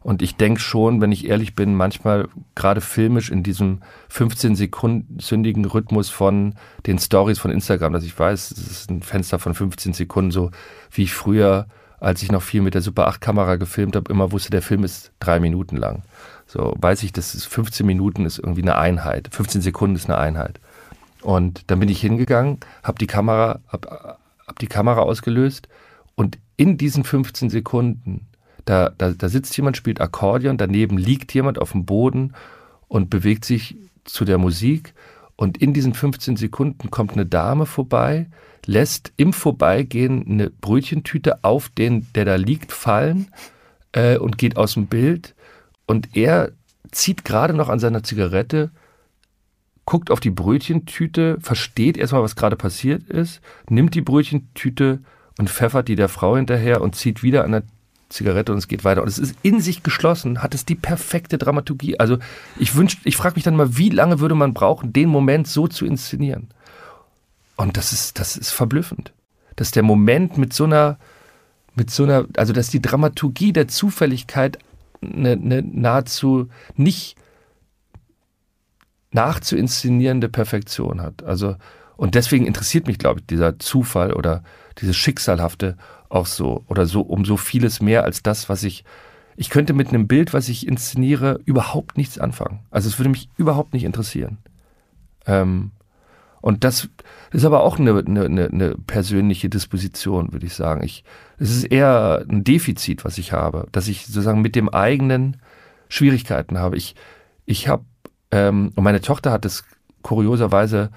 und 0.00 0.22
ich 0.22 0.36
denke 0.36 0.60
schon, 0.60 1.00
wenn 1.00 1.12
ich 1.12 1.28
ehrlich 1.28 1.54
bin, 1.54 1.74
manchmal 1.74 2.28
gerade 2.54 2.80
filmisch 2.80 3.30
in 3.30 3.42
diesem 3.42 3.80
15 4.08 4.54
sekundensündigen 4.54 5.64
Rhythmus 5.64 6.08
von 6.08 6.54
den 6.86 6.98
Stories 6.98 7.38
von 7.38 7.50
Instagram, 7.50 7.92
dass 7.92 8.04
ich 8.04 8.18
weiß, 8.18 8.52
es 8.52 8.70
ist 8.70 8.90
ein 8.90 9.02
Fenster 9.02 9.38
von 9.38 9.54
15 9.54 9.92
Sekunden, 9.92 10.30
so 10.30 10.50
wie 10.92 11.02
ich 11.02 11.12
früher, 11.12 11.66
als 12.00 12.22
ich 12.22 12.30
noch 12.30 12.42
viel 12.42 12.62
mit 12.62 12.74
der 12.74 12.80
Super 12.80 13.08
8 13.08 13.20
Kamera 13.20 13.56
gefilmt 13.56 13.96
habe, 13.96 14.10
immer 14.10 14.30
wusste, 14.30 14.50
der 14.50 14.62
Film 14.62 14.84
ist 14.84 15.12
drei 15.18 15.40
Minuten 15.40 15.76
lang. 15.76 16.02
So 16.48 16.74
weiß 16.80 17.02
ich, 17.02 17.12
dass 17.12 17.44
15 17.44 17.86
Minuten 17.86 18.24
ist 18.24 18.38
irgendwie 18.38 18.62
eine 18.62 18.78
Einheit, 18.78 19.28
15 19.30 19.60
Sekunden 19.60 19.96
ist 19.96 20.08
eine 20.08 20.16
Einheit. 20.16 20.60
Und 21.20 21.70
dann 21.70 21.78
bin 21.78 21.90
ich 21.90 22.00
hingegangen, 22.00 22.58
habe 22.82 22.98
die 22.98 23.06
Kamera, 23.06 23.60
hab, 23.68 23.86
hab 24.46 24.58
die 24.58 24.66
Kamera 24.66 25.02
ausgelöst 25.02 25.68
und 26.14 26.38
in 26.56 26.78
diesen 26.78 27.04
15 27.04 27.50
Sekunden, 27.50 28.26
da, 28.64 28.90
da, 28.96 29.10
da 29.10 29.28
sitzt 29.28 29.56
jemand, 29.58 29.76
spielt 29.76 30.00
Akkordeon, 30.00 30.56
daneben 30.56 30.96
liegt 30.96 31.34
jemand 31.34 31.60
auf 31.60 31.72
dem 31.72 31.84
Boden 31.84 32.32
und 32.88 33.10
bewegt 33.10 33.44
sich 33.44 33.76
zu 34.04 34.24
der 34.24 34.38
Musik. 34.38 34.94
Und 35.36 35.58
in 35.58 35.74
diesen 35.74 35.92
15 35.92 36.36
Sekunden 36.36 36.90
kommt 36.90 37.12
eine 37.12 37.26
Dame 37.26 37.66
vorbei, 37.66 38.26
lässt 38.64 39.12
im 39.18 39.34
Vorbeigehen 39.34 40.26
eine 40.26 40.50
Brötchentüte 40.50 41.44
auf 41.44 41.68
den, 41.68 42.06
der 42.14 42.24
da 42.24 42.36
liegt, 42.36 42.72
fallen 42.72 43.28
äh, 43.92 44.16
und 44.16 44.38
geht 44.38 44.56
aus 44.56 44.74
dem 44.74 44.86
Bild 44.86 45.34
und 45.88 46.16
er 46.16 46.52
zieht 46.92 47.24
gerade 47.24 47.54
noch 47.54 47.70
an 47.70 47.78
seiner 47.78 48.02
Zigarette, 48.02 48.70
guckt 49.86 50.10
auf 50.10 50.20
die 50.20 50.30
Brötchentüte, 50.30 51.38
versteht 51.40 51.96
erstmal, 51.96 52.22
was 52.22 52.36
gerade 52.36 52.56
passiert 52.56 53.04
ist, 53.04 53.40
nimmt 53.70 53.94
die 53.94 54.02
Brötchentüte 54.02 55.00
und 55.38 55.48
pfeffert 55.48 55.88
die 55.88 55.96
der 55.96 56.10
Frau 56.10 56.36
hinterher 56.36 56.82
und 56.82 56.94
zieht 56.94 57.22
wieder 57.22 57.44
an 57.44 57.52
der 57.52 57.62
Zigarette 58.10 58.52
und 58.52 58.58
es 58.58 58.68
geht 58.68 58.84
weiter. 58.84 59.00
Und 59.00 59.08
es 59.08 59.18
ist 59.18 59.36
in 59.42 59.62
sich 59.62 59.82
geschlossen, 59.82 60.42
hat 60.42 60.54
es 60.54 60.66
die 60.66 60.74
perfekte 60.74 61.38
Dramaturgie. 61.38 61.98
Also 61.98 62.18
ich 62.58 62.74
wünsch, 62.74 62.98
ich 63.04 63.16
frage 63.16 63.36
mich 63.36 63.44
dann 63.44 63.56
mal, 63.56 63.78
wie 63.78 63.88
lange 63.88 64.20
würde 64.20 64.34
man 64.34 64.52
brauchen, 64.52 64.92
den 64.92 65.08
Moment 65.08 65.48
so 65.48 65.68
zu 65.68 65.86
inszenieren? 65.86 66.48
Und 67.56 67.78
das 67.78 67.94
ist, 67.94 68.18
das 68.18 68.36
ist 68.36 68.50
verblüffend. 68.50 69.14
Dass 69.56 69.70
der 69.70 69.82
Moment 69.82 70.36
mit 70.36 70.52
so 70.52 70.64
einer, 70.64 70.98
mit 71.74 71.90
so 71.90 72.04
einer, 72.04 72.26
also 72.36 72.52
dass 72.52 72.68
die 72.68 72.82
Dramaturgie 72.82 73.54
der 73.54 73.68
Zufälligkeit 73.68 74.58
eine, 75.02 75.32
eine 75.32 75.62
nahezu 75.62 76.48
nicht 76.76 77.16
nachzuinszenierende 79.10 80.28
Perfektion 80.28 81.00
hat. 81.00 81.22
Also, 81.22 81.56
und 81.96 82.14
deswegen 82.14 82.46
interessiert 82.46 82.86
mich, 82.86 82.98
glaube 82.98 83.20
ich, 83.20 83.26
dieser 83.26 83.58
Zufall 83.58 84.12
oder 84.12 84.42
dieses 84.78 84.96
Schicksalhafte 84.96 85.76
auch 86.08 86.26
so 86.26 86.64
oder 86.68 86.86
so 86.86 87.02
um 87.02 87.24
so 87.24 87.36
vieles 87.36 87.80
mehr 87.80 88.04
als 88.04 88.22
das, 88.22 88.48
was 88.48 88.62
ich, 88.62 88.84
ich 89.36 89.50
könnte 89.50 89.72
mit 89.72 89.88
einem 89.88 90.06
Bild, 90.06 90.32
was 90.32 90.48
ich 90.48 90.66
inszeniere, 90.66 91.40
überhaupt 91.44 91.96
nichts 91.96 92.18
anfangen. 92.18 92.60
Also 92.70 92.88
es 92.88 92.98
würde 92.98 93.10
mich 93.10 93.28
überhaupt 93.36 93.72
nicht 93.72 93.84
interessieren. 93.84 94.38
Ähm, 95.26 95.72
und 96.40 96.64
das 96.64 96.88
ist 97.32 97.44
aber 97.44 97.62
auch 97.62 97.78
eine, 97.78 97.98
eine, 97.98 98.24
eine 98.24 98.74
persönliche 98.86 99.48
Disposition, 99.48 100.32
würde 100.32 100.46
ich 100.46 100.54
sagen. 100.54 100.82
Ich, 100.82 101.04
es 101.38 101.50
ist 101.50 101.64
eher 101.64 102.24
ein 102.28 102.44
Defizit, 102.44 103.04
was 103.04 103.18
ich 103.18 103.32
habe, 103.32 103.66
dass 103.72 103.88
ich 103.88 104.06
sozusagen 104.06 104.40
mit 104.40 104.54
dem 104.54 104.68
eigenen 104.68 105.38
Schwierigkeiten 105.88 106.58
habe. 106.58 106.76
Ich, 106.76 106.94
ich 107.44 107.68
habe, 107.68 107.84
ähm, 108.30 108.72
und 108.74 108.84
meine 108.84 109.00
Tochter 109.00 109.32
hat 109.32 109.44
es 109.44 109.64
kurioserweise 110.02 110.90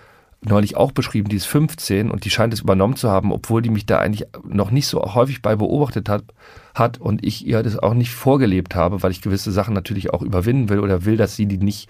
neulich 0.43 0.75
auch 0.75 0.91
beschrieben, 0.91 1.29
die 1.29 1.35
ist 1.35 1.45
15 1.45 2.09
und 2.09 2.25
die 2.25 2.31
scheint 2.31 2.53
es 2.53 2.61
übernommen 2.61 2.95
zu 2.95 3.09
haben, 3.09 3.31
obwohl 3.31 3.61
die 3.61 3.69
mich 3.69 3.85
da 3.85 3.99
eigentlich 3.99 4.27
noch 4.43 4.71
nicht 4.71 4.87
so 4.87 5.01
häufig 5.13 5.41
bei 5.41 5.55
beobachtet 5.55 6.09
hat, 6.09 6.23
hat 6.73 6.97
und 6.97 7.23
ich 7.23 7.45
ihr 7.45 7.61
das 7.61 7.77
auch 7.77 7.93
nicht 7.93 8.11
vorgelebt 8.11 8.73
habe, 8.75 9.03
weil 9.03 9.11
ich 9.11 9.21
gewisse 9.21 9.51
Sachen 9.51 9.75
natürlich 9.75 10.11
auch 10.13 10.23
überwinden 10.23 10.69
will 10.69 10.79
oder 10.79 11.05
will, 11.05 11.15
dass 11.17 11.35
sie 11.35 11.45
die 11.45 11.59
nicht 11.59 11.89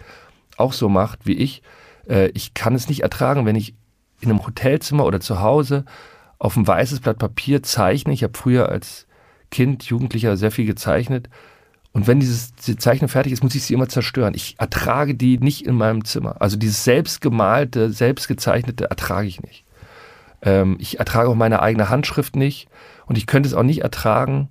auch 0.57 0.73
so 0.73 0.89
macht 0.89 1.25
wie 1.25 1.33
ich. 1.33 1.61
Äh, 2.07 2.27
ich 2.29 2.53
kann 2.53 2.75
es 2.75 2.89
nicht 2.89 3.01
ertragen, 3.01 3.45
wenn 3.45 3.55
ich 3.55 3.75
in 4.21 4.29
einem 4.29 4.45
Hotelzimmer 4.45 5.05
oder 5.05 5.19
zu 5.19 5.41
Hause 5.41 5.85
auf 6.39 6.55
ein 6.55 6.67
weißes 6.67 7.01
Blatt 7.01 7.17
Papier 7.17 7.63
zeichne. 7.63 8.13
Ich 8.13 8.23
habe 8.23 8.37
früher 8.37 8.69
als 8.69 9.07
Kind, 9.49 9.83
Jugendlicher 9.83 10.37
sehr 10.37 10.51
viel 10.51 10.65
gezeichnet. 10.65 11.29
Und 11.93 12.07
wenn 12.07 12.19
dieses 12.19 12.53
die 12.53 12.77
Zeichnung 12.77 13.09
fertig 13.09 13.33
ist, 13.33 13.43
muss 13.43 13.55
ich 13.55 13.63
sie 13.63 13.73
immer 13.73 13.89
zerstören. 13.89 14.33
Ich 14.33 14.55
ertrage 14.59 15.13
die 15.13 15.37
nicht 15.37 15.65
in 15.65 15.75
meinem 15.75 16.05
Zimmer. 16.05 16.37
Also 16.39 16.55
dieses 16.55 16.83
selbstgemalte, 16.83 17.91
selbstgezeichnete 17.91 18.85
ertrage 18.89 19.27
ich 19.27 19.41
nicht. 19.41 19.65
Ähm, 20.41 20.77
ich 20.79 20.99
ertrage 20.99 21.29
auch 21.29 21.35
meine 21.35 21.61
eigene 21.61 21.89
Handschrift 21.89 22.35
nicht. 22.35 22.69
Und 23.07 23.17
ich 23.17 23.27
könnte 23.27 23.47
es 23.47 23.53
auch 23.53 23.63
nicht 23.63 23.81
ertragen, 23.81 24.49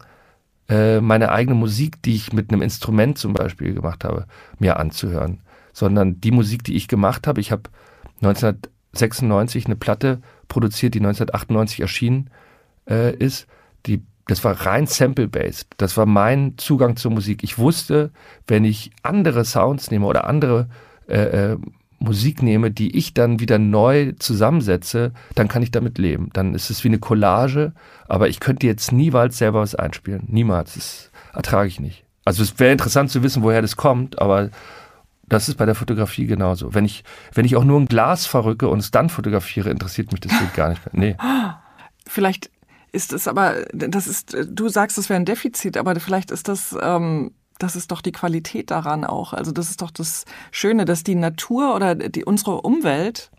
äh, 0.68 1.00
meine 1.00 1.32
eigene 1.32 1.56
Musik, 1.56 2.02
die 2.02 2.14
ich 2.14 2.32
mit 2.32 2.52
einem 2.52 2.60
Instrument 2.60 3.16
zum 3.16 3.32
Beispiel 3.32 3.72
gemacht 3.72 4.04
habe, 4.04 4.26
mir 4.58 4.78
anzuhören 4.78 5.40
sondern 5.80 6.20
die 6.20 6.30
Musik, 6.30 6.62
die 6.62 6.76
ich 6.76 6.86
gemacht 6.86 7.26
habe. 7.26 7.40
Ich 7.40 7.50
habe 7.50 7.62
1996 8.20 9.64
eine 9.64 9.76
Platte 9.76 10.20
produziert, 10.46 10.94
die 10.94 11.00
1998 11.00 11.80
erschienen 11.80 12.30
äh, 12.88 13.16
ist. 13.16 13.46
Die, 13.86 14.02
das 14.26 14.44
war 14.44 14.66
rein 14.66 14.86
sample-based. 14.86 15.68
Das 15.78 15.96
war 15.96 16.04
mein 16.04 16.58
Zugang 16.58 16.96
zur 16.96 17.12
Musik. 17.12 17.42
Ich 17.42 17.58
wusste, 17.58 18.10
wenn 18.46 18.64
ich 18.64 18.92
andere 19.02 19.44
Sounds 19.46 19.90
nehme 19.90 20.06
oder 20.06 20.26
andere 20.26 20.68
äh, 21.08 21.52
äh, 21.52 21.56
Musik 21.98 22.42
nehme, 22.42 22.70
die 22.70 22.96
ich 22.96 23.14
dann 23.14 23.40
wieder 23.40 23.58
neu 23.58 24.12
zusammensetze, 24.18 25.12
dann 25.34 25.48
kann 25.48 25.62
ich 25.62 25.70
damit 25.70 25.96
leben. 25.96 26.28
Dann 26.34 26.54
ist 26.54 26.68
es 26.68 26.84
wie 26.84 26.88
eine 26.88 26.98
Collage, 26.98 27.72
aber 28.06 28.28
ich 28.28 28.38
könnte 28.38 28.66
jetzt 28.66 28.92
niemals 28.92 29.38
selber 29.38 29.60
was 29.60 29.74
einspielen. 29.74 30.24
Niemals. 30.26 30.74
Das 30.74 31.10
ertrage 31.32 31.68
ich 31.68 31.80
nicht. 31.80 32.04
Also 32.26 32.42
es 32.42 32.58
wäre 32.58 32.72
interessant 32.72 33.10
zu 33.10 33.22
wissen, 33.22 33.42
woher 33.42 33.62
das 33.62 33.76
kommt, 33.76 34.18
aber 34.18 34.50
das 35.30 35.48
ist 35.48 35.56
bei 35.56 35.64
der 35.64 35.74
Fotografie 35.74 36.26
genauso. 36.26 36.74
Wenn 36.74 36.84
ich, 36.84 37.04
wenn 37.32 37.46
ich 37.46 37.56
auch 37.56 37.64
nur 37.64 37.80
ein 37.80 37.86
Glas 37.86 38.26
verrücke 38.26 38.68
und 38.68 38.80
es 38.80 38.90
dann 38.90 39.08
fotografiere, 39.08 39.70
interessiert 39.70 40.12
mich 40.12 40.20
das 40.20 40.36
Bild 40.36 40.52
gar 40.54 40.68
nicht 40.68 40.84
mehr. 40.92 41.16
Nee. 41.16 41.16
Vielleicht 42.06 42.50
ist 42.92 43.12
es 43.12 43.28
aber, 43.28 43.64
das 43.72 44.08
ist, 44.08 44.36
du 44.48 44.68
sagst, 44.68 44.98
es 44.98 45.08
wäre 45.08 45.20
ein 45.20 45.24
Defizit, 45.24 45.76
aber 45.76 45.94
vielleicht 46.00 46.32
ist 46.32 46.48
das, 46.48 46.76
ähm, 46.82 47.30
das 47.60 47.76
ist 47.76 47.92
doch 47.92 48.00
die 48.00 48.10
Qualität 48.10 48.72
daran 48.72 49.04
auch. 49.04 49.32
Also 49.32 49.52
das 49.52 49.70
ist 49.70 49.80
doch 49.80 49.92
das 49.92 50.24
Schöne, 50.50 50.86
dass 50.86 51.04
die 51.04 51.14
Natur 51.14 51.76
oder 51.76 51.94
die, 51.94 52.24
unsere 52.24 52.62
Umwelt, 52.62 53.30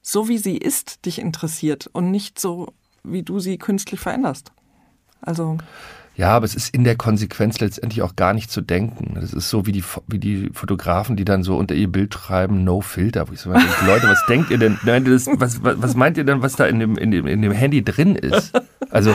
so 0.00 0.28
wie 0.28 0.38
sie 0.38 0.56
ist, 0.56 1.04
dich 1.06 1.18
interessiert 1.18 1.90
und 1.92 2.12
nicht 2.12 2.38
so, 2.38 2.72
wie 3.02 3.24
du 3.24 3.40
sie 3.40 3.58
künstlich 3.58 3.98
veränderst. 3.98 4.52
Also. 5.20 5.58
Ja, 6.20 6.32
aber 6.32 6.44
es 6.44 6.54
ist 6.54 6.74
in 6.74 6.84
der 6.84 6.96
Konsequenz 6.96 7.60
letztendlich 7.60 8.02
auch 8.02 8.14
gar 8.14 8.34
nicht 8.34 8.50
zu 8.50 8.60
denken. 8.60 9.14
Das 9.18 9.32
ist 9.32 9.48
so 9.48 9.64
wie 9.64 9.72
die, 9.72 9.82
wie 10.06 10.18
die 10.18 10.50
Fotografen, 10.52 11.16
die 11.16 11.24
dann 11.24 11.42
so 11.42 11.56
unter 11.56 11.74
ihr 11.74 11.90
Bild 11.90 12.12
schreiben, 12.12 12.62
no 12.62 12.82
filter. 12.82 13.26
Wo 13.26 13.32
ich 13.32 13.40
so 13.40 13.50
denke, 13.50 13.86
Leute, 13.86 14.06
was 14.06 14.26
denkt 14.26 14.50
ihr 14.50 14.58
denn? 14.58 14.78
Nein, 14.84 15.06
das, 15.06 15.26
was, 15.26 15.64
was, 15.64 15.80
was 15.80 15.94
meint 15.94 16.18
ihr 16.18 16.24
denn, 16.24 16.42
was 16.42 16.56
da 16.56 16.66
in 16.66 16.78
dem, 16.78 16.98
in, 16.98 17.10
dem, 17.10 17.26
in 17.26 17.40
dem 17.40 17.52
Handy 17.52 17.82
drin 17.82 18.16
ist? 18.16 18.52
Also, 18.90 19.14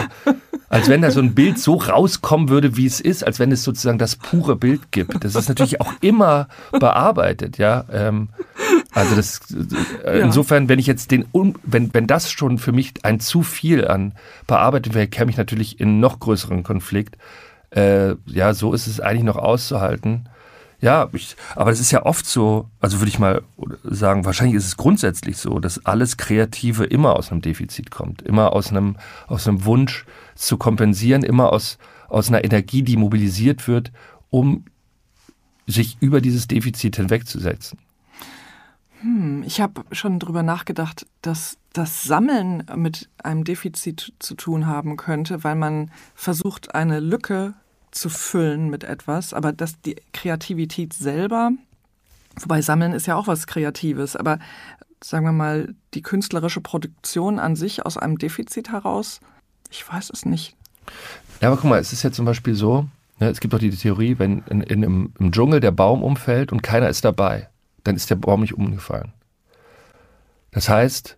als 0.67 0.89
wenn 0.89 1.03
da 1.03 1.11
so 1.11 1.19
ein 1.19 1.35
Bild 1.35 1.59
so 1.59 1.75
rauskommen 1.75 2.49
würde, 2.49 2.75
wie 2.75 2.87
es 2.87 2.99
ist, 2.99 3.23
als 3.23 3.37
wenn 3.37 3.51
es 3.51 3.63
sozusagen 3.63 3.99
das 3.99 4.15
pure 4.15 4.55
Bild 4.55 4.91
gibt. 4.91 5.23
Das 5.23 5.35
ist 5.35 5.47
natürlich 5.47 5.81
auch 5.81 5.93
immer 6.01 6.47
bearbeitet, 6.71 7.59
ja. 7.59 7.85
Ähm, 7.91 8.29
also 8.95 9.15
das 9.15 9.41
äh, 10.03 10.19
insofern, 10.21 10.69
wenn 10.69 10.79
ich 10.79 10.87
jetzt 10.87 11.11
den 11.11 11.25
wenn 11.63 11.93
wenn 11.93 12.07
das 12.07 12.31
schon 12.31 12.57
für 12.57 12.71
mich 12.71 12.93
ein 13.03 13.19
zu 13.19 13.43
viel 13.43 13.87
an 13.87 14.13
bearbeitet 14.47 14.93
wäre, 14.93 15.07
käme 15.07 15.29
ich 15.29 15.37
natürlich 15.37 15.79
in 15.79 15.99
noch 15.99 16.19
größeren 16.19 16.63
Konflikt. 16.63 17.17
äh, 17.71 18.15
ja, 18.25 18.53
so 18.53 18.73
ist 18.73 18.87
es 18.87 18.99
eigentlich 19.01 19.23
noch 19.23 19.35
auszuhalten. 19.35 20.29
Ja, 20.81 21.09
ich, 21.13 21.35
aber 21.55 21.71
es 21.71 21.79
ist 21.79 21.91
ja 21.91 22.05
oft 22.05 22.25
so, 22.25 22.69
also 22.79 22.99
würde 22.99 23.09
ich 23.09 23.19
mal 23.19 23.41
sagen, 23.83 24.25
wahrscheinlich 24.25 24.55
ist 24.55 24.67
es 24.67 24.77
grundsätzlich 24.77 25.37
so, 25.37 25.59
dass 25.59 25.85
alles 25.85 26.17
Kreative 26.17 26.83
immer 26.83 27.15
aus 27.15 27.31
einem 27.31 27.41
Defizit 27.41 27.91
kommt, 27.91 28.21
immer 28.21 28.53
aus 28.53 28.69
einem, 28.69 28.97
aus 29.27 29.47
einem 29.47 29.65
Wunsch 29.65 30.05
zu 30.35 30.57
kompensieren, 30.57 31.23
immer 31.23 31.51
aus, 31.51 31.77
aus 32.07 32.29
einer 32.29 32.43
Energie, 32.43 32.83
die 32.83 32.97
mobilisiert 32.97 33.67
wird, 33.67 33.91
um 34.29 34.65
sich 35.65 35.97
über 36.01 36.21
dieses 36.21 36.47
Defizit 36.47 36.97
hinwegzusetzen. 36.97 37.79
Hm, 39.05 39.43
ich 39.45 39.61
habe 39.61 39.83
schon 39.91 40.17
drüber 40.17 40.41
nachgedacht, 40.41 41.05
dass 41.21 41.59
das 41.73 42.03
Sammeln 42.03 42.63
mit 42.75 43.07
einem 43.19 43.43
Defizit 43.43 44.13
zu 44.17 44.33
tun 44.33 44.65
haben 44.65 44.97
könnte, 44.97 45.43
weil 45.43 45.53
man 45.53 45.91
versucht, 46.15 46.73
eine 46.73 46.99
Lücke 46.99 47.53
zu 47.91 48.09
füllen 48.09 48.67
mit 48.69 48.83
etwas, 48.83 49.31
aber 49.35 49.53
dass 49.53 49.79
die 49.81 49.97
Kreativität 50.11 50.93
selber, 50.93 51.51
wobei 52.39 52.63
Sammeln 52.63 52.93
ist 52.93 53.05
ja 53.05 53.15
auch 53.15 53.27
was 53.27 53.45
Kreatives, 53.45 54.15
aber 54.15 54.39
sagen 55.03 55.25
wir 55.25 55.31
mal, 55.33 55.75
die 55.93 56.01
künstlerische 56.01 56.61
Produktion 56.61 57.37
an 57.37 57.55
sich 57.55 57.85
aus 57.85 57.97
einem 57.97 58.17
Defizit 58.17 58.71
heraus, 58.71 59.19
ich 59.69 59.87
weiß 59.87 60.09
es 60.09 60.25
nicht. 60.25 60.55
Ja, 61.41 61.49
aber 61.49 61.57
guck 61.57 61.69
mal, 61.69 61.79
es 61.79 61.93
ist 61.93 62.01
ja 62.01 62.11
zum 62.11 62.25
Beispiel 62.25 62.55
so, 62.55 62.87
ne, 63.19 63.29
es 63.29 63.39
gibt 63.39 63.53
doch 63.53 63.59
die 63.59 63.69
Theorie, 63.69 64.17
wenn 64.17 64.43
in, 64.49 64.61
in, 64.61 64.81
im, 64.81 65.13
im 65.19 65.31
Dschungel 65.31 65.59
der 65.59 65.71
Baum 65.71 66.01
umfällt 66.01 66.51
und 66.51 66.63
keiner 66.63 66.89
ist 66.89 67.05
dabei, 67.05 67.49
dann 67.85 67.95
ist 67.95 68.09
der 68.09 68.15
Baum 68.15 68.41
nicht 68.41 68.55
umgefallen. 68.55 69.13
Das 70.51 70.67
heißt, 70.67 71.17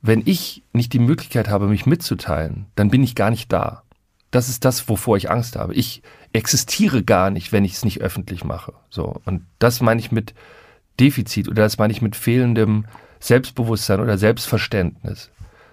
wenn 0.00 0.22
ich 0.24 0.62
nicht 0.72 0.92
die 0.92 1.00
Möglichkeit 1.00 1.48
habe, 1.48 1.66
mich 1.66 1.86
mitzuteilen, 1.86 2.66
dann 2.76 2.90
bin 2.90 3.02
ich 3.02 3.16
gar 3.16 3.30
nicht 3.30 3.52
da. 3.52 3.82
Das 4.30 4.48
ist 4.48 4.64
das, 4.64 4.88
wovor 4.88 5.16
ich 5.16 5.30
Angst 5.30 5.56
habe. 5.56 5.74
Ich 5.74 6.02
existiere 6.32 7.02
gar 7.02 7.30
nicht, 7.30 7.50
wenn 7.50 7.64
ich 7.64 7.72
es 7.72 7.84
nicht 7.84 8.00
öffentlich 8.00 8.44
mache. 8.44 8.74
So. 8.90 9.20
Und 9.24 9.44
das 9.58 9.80
meine 9.80 10.00
ich 10.00 10.12
mit 10.12 10.34
Defizit 11.00 11.48
oder 11.48 11.62
das 11.62 11.78
meine 11.78 11.92
ich 11.92 12.02
mit 12.02 12.14
fehlendem 12.14 12.84
Selbstbewusstsein 13.20 14.00
oder 14.00 14.18
Selbstverständnis. 14.18 15.30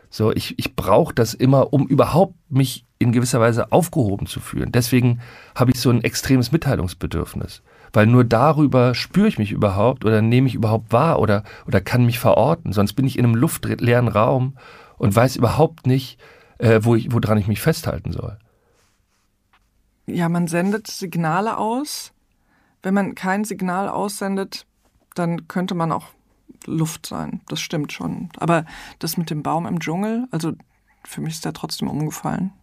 So, 0.10 0.32
ich, 0.32 0.58
ich 0.58 0.76
brauche 0.76 1.14
das 1.14 1.34
immer, 1.34 1.74
um 1.74 1.88
überhaupt 1.88 2.36
mich 2.50 2.86
in 3.00 3.12
gewisser 3.12 3.42
Weise 3.42 3.74
aufgehoben 3.74 4.28
zu 4.28 4.40
fühlen. 4.40 4.72
Deswegen 4.72 5.20
habe 5.56 5.72
ich 5.72 5.80
so 5.80 5.90
ein 5.90 6.04
extremes 6.04 6.54
Mitteilungsbedürfnis. 6.54 7.62
Weil 7.96 8.08
nur 8.08 8.24
darüber 8.24 8.94
spüre 8.94 9.28
ich 9.28 9.38
mich 9.38 9.52
überhaupt 9.52 10.06
oder 10.06 10.22
nehme 10.22 10.48
ich 10.48 10.56
überhaupt 10.56 10.92
wahr 10.92 11.20
oder, 11.20 11.44
oder 11.66 11.82
kann 11.82 12.06
mich 12.06 12.20
verorten. 12.20 12.74
Sonst 12.74 12.94
bin 12.94 13.08
ich 13.08 13.18
in 13.18 13.26
einem 13.26 13.36
luftleeren 13.36 14.08
Raum 14.08 14.58
und 14.98 15.16
weiß 15.16 15.36
überhaupt 15.36 15.88
nicht, 15.88 16.20
äh, 16.58 16.82
wo 16.84 16.96
ich, 16.96 17.12
woran 17.12 17.38
ich 17.38 17.48
mich 17.48 17.62
festhalten 17.62 18.12
soll 18.12 18.38
ja, 20.08 20.30
man 20.30 20.48
sendet 20.48 20.88
Signale 20.88 21.58
aus. 21.58 22.12
Wenn 22.84 22.94
man 22.94 23.16
kein 23.16 23.44
Signal 23.44 23.90
aussendet, 23.90 24.66
dann 25.16 25.48
könnte 25.48 25.74
man 25.76 25.92
auch 25.92 26.08
Luft 26.66 27.06
sein. 27.06 27.42
Das 27.48 27.60
stimmt 27.60 27.92
schon. 27.92 28.30
Aber 28.38 28.66
das 29.00 29.18
mit 29.18 29.30
dem 29.30 29.44
Baum 29.44 29.66
im 29.66 29.80
Dschungel, 29.80 30.28
also 30.32 30.54
für 31.04 31.22
mich 31.22 31.36
ist 31.36 31.46
der 31.46 31.54
trotzdem 31.54 31.90
umgefallen. 31.90 32.54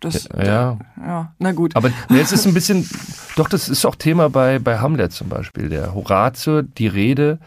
Das, 0.00 0.28
ja. 0.36 0.78
ja, 0.98 1.32
na 1.38 1.52
gut. 1.52 1.76
Aber 1.76 1.90
jetzt 2.10 2.32
ist 2.32 2.46
ein 2.46 2.54
bisschen, 2.54 2.88
doch, 3.36 3.48
das 3.48 3.68
ist 3.68 3.84
auch 3.84 3.94
Thema 3.94 4.28
bei, 4.28 4.58
bei 4.58 4.78
Hamlet 4.78 5.12
zum 5.12 5.28
Beispiel. 5.28 5.68
Der 5.68 5.94
Horatio, 5.94 6.62
die 6.62 6.86
Rede, 6.86 7.38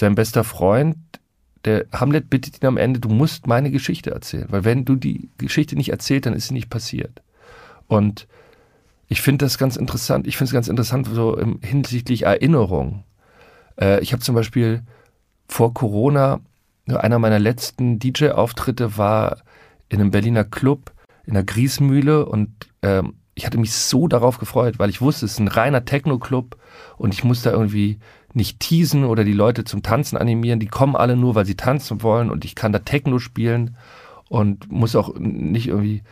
sein 0.00 0.14
bester 0.14 0.44
Freund, 0.44 0.96
der 1.64 1.86
Hamlet 1.92 2.30
bittet 2.30 2.62
ihn 2.62 2.66
am 2.66 2.76
Ende, 2.76 3.00
du 3.00 3.08
musst 3.08 3.46
meine 3.46 3.70
Geschichte 3.70 4.10
erzählen. 4.10 4.46
Weil 4.48 4.64
wenn 4.64 4.84
du 4.84 4.94
die 4.94 5.28
Geschichte 5.38 5.76
nicht 5.76 5.90
erzählt, 5.90 6.26
dann 6.26 6.34
ist 6.34 6.48
sie 6.48 6.54
nicht 6.54 6.70
passiert. 6.70 7.22
Und 7.88 8.26
ich 9.08 9.20
finde 9.22 9.44
das 9.44 9.58
ganz 9.58 9.76
interessant. 9.76 10.26
Ich 10.26 10.36
finde 10.36 10.48
es 10.48 10.54
ganz 10.54 10.68
interessant 10.68 11.08
so 11.12 11.36
im, 11.36 11.60
hinsichtlich 11.62 12.22
Erinnerung. 12.22 13.04
Äh, 13.80 14.00
ich 14.00 14.12
habe 14.12 14.22
zum 14.22 14.34
Beispiel 14.34 14.82
vor 15.48 15.74
Corona 15.74 16.40
einer 16.86 17.18
meiner 17.18 17.38
letzten 17.38 17.98
DJ-Auftritte 17.98 18.96
war 18.96 19.38
in 19.88 20.00
einem 20.00 20.10
Berliner 20.10 20.44
Club 20.44 20.92
in 21.28 21.34
der 21.34 21.44
Griesmühle 21.44 22.24
und 22.24 22.48
ähm, 22.80 23.14
ich 23.34 23.44
hatte 23.44 23.58
mich 23.58 23.74
so 23.74 24.08
darauf 24.08 24.38
gefreut, 24.38 24.78
weil 24.78 24.88
ich 24.88 25.02
wusste, 25.02 25.26
es 25.26 25.32
ist 25.32 25.40
ein 25.40 25.48
reiner 25.48 25.84
Techno-Club 25.84 26.56
und 26.96 27.12
ich 27.12 27.22
muss 27.22 27.42
da 27.42 27.52
irgendwie 27.52 27.98
nicht 28.32 28.60
teasen 28.60 29.04
oder 29.04 29.24
die 29.24 29.34
Leute 29.34 29.64
zum 29.64 29.82
Tanzen 29.82 30.16
animieren. 30.16 30.58
Die 30.58 30.66
kommen 30.68 30.96
alle 30.96 31.16
nur, 31.16 31.34
weil 31.34 31.44
sie 31.44 31.54
tanzen 31.54 32.02
wollen 32.02 32.30
und 32.30 32.46
ich 32.46 32.54
kann 32.54 32.72
da 32.72 32.78
Techno 32.78 33.18
spielen 33.18 33.76
und 34.30 34.72
muss 34.72 34.96
auch 34.96 35.14
nicht 35.18 35.68
irgendwie 35.68 36.02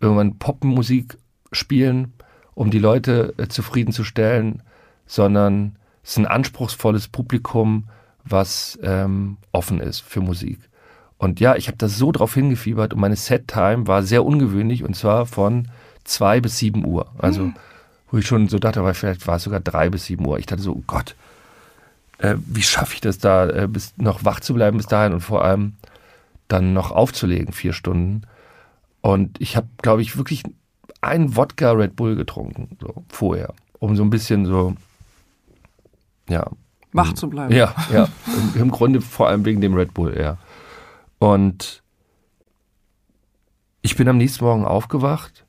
irgendwann 0.00 0.38
Popmusik 0.38 1.16
spielen, 1.52 2.12
um 2.54 2.72
die 2.72 2.80
Leute 2.80 3.34
äh, 3.38 3.46
zufriedenzustellen, 3.46 4.64
sondern 5.06 5.76
es 6.02 6.10
ist 6.10 6.18
ein 6.18 6.26
anspruchsvolles 6.26 7.06
Publikum, 7.06 7.88
was 8.24 8.78
ähm, 8.82 9.36
offen 9.52 9.80
ist 9.80 10.00
für 10.00 10.20
Musik. 10.20 10.58
Und 11.18 11.40
ja, 11.40 11.56
ich 11.56 11.68
habe 11.68 11.78
da 11.78 11.88
so 11.88 12.12
drauf 12.12 12.34
hingefiebert 12.34 12.92
und 12.92 13.00
meine 13.00 13.16
Set-Time 13.16 13.86
war 13.86 14.02
sehr 14.02 14.24
ungewöhnlich 14.24 14.84
und 14.84 14.94
zwar 14.94 15.26
von 15.26 15.68
zwei 16.04 16.40
bis 16.40 16.58
sieben 16.58 16.84
Uhr. 16.84 17.06
Also, 17.18 17.44
mhm. 17.44 17.54
wo 18.10 18.18
ich 18.18 18.26
schon 18.26 18.48
so 18.48 18.58
dachte, 18.58 18.82
vielleicht 18.94 19.26
war 19.26 19.36
es 19.36 19.44
sogar 19.44 19.60
drei 19.60 19.88
bis 19.88 20.06
sieben 20.06 20.26
Uhr. 20.26 20.38
Ich 20.38 20.46
dachte 20.46 20.62
so, 20.62 20.72
oh 20.72 20.82
Gott, 20.86 21.14
äh, 22.18 22.36
wie 22.46 22.62
schaffe 22.62 22.94
ich 22.94 23.00
das 23.00 23.18
da, 23.18 23.48
äh, 23.48 23.68
bis, 23.68 23.94
noch 23.96 24.24
wach 24.24 24.40
zu 24.40 24.54
bleiben 24.54 24.76
bis 24.76 24.86
dahin 24.86 25.12
und 25.12 25.20
vor 25.20 25.44
allem 25.44 25.74
dann 26.48 26.72
noch 26.72 26.90
aufzulegen, 26.90 27.52
vier 27.52 27.72
Stunden. 27.72 28.22
Und 29.00 29.40
ich 29.40 29.56
habe, 29.56 29.68
glaube 29.82 30.02
ich, 30.02 30.16
wirklich 30.16 30.42
einen 31.00 31.36
Wodka 31.36 31.72
Red 31.72 31.96
Bull 31.96 32.16
getrunken, 32.16 32.76
so 32.80 33.04
vorher, 33.08 33.54
um 33.78 33.96
so 33.96 34.02
ein 34.02 34.10
bisschen 34.10 34.46
so, 34.46 34.74
ja. 36.28 36.46
Wach 36.92 37.12
zu 37.12 37.28
bleiben. 37.28 37.54
Ja, 37.54 37.74
ja. 37.92 38.08
Im, 38.54 38.62
Im, 38.62 38.70
Grunde 38.70 39.00
vor 39.00 39.28
allem 39.28 39.44
wegen 39.44 39.60
dem 39.60 39.74
Red 39.74 39.94
Bull, 39.94 40.16
ja. 40.18 40.38
Und 41.18 41.82
ich 43.82 43.96
bin 43.96 44.08
am 44.08 44.18
nächsten 44.18 44.44
Morgen 44.44 44.64
aufgewacht 44.64 45.44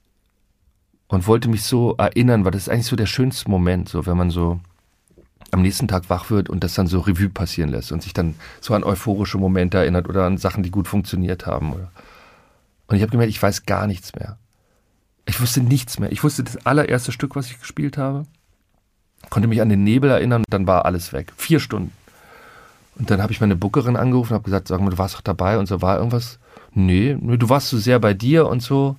und 1.08 1.28
wollte 1.28 1.50
mich 1.50 1.64
so 1.64 1.96
erinnern, 1.98 2.46
weil 2.46 2.52
das 2.52 2.64
ist 2.64 2.70
eigentlich 2.70 2.86
so 2.86 2.96
der 2.96 3.06
schönste 3.06 3.50
Moment, 3.50 3.90
so 3.90 4.06
wenn 4.06 4.18
man 4.18 4.30
so 4.30 4.60
am 5.52 5.62
nächsten 5.62 5.88
Tag 5.88 6.10
wach 6.10 6.30
wird 6.30 6.50
und 6.50 6.64
das 6.64 6.74
dann 6.74 6.88
so 6.88 7.00
Revue 7.00 7.30
passieren 7.30 7.70
lässt 7.70 7.92
und 7.92 8.04
sich 8.04 8.14
dann 8.14 8.36
so 8.60 8.74
an 8.74 8.84
euphorische 8.84 9.38
Momente 9.38 9.78
erinnert 9.78 10.10
oder 10.10 10.26
an 10.26 10.38
Sachen, 10.38 10.64
die 10.64 10.72
gut 10.72 10.88
funktioniert 10.88 11.46
haben. 11.46 11.74
Und 11.74 12.96
ich 12.96 13.02
habe 13.02 13.12
gemerkt, 13.12 13.30
ich 13.30 13.42
weiß 13.42 13.66
gar 13.66 13.88
nichts 13.88 14.14
mehr. 14.16 14.38
Ich 15.26 15.42
wusste 15.42 15.62
nichts 15.62 16.00
mehr. 16.00 16.12
Ich 16.12 16.24
wusste 16.24 16.44
das 16.44 16.66
allererste 16.66 17.12
Stück, 17.12 17.36
was 17.36 17.48
ich 17.48 17.60
gespielt 17.60 17.98
habe, 17.98 18.26
konnte 19.30 19.48
mich 19.48 19.62
an 19.62 19.70
den 19.70 19.84
Nebel 19.84 20.10
erinnern 20.10 20.42
und 20.42 20.54
dann 20.54 20.68
war 20.68 20.86
alles 20.86 21.14
weg. 21.14 21.34
Vier 21.36 21.60
Stunden. 21.60 21.92
Und 22.98 23.12
dann 23.12 23.22
habe 23.22 23.32
ich 23.32 23.42
meine 23.42 23.56
Bookerin 23.56 23.96
angerufen 23.96 24.34
und 24.34 24.36
habe 24.36 24.46
gesagt, 24.46 24.68
sag 24.68 24.82
mal, 24.82 24.90
du 24.90 24.98
warst 24.98 25.16
doch 25.16 25.22
dabei 25.22 25.60
und 25.60 25.68
so 25.68 25.82
war 25.82 25.98
irgendwas. 25.98 26.40
Nee, 26.74 27.16
du 27.20 27.50
warst 27.50 27.70
so 27.70 27.78
sehr 27.78 28.00
bei 28.00 28.14
dir 28.14 28.48
und 28.48 28.62
so. 28.62 28.98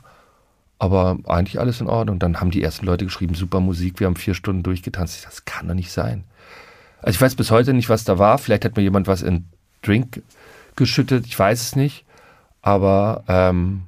Aber 0.79 1.19
eigentlich 1.27 1.59
alles 1.59 1.81
in 1.81 1.89
Ordnung. 1.89 2.15
Und 2.15 2.23
dann 2.23 2.41
haben 2.41 2.53
die 2.53 2.63
ersten 2.63 2.87
Leute 2.87 3.05
geschrieben, 3.05 3.35
super 3.35 3.59
Musik, 3.59 3.99
wir 3.99 4.07
haben 4.07 4.15
vier 4.15 4.35
Stunden 4.35 4.63
durchgetanzt. 4.63 5.17
Ich, 5.17 5.25
das 5.25 5.45
kann 5.45 5.67
doch 5.67 5.75
nicht 5.75 5.91
sein. 5.91 6.25
Also 7.03 7.17
ich 7.17 7.21
weiß 7.21 7.35
bis 7.35 7.51
heute 7.51 7.75
nicht, 7.75 7.89
was 7.89 8.05
da 8.05 8.19
war. 8.19 8.39
Vielleicht 8.39 8.65
hat 8.65 8.77
mir 8.77 8.83
jemand 8.83 9.09
was 9.09 9.23
in 9.23 9.47
Drink 9.83 10.23
geschüttet, 10.77 11.27
ich 11.27 11.39
weiß 11.39 11.61
es 11.61 11.77
nicht. 11.77 12.05
Aber 12.63 13.25
ähm, 13.27 13.83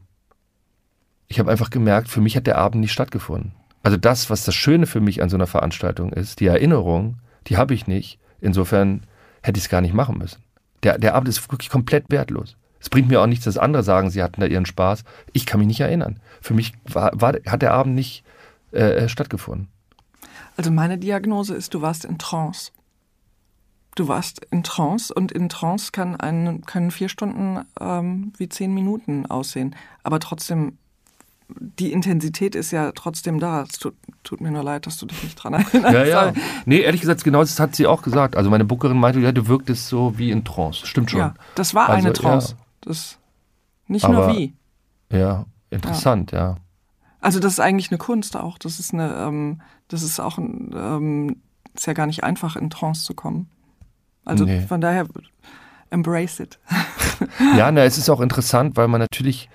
ich 1.28 1.38
habe 1.38 1.50
einfach 1.50 1.70
gemerkt, 1.70 2.08
für 2.08 2.20
mich 2.20 2.36
hat 2.36 2.46
der 2.48 2.58
Abend 2.58 2.80
nicht 2.80 2.92
stattgefunden. 2.92 3.52
Also 3.82 3.96
das, 3.96 4.28
was 4.28 4.44
das 4.44 4.54
Schöne 4.54 4.86
für 4.86 5.00
mich 5.00 5.22
an 5.22 5.28
so 5.28 5.36
einer 5.36 5.46
Veranstaltung 5.46 6.12
ist, 6.12 6.40
die 6.40 6.46
Erinnerung, 6.46 7.16
die 7.46 7.56
habe 7.56 7.74
ich 7.74 7.86
nicht. 7.86 8.18
Insofern 8.40 9.04
hätte 9.42 9.58
ich 9.58 9.64
es 9.64 9.70
gar 9.70 9.80
nicht 9.80 9.94
machen 9.94 10.18
müssen. 10.18 10.42
Der, 10.82 10.98
der 10.98 11.14
Abend 11.14 11.28
ist 11.28 11.50
wirklich 11.50 11.70
komplett 11.70 12.04
wertlos. 12.08 12.56
Es 12.80 12.88
bringt 12.88 13.08
mir 13.08 13.20
auch 13.20 13.26
nichts, 13.26 13.44
dass 13.44 13.58
andere 13.58 13.82
sagen, 13.82 14.10
sie 14.10 14.22
hatten 14.22 14.40
da 14.40 14.46
ihren 14.46 14.64
Spaß. 14.66 15.04
Ich 15.32 15.44
kann 15.44 15.60
mich 15.60 15.66
nicht 15.66 15.80
erinnern. 15.80 16.18
Für 16.40 16.54
mich 16.54 16.72
war, 16.84 17.10
war, 17.14 17.34
hat 17.46 17.62
der 17.62 17.74
Abend 17.74 17.94
nicht 17.94 18.24
äh, 18.72 19.08
stattgefunden. 19.08 19.68
Also 20.56 20.70
meine 20.70 20.96
Diagnose 20.96 21.54
ist, 21.54 21.74
du 21.74 21.82
warst 21.82 22.04
in 22.04 22.18
Trance 22.18 22.72
du 23.94 24.08
warst 24.08 24.44
in 24.50 24.62
Trance 24.62 25.12
und 25.12 25.32
in 25.32 25.48
Trance 25.48 25.92
kann 25.92 26.16
ein, 26.16 26.62
können 26.64 26.90
vier 26.90 27.08
Stunden 27.08 27.64
ähm, 27.80 28.32
wie 28.38 28.48
zehn 28.48 28.72
Minuten 28.72 29.26
aussehen. 29.26 29.76
Aber 30.02 30.20
trotzdem, 30.20 30.78
die 31.58 31.92
Intensität 31.92 32.54
ist 32.54 32.70
ja 32.70 32.92
trotzdem 32.92 33.40
da. 33.40 33.62
Es 33.62 33.78
tut, 33.78 33.94
tut 34.22 34.40
mir 34.40 34.50
nur 34.50 34.62
leid, 34.62 34.86
dass 34.86 34.96
du 34.98 35.06
dich 35.06 35.22
nicht 35.22 35.36
dran 35.36 35.54
erinnerst. 35.54 35.94
Ja, 35.94 36.04
ja. 36.04 36.32
Nee, 36.66 36.80
ehrlich 36.80 37.00
gesagt, 37.00 37.24
genau 37.24 37.40
das 37.40 37.58
hat 37.58 37.76
sie 37.76 37.86
auch 37.86 38.02
gesagt. 38.02 38.36
Also 38.36 38.50
meine 38.50 38.64
Bookerin 38.64 38.98
meinte, 38.98 39.20
ja, 39.20 39.32
du 39.32 39.46
wirktest 39.48 39.88
so 39.88 40.18
wie 40.18 40.30
in 40.30 40.44
Trance. 40.44 40.86
Stimmt 40.86 41.10
schon. 41.10 41.20
Ja, 41.20 41.34
das 41.54 41.74
war 41.74 41.88
also, 41.88 42.06
eine 42.06 42.12
Trance. 42.12 42.52
Ja. 42.52 42.64
Das, 42.82 43.18
nicht 43.86 44.04
Aber, 44.04 44.14
nur 44.14 44.36
wie. 44.36 44.54
Ja, 45.10 45.46
interessant, 45.70 46.32
ja. 46.32 46.38
ja. 46.38 46.56
Also 47.20 47.40
das 47.40 47.54
ist 47.54 47.60
eigentlich 47.60 47.90
eine 47.90 47.98
Kunst 47.98 48.36
auch. 48.36 48.58
Das 48.58 48.78
ist 48.78 48.94
eine, 48.94 49.14
ähm, 49.14 49.60
das 49.88 50.02
ist 50.02 50.20
auch 50.20 50.38
ein, 50.38 50.70
ähm, 50.74 51.36
ist 51.74 51.86
ja 51.86 51.92
gar 51.92 52.06
nicht 52.06 52.24
einfach, 52.24 52.56
in 52.56 52.70
Trance 52.70 53.04
zu 53.04 53.14
kommen. 53.14 53.50
Also 54.24 54.44
nee. 54.44 54.60
von 54.60 54.80
daher, 54.80 55.06
embrace 55.90 56.40
it. 56.40 56.58
ja, 57.56 57.70
na, 57.70 57.84
es 57.84 57.98
ist 57.98 58.08
auch 58.08 58.20
interessant, 58.20 58.76
weil 58.76 58.88
man 58.88 59.00
natürlich 59.00 59.50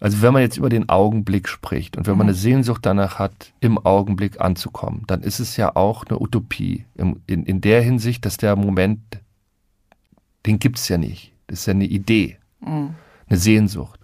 Also 0.00 0.22
wenn 0.22 0.32
man 0.32 0.40
jetzt 0.40 0.56
über 0.56 0.70
den 0.70 0.88
Augenblick 0.88 1.46
spricht 1.46 1.98
und 1.98 2.06
wenn 2.06 2.16
man 2.16 2.26
eine 2.26 2.34
Sehnsucht 2.34 2.86
danach 2.86 3.18
hat, 3.18 3.52
im 3.60 3.76
Augenblick 3.76 4.40
anzukommen, 4.40 5.04
dann 5.06 5.20
ist 5.20 5.40
es 5.40 5.58
ja 5.58 5.76
auch 5.76 6.06
eine 6.06 6.18
Utopie. 6.18 6.86
In, 6.94 7.20
in, 7.26 7.44
in 7.44 7.60
der 7.60 7.82
Hinsicht, 7.82 8.24
dass 8.24 8.38
der 8.38 8.56
Moment, 8.56 9.20
den 10.46 10.58
gibt 10.58 10.78
es 10.78 10.88
ja 10.88 10.96
nicht. 10.96 11.32
Das 11.46 11.60
ist 11.60 11.66
ja 11.66 11.74
eine 11.74 11.84
Idee, 11.84 12.38
mhm. 12.60 12.94
eine 13.28 13.38
Sehnsucht. 13.38 14.00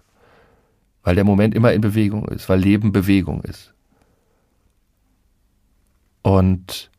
Weil 1.01 1.15
der 1.15 1.23
Moment 1.23 1.55
immer 1.55 1.73
in 1.73 1.81
Bewegung 1.81 2.27
ist, 2.27 2.47
weil 2.47 2.59
Leben 2.59 2.91
Bewegung 2.91 3.41
ist. 3.41 3.73
Und 6.21 6.91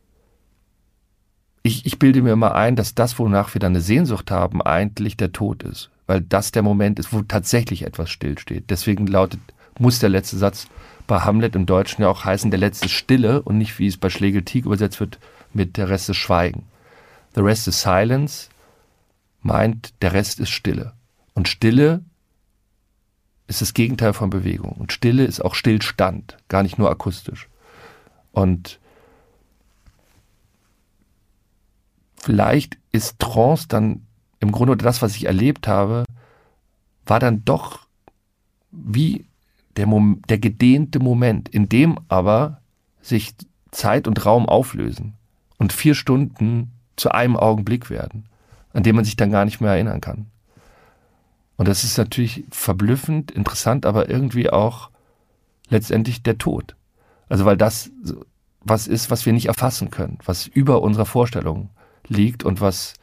ich, 1.62 1.86
ich 1.86 2.00
bilde 2.00 2.22
mir 2.22 2.32
immer 2.32 2.56
ein, 2.56 2.74
dass 2.74 2.96
das, 2.96 3.16
wonach 3.20 3.54
wir 3.54 3.60
dann 3.60 3.72
eine 3.72 3.80
Sehnsucht 3.80 4.32
haben, 4.32 4.60
eigentlich 4.60 5.16
der 5.16 5.30
Tod 5.30 5.62
ist 5.62 5.90
weil 6.08 6.22
das 6.22 6.50
der 6.50 6.62
Moment 6.62 6.98
ist, 6.98 7.12
wo 7.12 7.22
tatsächlich 7.22 7.82
etwas 7.82 8.10
stillsteht. 8.10 8.70
Deswegen 8.70 9.06
lautet, 9.06 9.40
muss 9.78 10.00
der 10.00 10.08
letzte 10.08 10.38
Satz 10.38 10.66
bei 11.06 11.20
Hamlet 11.20 11.54
im 11.54 11.66
Deutschen 11.66 12.02
ja 12.02 12.08
auch 12.08 12.24
heißen, 12.24 12.50
der 12.50 12.58
letzte 12.58 12.88
Stille 12.88 13.42
und 13.42 13.58
nicht, 13.58 13.78
wie 13.78 13.86
es 13.86 13.98
bei 13.98 14.10
Schlegel-Tieg 14.10 14.64
übersetzt 14.64 15.00
wird, 15.00 15.18
mit 15.52 15.76
der 15.76 15.90
Rest 15.90 16.08
ist 16.08 16.16
Schweigen. 16.16 16.64
The 17.34 17.42
rest 17.42 17.68
is 17.68 17.82
silence 17.82 18.48
meint, 19.42 19.92
der 20.02 20.14
Rest 20.14 20.40
ist 20.40 20.50
Stille. 20.50 20.94
Und 21.34 21.46
Stille 21.46 22.02
ist 23.46 23.60
das 23.60 23.74
Gegenteil 23.74 24.14
von 24.14 24.30
Bewegung. 24.30 24.72
Und 24.72 24.92
Stille 24.92 25.24
ist 25.24 25.44
auch 25.44 25.54
Stillstand, 25.54 26.38
gar 26.48 26.62
nicht 26.62 26.78
nur 26.78 26.90
akustisch. 26.90 27.48
Und 28.32 28.80
vielleicht 32.16 32.78
ist 32.92 33.18
Trance 33.18 33.68
dann 33.68 34.07
im 34.40 34.52
Grunde 34.52 34.76
das, 34.76 35.02
was 35.02 35.16
ich 35.16 35.26
erlebt 35.26 35.66
habe, 35.66 36.04
war 37.06 37.20
dann 37.20 37.44
doch 37.44 37.80
wie 38.70 39.24
der, 39.76 39.86
Mom 39.86 40.22
der 40.28 40.38
gedehnte 40.38 41.00
Moment, 41.00 41.48
in 41.48 41.68
dem 41.68 41.98
aber 42.08 42.60
sich 43.00 43.34
Zeit 43.70 44.06
und 44.06 44.24
Raum 44.24 44.46
auflösen 44.46 45.14
und 45.58 45.72
vier 45.72 45.94
Stunden 45.94 46.72
zu 46.96 47.10
einem 47.10 47.36
Augenblick 47.36 47.90
werden, 47.90 48.26
an 48.72 48.82
dem 48.82 48.96
man 48.96 49.04
sich 49.04 49.16
dann 49.16 49.30
gar 49.30 49.44
nicht 49.44 49.60
mehr 49.60 49.72
erinnern 49.72 50.00
kann. 50.00 50.26
Und 51.56 51.66
das 51.66 51.84
ist 51.84 51.98
natürlich 51.98 52.44
verblüffend, 52.50 53.30
interessant, 53.30 53.86
aber 53.86 54.08
irgendwie 54.08 54.50
auch 54.50 54.90
letztendlich 55.68 56.22
der 56.22 56.38
Tod. 56.38 56.76
Also 57.28 57.44
weil 57.44 57.56
das 57.56 57.90
was 58.60 58.86
ist, 58.86 59.10
was 59.10 59.26
wir 59.26 59.32
nicht 59.32 59.46
erfassen 59.46 59.90
können, 59.90 60.18
was 60.24 60.46
über 60.46 60.82
unserer 60.82 61.06
Vorstellung 61.06 61.70
liegt 62.06 62.44
und 62.44 62.60
was 62.60 62.94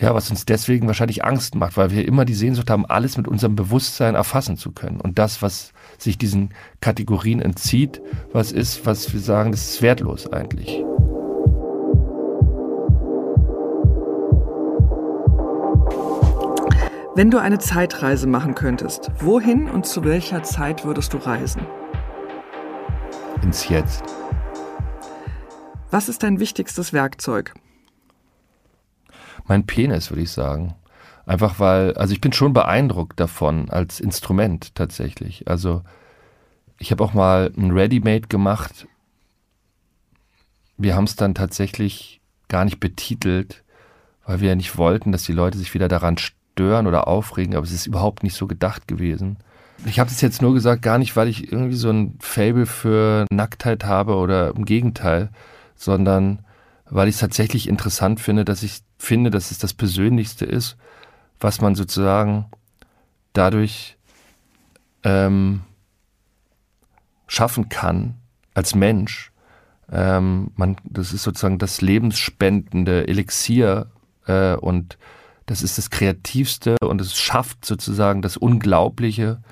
ja, 0.00 0.14
was 0.14 0.30
uns 0.30 0.46
deswegen 0.46 0.86
wahrscheinlich 0.86 1.24
Angst 1.24 1.54
macht, 1.54 1.76
weil 1.76 1.90
wir 1.90 2.08
immer 2.08 2.24
die 2.24 2.34
Sehnsucht 2.34 2.70
haben, 2.70 2.86
alles 2.86 3.18
mit 3.18 3.28
unserem 3.28 3.54
Bewusstsein 3.54 4.14
erfassen 4.14 4.56
zu 4.56 4.72
können. 4.72 4.98
Und 4.98 5.18
das, 5.18 5.42
was 5.42 5.72
sich 5.98 6.16
diesen 6.16 6.54
Kategorien 6.80 7.40
entzieht, 7.42 8.00
was 8.32 8.50
ist, 8.50 8.86
was 8.86 9.12
wir 9.12 9.20
sagen, 9.20 9.50
das 9.50 9.68
ist 9.68 9.82
wertlos 9.82 10.26
eigentlich. 10.32 10.82
Wenn 17.14 17.30
du 17.30 17.38
eine 17.38 17.58
Zeitreise 17.58 18.26
machen 18.26 18.54
könntest, 18.54 19.10
wohin 19.20 19.68
und 19.68 19.84
zu 19.84 20.04
welcher 20.04 20.42
Zeit 20.42 20.86
würdest 20.86 21.12
du 21.12 21.18
reisen? 21.18 21.60
Ins 23.42 23.68
Jetzt. 23.68 24.02
Was 25.90 26.08
ist 26.08 26.22
dein 26.22 26.40
wichtigstes 26.40 26.94
Werkzeug? 26.94 27.52
Mein 29.50 29.66
Penis, 29.66 30.10
würde 30.10 30.22
ich 30.22 30.30
sagen. 30.30 30.74
Einfach 31.26 31.58
weil, 31.58 31.94
also 31.94 32.14
ich 32.14 32.20
bin 32.20 32.32
schon 32.32 32.54
beeindruckt 32.54 33.20
davon 33.20 33.68
als 33.68 34.00
Instrument 34.00 34.74
tatsächlich. 34.74 35.48
Also 35.48 35.82
ich 36.78 36.90
habe 36.92 37.04
auch 37.04 37.12
mal 37.12 37.52
ein 37.56 37.72
Ready-Made 37.72 38.28
gemacht. 38.28 38.86
Wir 40.78 40.96
haben 40.96 41.04
es 41.04 41.16
dann 41.16 41.34
tatsächlich 41.34 42.20
gar 42.48 42.64
nicht 42.64 42.80
betitelt, 42.80 43.62
weil 44.24 44.40
wir 44.40 44.48
ja 44.50 44.54
nicht 44.54 44.78
wollten, 44.78 45.12
dass 45.12 45.24
die 45.24 45.32
Leute 45.32 45.58
sich 45.58 45.74
wieder 45.74 45.88
daran 45.88 46.16
stören 46.16 46.86
oder 46.86 47.08
aufregen, 47.08 47.54
aber 47.54 47.64
es 47.64 47.72
ist 47.72 47.86
überhaupt 47.86 48.22
nicht 48.22 48.34
so 48.34 48.46
gedacht 48.46 48.88
gewesen. 48.88 49.36
Ich 49.84 49.98
habe 49.98 50.10
das 50.10 50.20
jetzt 50.20 50.42
nur 50.42 50.54
gesagt, 50.54 50.82
gar 50.82 50.98
nicht, 50.98 51.16
weil 51.16 51.28
ich 51.28 51.50
irgendwie 51.52 51.76
so 51.76 51.90
ein 51.90 52.16
Fable 52.20 52.66
für 52.66 53.26
Nacktheit 53.30 53.84
habe 53.84 54.14
oder 54.14 54.54
im 54.54 54.64
Gegenteil, 54.64 55.30
sondern 55.74 56.44
weil 56.88 57.08
ich 57.08 57.16
es 57.16 57.20
tatsächlich 57.20 57.68
interessant 57.68 58.20
finde, 58.20 58.44
dass 58.44 58.62
ich 58.62 58.82
finde, 59.00 59.30
dass 59.30 59.50
es 59.50 59.58
das 59.58 59.74
Persönlichste 59.74 60.44
ist, 60.44 60.76
was 61.40 61.60
man 61.60 61.74
sozusagen 61.74 62.46
dadurch 63.32 63.96
ähm, 65.04 65.62
schaffen 67.26 67.68
kann 67.68 68.16
als 68.54 68.74
Mensch. 68.74 69.32
Ähm, 69.90 70.52
man, 70.56 70.76
das 70.84 71.12
ist 71.12 71.22
sozusagen 71.22 71.58
das 71.58 71.80
lebensspendende 71.80 73.08
Elixier 73.08 73.86
äh, 74.26 74.54
und 74.54 74.98
das 75.46 75.62
ist 75.62 75.78
das 75.78 75.90
Kreativste 75.90 76.76
und 76.80 77.00
es 77.00 77.18
schafft 77.18 77.64
sozusagen 77.64 78.22
das 78.22 78.36
Unglaubliche, 78.36 79.42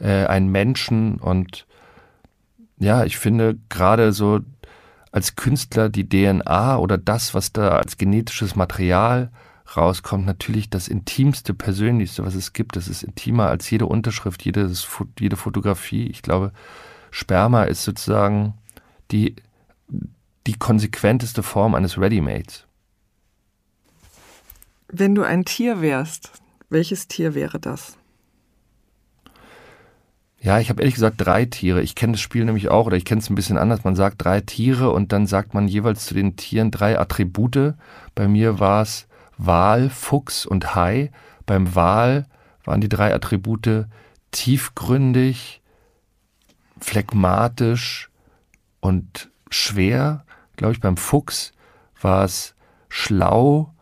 äh, 0.00 0.26
einen 0.26 0.50
Menschen 0.50 1.18
und 1.18 1.66
ja, 2.78 3.04
ich 3.04 3.16
finde 3.16 3.56
gerade 3.70 4.12
so 4.12 4.40
als 5.12 5.36
Künstler 5.36 5.88
die 5.88 6.08
DNA 6.08 6.78
oder 6.78 6.98
das, 6.98 7.34
was 7.34 7.52
da 7.52 7.78
als 7.78 7.96
genetisches 7.96 8.56
Material 8.56 9.30
rauskommt, 9.76 10.26
natürlich 10.26 10.70
das 10.70 10.88
intimste, 10.88 11.54
persönlichste, 11.54 12.24
was 12.24 12.34
es 12.34 12.52
gibt. 12.52 12.76
Das 12.76 12.88
ist 12.88 13.02
intimer 13.02 13.48
als 13.48 13.68
jede 13.70 13.86
Unterschrift, 13.86 14.44
jede, 14.44 14.72
jede 15.18 15.36
Fotografie. 15.36 16.06
Ich 16.06 16.22
glaube, 16.22 16.52
Sperma 17.10 17.64
ist 17.64 17.82
sozusagen 17.82 18.54
die, 19.10 19.36
die 20.46 20.54
konsequenteste 20.54 21.42
Form 21.42 21.74
eines 21.74 21.98
Readymates. 21.98 22.66
Wenn 24.88 25.14
du 25.14 25.22
ein 25.22 25.44
Tier 25.44 25.80
wärst, 25.80 26.30
welches 26.68 27.08
Tier 27.08 27.34
wäre 27.34 27.58
das? 27.58 27.96
Ja, 30.46 30.60
ich 30.60 30.70
habe 30.70 30.80
ehrlich 30.80 30.94
gesagt 30.94 31.16
drei 31.18 31.44
Tiere. 31.44 31.82
Ich 31.82 31.96
kenne 31.96 32.12
das 32.12 32.20
Spiel 32.20 32.44
nämlich 32.44 32.68
auch, 32.68 32.86
oder 32.86 32.96
ich 32.96 33.04
kenne 33.04 33.20
es 33.20 33.28
ein 33.28 33.34
bisschen 33.34 33.58
anders. 33.58 33.82
Man 33.82 33.96
sagt 33.96 34.22
drei 34.24 34.40
Tiere 34.40 34.92
und 34.92 35.10
dann 35.10 35.26
sagt 35.26 35.54
man 35.54 35.66
jeweils 35.66 36.06
zu 36.06 36.14
den 36.14 36.36
Tieren 36.36 36.70
drei 36.70 37.00
Attribute. 37.00 37.74
Bei 38.14 38.28
mir 38.28 38.60
war 38.60 38.82
es 38.82 39.08
Wal, 39.38 39.90
Fuchs 39.90 40.46
und 40.46 40.76
Hai. 40.76 41.10
Beim 41.46 41.74
Wal 41.74 42.26
waren 42.64 42.80
die 42.80 42.88
drei 42.88 43.12
Attribute 43.12 43.86
tiefgründig, 44.30 45.62
phlegmatisch 46.78 48.08
und 48.78 49.32
schwer. 49.50 50.24
Glaube 50.54 50.74
ich, 50.74 50.80
beim 50.80 50.96
Fuchs 50.96 51.54
war 52.00 52.22
es 52.22 52.54
schlau, 52.88 53.74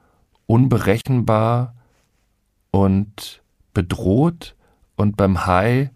unberechenbar 0.46 1.74
und 2.70 3.42
bedroht. 3.74 4.56
Und 4.96 5.18
beim 5.18 5.44
Hai 5.44 5.90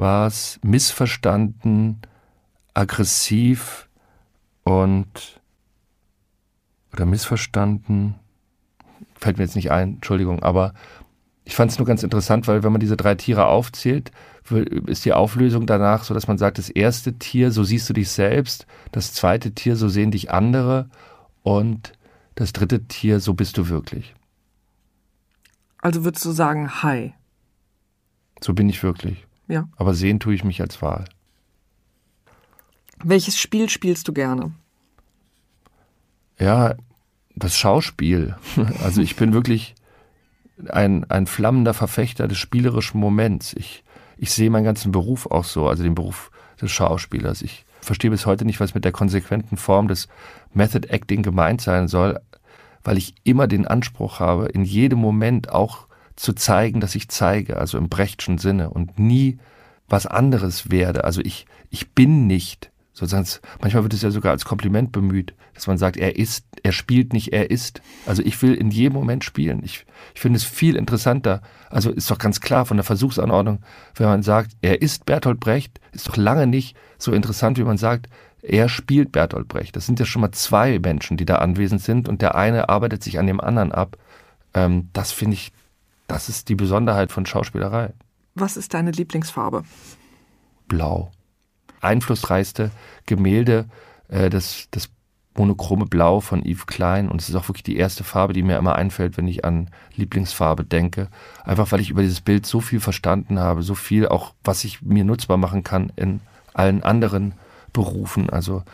war 0.00 0.26
es 0.26 0.58
missverstanden, 0.62 2.00
aggressiv 2.72 3.88
und 4.62 5.40
oder 6.94 7.04
missverstanden, 7.04 8.14
fällt 9.14 9.36
mir 9.36 9.44
jetzt 9.44 9.56
nicht 9.56 9.70
ein, 9.70 9.96
Entschuldigung, 9.96 10.42
aber 10.42 10.72
ich 11.44 11.54
fand 11.54 11.70
es 11.70 11.78
nur 11.78 11.86
ganz 11.86 12.02
interessant, 12.02 12.48
weil 12.48 12.62
wenn 12.62 12.72
man 12.72 12.80
diese 12.80 12.96
drei 12.96 13.14
Tiere 13.14 13.46
aufzählt, 13.46 14.10
ist 14.86 15.04
die 15.04 15.12
Auflösung 15.12 15.66
danach 15.66 16.02
so, 16.04 16.14
dass 16.14 16.26
man 16.26 16.38
sagt, 16.38 16.56
das 16.56 16.70
erste 16.70 17.18
Tier, 17.18 17.52
so 17.52 17.62
siehst 17.62 17.88
du 17.88 17.92
dich 17.92 18.08
selbst, 18.08 18.66
das 18.92 19.12
zweite 19.12 19.52
Tier, 19.52 19.76
so 19.76 19.88
sehen 19.88 20.10
dich 20.10 20.30
andere 20.30 20.88
und 21.42 21.92
das 22.36 22.52
dritte 22.54 22.86
Tier, 22.86 23.20
so 23.20 23.34
bist 23.34 23.58
du 23.58 23.68
wirklich. 23.68 24.14
Also 25.82 26.04
würdest 26.04 26.24
du 26.24 26.32
sagen, 26.32 26.82
hi. 26.82 27.12
So 28.40 28.54
bin 28.54 28.68
ich 28.70 28.82
wirklich. 28.82 29.26
Ja. 29.50 29.68
Aber 29.76 29.94
sehen 29.94 30.20
tue 30.20 30.34
ich 30.34 30.44
mich 30.44 30.60
als 30.60 30.80
Wahl. 30.80 31.06
Welches 33.02 33.38
Spiel 33.38 33.68
spielst 33.68 34.06
du 34.06 34.12
gerne? 34.12 34.52
Ja, 36.38 36.74
das 37.34 37.56
Schauspiel. 37.56 38.36
Also 38.82 39.02
ich 39.02 39.16
bin 39.16 39.32
wirklich 39.32 39.74
ein, 40.68 41.04
ein 41.10 41.26
flammender 41.26 41.74
Verfechter 41.74 42.28
des 42.28 42.38
spielerischen 42.38 43.00
Moments. 43.00 43.52
Ich, 43.54 43.82
ich 44.16 44.30
sehe 44.30 44.50
meinen 44.50 44.64
ganzen 44.64 44.92
Beruf 44.92 45.26
auch 45.26 45.44
so, 45.44 45.68
also 45.68 45.82
den 45.82 45.96
Beruf 45.96 46.30
des 46.60 46.70
Schauspielers. 46.70 47.42
Ich 47.42 47.64
verstehe 47.80 48.10
bis 48.10 48.26
heute 48.26 48.44
nicht, 48.44 48.60
was 48.60 48.74
mit 48.74 48.84
der 48.84 48.92
konsequenten 48.92 49.56
Form 49.56 49.88
des 49.88 50.06
Method 50.52 50.86
Acting 50.88 51.22
gemeint 51.22 51.60
sein 51.60 51.88
soll, 51.88 52.20
weil 52.84 52.98
ich 52.98 53.14
immer 53.24 53.48
den 53.48 53.66
Anspruch 53.66 54.20
habe, 54.20 54.46
in 54.46 54.64
jedem 54.64 55.00
Moment 55.00 55.50
auch 55.50 55.88
zu 56.20 56.34
zeigen, 56.34 56.80
dass 56.80 56.94
ich 56.94 57.08
zeige, 57.08 57.56
also 57.56 57.78
im 57.78 57.88
Brechtschen 57.88 58.38
Sinne 58.38 58.70
und 58.70 58.98
nie 58.98 59.38
was 59.88 60.06
anderes 60.06 60.70
werde. 60.70 61.04
Also 61.04 61.20
ich, 61.22 61.46
ich 61.70 61.92
bin 61.92 62.26
nicht, 62.26 62.70
Sozusagen, 62.92 63.26
manchmal 63.62 63.84
wird 63.84 63.94
es 63.94 64.02
ja 64.02 64.10
sogar 64.10 64.32
als 64.32 64.44
Kompliment 64.44 64.92
bemüht, 64.92 65.32
dass 65.54 65.66
man 65.66 65.78
sagt, 65.78 65.96
er 65.96 66.16
ist, 66.16 66.44
er 66.62 66.72
spielt 66.72 67.14
nicht, 67.14 67.32
er 67.32 67.50
ist. 67.50 67.80
Also 68.04 68.22
ich 68.22 68.40
will 68.42 68.52
in 68.52 68.70
jedem 68.70 68.92
Moment 68.92 69.24
spielen. 69.24 69.62
Ich, 69.64 69.86
ich 70.14 70.20
finde 70.20 70.36
es 70.36 70.44
viel 70.44 70.76
interessanter. 70.76 71.40
Also 71.70 71.90
ist 71.90 72.10
doch 72.10 72.18
ganz 72.18 72.42
klar 72.42 72.66
von 72.66 72.76
der 72.76 72.84
Versuchsanordnung, 72.84 73.60
wenn 73.94 74.06
man 74.06 74.22
sagt, 74.22 74.52
er 74.60 74.82
ist 74.82 75.06
Bertolt 75.06 75.40
Brecht, 75.40 75.80
ist 75.92 76.08
doch 76.08 76.18
lange 76.18 76.46
nicht 76.46 76.76
so 76.98 77.12
interessant, 77.12 77.56
wie 77.56 77.64
man 77.64 77.78
sagt, 77.78 78.10
er 78.42 78.68
spielt 78.68 79.12
Bertolt 79.12 79.48
Brecht. 79.48 79.76
Das 79.76 79.86
sind 79.86 79.98
ja 79.98 80.04
schon 80.04 80.20
mal 80.20 80.32
zwei 80.32 80.78
Menschen, 80.78 81.16
die 81.16 81.24
da 81.24 81.36
anwesend 81.36 81.80
sind 81.80 82.06
und 82.06 82.20
der 82.20 82.34
eine 82.34 82.68
arbeitet 82.68 83.02
sich 83.02 83.18
an 83.18 83.26
dem 83.26 83.40
anderen 83.40 83.72
ab. 83.72 83.96
Ähm, 84.52 84.90
das 84.92 85.10
finde 85.12 85.34
ich, 85.34 85.52
das 86.10 86.28
ist 86.28 86.48
die 86.48 86.56
Besonderheit 86.56 87.12
von 87.12 87.24
Schauspielerei. 87.24 87.92
Was 88.34 88.56
ist 88.56 88.74
deine 88.74 88.90
Lieblingsfarbe? 88.90 89.62
Blau. 90.66 91.12
Einflussreichste 91.80 92.72
Gemälde, 93.06 93.66
äh, 94.08 94.28
das, 94.28 94.66
das 94.72 94.90
monochrome 95.36 95.86
Blau 95.86 96.18
von 96.18 96.44
Yves 96.44 96.66
Klein. 96.66 97.08
Und 97.08 97.20
es 97.20 97.28
ist 97.28 97.36
auch 97.36 97.48
wirklich 97.48 97.62
die 97.62 97.76
erste 97.76 98.02
Farbe, 98.02 98.32
die 98.32 98.42
mir 98.42 98.58
immer 98.58 98.74
einfällt, 98.74 99.16
wenn 99.16 99.28
ich 99.28 99.44
an 99.44 99.70
Lieblingsfarbe 99.94 100.64
denke. 100.64 101.08
Einfach 101.44 101.70
weil 101.70 101.80
ich 101.80 101.90
über 101.90 102.02
dieses 102.02 102.20
Bild 102.20 102.44
so 102.44 102.60
viel 102.60 102.80
verstanden 102.80 103.38
habe, 103.38 103.62
so 103.62 103.76
viel 103.76 104.08
auch, 104.08 104.34
was 104.42 104.64
ich 104.64 104.82
mir 104.82 105.04
nutzbar 105.04 105.36
machen 105.36 105.62
kann 105.62 105.92
in 105.94 106.20
allen 106.54 106.82
anderen 106.82 107.34
Berufen. 107.72 108.30
Also 108.30 108.64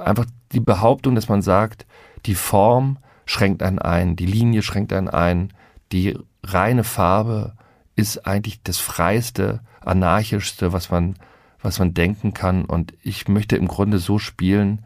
einfach 0.00 0.26
die 0.50 0.60
Behauptung, 0.60 1.14
dass 1.14 1.28
man 1.28 1.42
sagt, 1.42 1.86
die 2.26 2.34
Form 2.34 2.98
schränkt 3.24 3.62
einen 3.62 3.78
ein, 3.78 4.16
die 4.16 4.26
Linie 4.26 4.62
schränkt 4.62 4.92
einen 4.92 5.08
ein, 5.08 5.52
die 5.92 6.18
reine 6.42 6.84
Farbe 6.84 7.54
ist 7.96 8.26
eigentlich 8.26 8.62
das 8.62 8.78
freiste, 8.78 9.60
anarchischste, 9.80 10.72
was 10.72 10.90
man, 10.90 11.16
was 11.60 11.78
man 11.78 11.94
denken 11.94 12.34
kann. 12.34 12.64
Und 12.64 12.94
ich 13.02 13.28
möchte 13.28 13.56
im 13.56 13.68
Grunde 13.68 13.98
so 13.98 14.18
spielen 14.18 14.84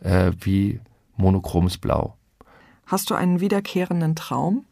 äh, 0.00 0.32
wie 0.40 0.80
monochromes 1.16 1.78
Blau. 1.78 2.16
Hast 2.86 3.10
du 3.10 3.14
einen 3.14 3.40
wiederkehrenden 3.40 4.14
Traum? 4.14 4.64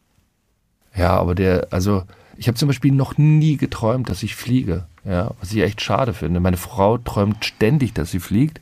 Ja, 0.95 1.17
aber 1.17 1.35
der, 1.35 1.67
also 1.71 2.03
ich 2.37 2.47
habe 2.47 2.57
zum 2.57 2.67
Beispiel 2.67 2.91
noch 2.91 3.17
nie 3.17 3.57
geträumt, 3.57 4.09
dass 4.09 4.23
ich 4.23 4.35
fliege. 4.35 4.85
Ja, 5.05 5.31
was 5.39 5.51
ich 5.51 5.61
echt 5.61 5.81
schade 5.81 6.13
finde. 6.13 6.39
Meine 6.39 6.57
Frau 6.57 6.97
träumt 6.97 7.43
ständig, 7.43 7.93
dass 7.93 8.11
sie 8.11 8.19
fliegt, 8.19 8.61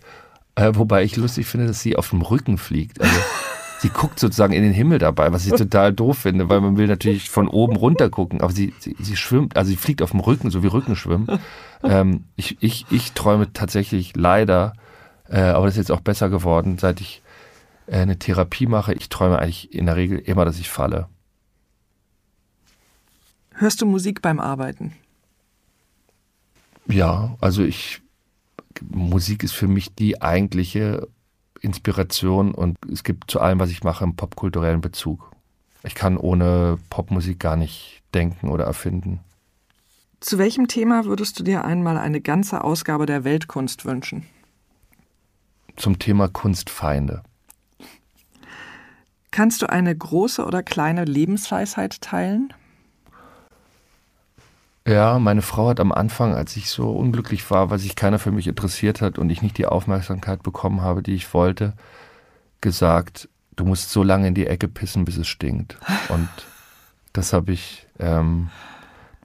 äh, 0.56 0.72
wobei 0.74 1.04
ich 1.04 1.16
lustig 1.16 1.46
finde, 1.46 1.68
dass 1.68 1.82
sie 1.82 1.96
auf 1.96 2.10
dem 2.10 2.22
Rücken 2.22 2.58
fliegt. 2.58 3.00
Also 3.00 3.16
sie 3.82 3.90
guckt 3.90 4.20
sozusagen 4.20 4.54
in 4.54 4.62
den 4.62 4.74
Himmel 4.74 5.00
dabei, 5.00 5.34
was 5.34 5.48
ich 5.48 5.54
total 5.54 5.92
doof 5.92 6.20
finde, 6.20 6.50
weil 6.50 6.62
man 6.62 6.78
will 6.78 6.86
natürlich 6.86 7.32
von 7.32 7.48
oben 7.48 7.76
runter 7.76 8.12
gucken, 8.12 8.40
aber 8.40 8.54
sie, 8.54 8.76
sie, 8.78 8.96
sie 9.00 9.16
schwimmt, 9.16 9.58
also 9.58 9.72
sie 9.72 9.76
fliegt 9.76 10.04
auf 10.04 10.12
dem 10.12 10.20
Rücken, 10.20 10.52
so 10.52 10.62
wie 10.62 10.68
Rückenschwimmen. 10.68 11.28
Ähm, 11.84 12.26
ich, 12.36 12.62
ich, 12.62 12.86
ich 12.92 13.14
träume 13.14 13.54
tatsächlich 13.54 14.16
leider, 14.16 14.74
äh, 15.28 15.40
aber 15.40 15.66
das 15.66 15.74
ist 15.74 15.80
jetzt 15.80 15.92
auch 15.92 16.02
besser 16.02 16.30
geworden, 16.30 16.78
seit 16.78 17.02
ich 17.02 17.24
äh, 17.88 17.98
eine 17.98 18.20
Therapie 18.20 18.68
mache. 18.68 18.94
Ich 18.94 19.10
träume 19.10 19.40
eigentlich 19.40 19.74
in 19.74 19.88
der 19.88 19.96
Regel 19.96 20.20
immer, 20.20 20.46
dass 20.46 20.60
ich 20.60 20.70
falle. 20.70 21.08
Hörst 23.54 23.82
du 23.82 23.88
Musik 23.88 24.22
beim 24.22 24.40
Arbeiten? 24.40 24.94
Ja, 26.86 27.36
also 27.42 27.64
ich, 27.64 28.04
Musik 28.88 29.42
ist 29.44 29.54
für 29.54 29.68
mich 29.68 29.96
die 29.96 30.22
eigentliche 30.22 31.08
Inspiration 31.62 32.54
und 32.54 32.78
es 32.92 33.04
gibt 33.04 33.30
zu 33.30 33.40
allem, 33.40 33.60
was 33.60 33.70
ich 33.70 33.84
mache, 33.84 34.04
einen 34.04 34.16
popkulturellen 34.16 34.82
Bezug. 34.82 35.32
Ich 35.84 35.96
kann 35.96 36.18
ohne 36.18 36.78
Popmusik 36.90 37.40
gar 37.40 37.56
nicht 37.56 38.02
denken 38.14 38.50
oder 38.50 38.66
erfinden. 38.66 39.20
Zu 40.20 40.38
welchem 40.38 40.68
Thema 40.68 41.06
würdest 41.06 41.40
du 41.40 41.44
dir 41.44 41.66
einmal 41.66 41.98
eine 41.98 42.22
ganze 42.22 42.64
Ausgabe 42.64 43.06
der 43.06 43.24
Weltkunst 43.24 43.86
wünschen? 43.86 44.26
Zum 45.76 45.98
Thema 45.98 46.28
Kunstfeinde. 46.28 47.24
Kannst 49.32 49.62
du 49.62 49.70
eine 49.70 49.96
große 49.96 50.46
oder 50.46 50.62
kleine 50.62 51.06
Lebensweisheit 51.06 52.02
teilen? 52.02 52.54
Ja, 54.88 55.20
meine 55.20 55.44
Frau 55.44 55.70
hat 55.70 55.80
am 55.80 55.92
Anfang, 55.92 56.34
als 56.34 56.56
ich 56.56 56.70
so 56.72 56.90
unglücklich 56.90 57.50
war, 57.52 57.70
weil 57.70 57.78
sich 57.78 57.96
keiner 57.96 58.18
für 58.18 58.32
mich 58.32 58.48
interessiert 58.48 59.02
hat 59.02 59.20
und 59.20 59.30
ich 59.30 59.44
nicht 59.44 59.58
die 59.58 59.68
Aufmerksamkeit 59.68 60.42
bekommen 60.42 60.82
habe, 60.82 61.04
die 61.04 61.14
ich 61.14 61.34
wollte, 61.36 61.74
gesagt, 62.62 63.30
du 63.56 63.66
musst 63.66 63.92
so 63.92 64.02
lange 64.02 64.28
in 64.28 64.34
die 64.34 64.48
Ecke 64.48 64.68
pissen, 64.68 65.06
bis 65.06 65.18
es 65.18 65.28
stinkt. 65.28 65.78
Und 66.10 66.30
das 67.14 67.32
habe 67.32 67.52
ich 67.52 67.88
ähm, 68.00 68.50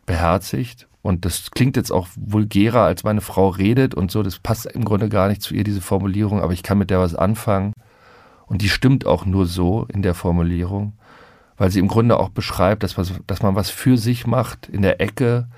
beherzigt. 0.04 0.88
Und 1.00 1.24
das 1.24 1.50
klingt 1.52 1.76
jetzt 1.76 1.92
auch 1.92 2.08
vulgärer, 2.16 2.82
als 2.82 3.04
meine 3.04 3.20
Frau 3.22 3.48
redet 3.48 3.94
und 3.94 4.10
so. 4.10 4.22
Das 4.22 4.38
passt 4.38 4.66
im 4.66 4.84
Grunde 4.84 5.08
gar 5.08 5.28
nicht 5.28 5.40
zu 5.40 5.54
ihr, 5.54 5.64
diese 5.64 5.80
Formulierung, 5.80 6.42
aber 6.42 6.52
ich 6.52 6.64
kann 6.64 6.78
mit 6.78 6.90
der 6.90 6.98
was 6.98 7.14
anfangen. 7.14 7.72
Und 8.46 8.60
die 8.60 8.68
stimmt 8.68 9.06
auch 9.06 9.24
nur 9.24 9.46
so 9.46 9.86
in 9.88 10.02
der 10.02 10.14
Formulierung 10.14 10.92
weil 11.56 11.70
sie 11.70 11.80
im 11.80 11.88
Grunde 11.88 12.18
auch 12.18 12.28
beschreibt, 12.28 12.82
dass 12.82 12.96
man, 12.96 13.06
dass 13.26 13.42
man 13.42 13.54
was 13.54 13.70
für 13.70 13.96
sich 13.96 14.26
macht, 14.26 14.68
in 14.68 14.82
der 14.82 15.00
Ecke, 15.00 15.48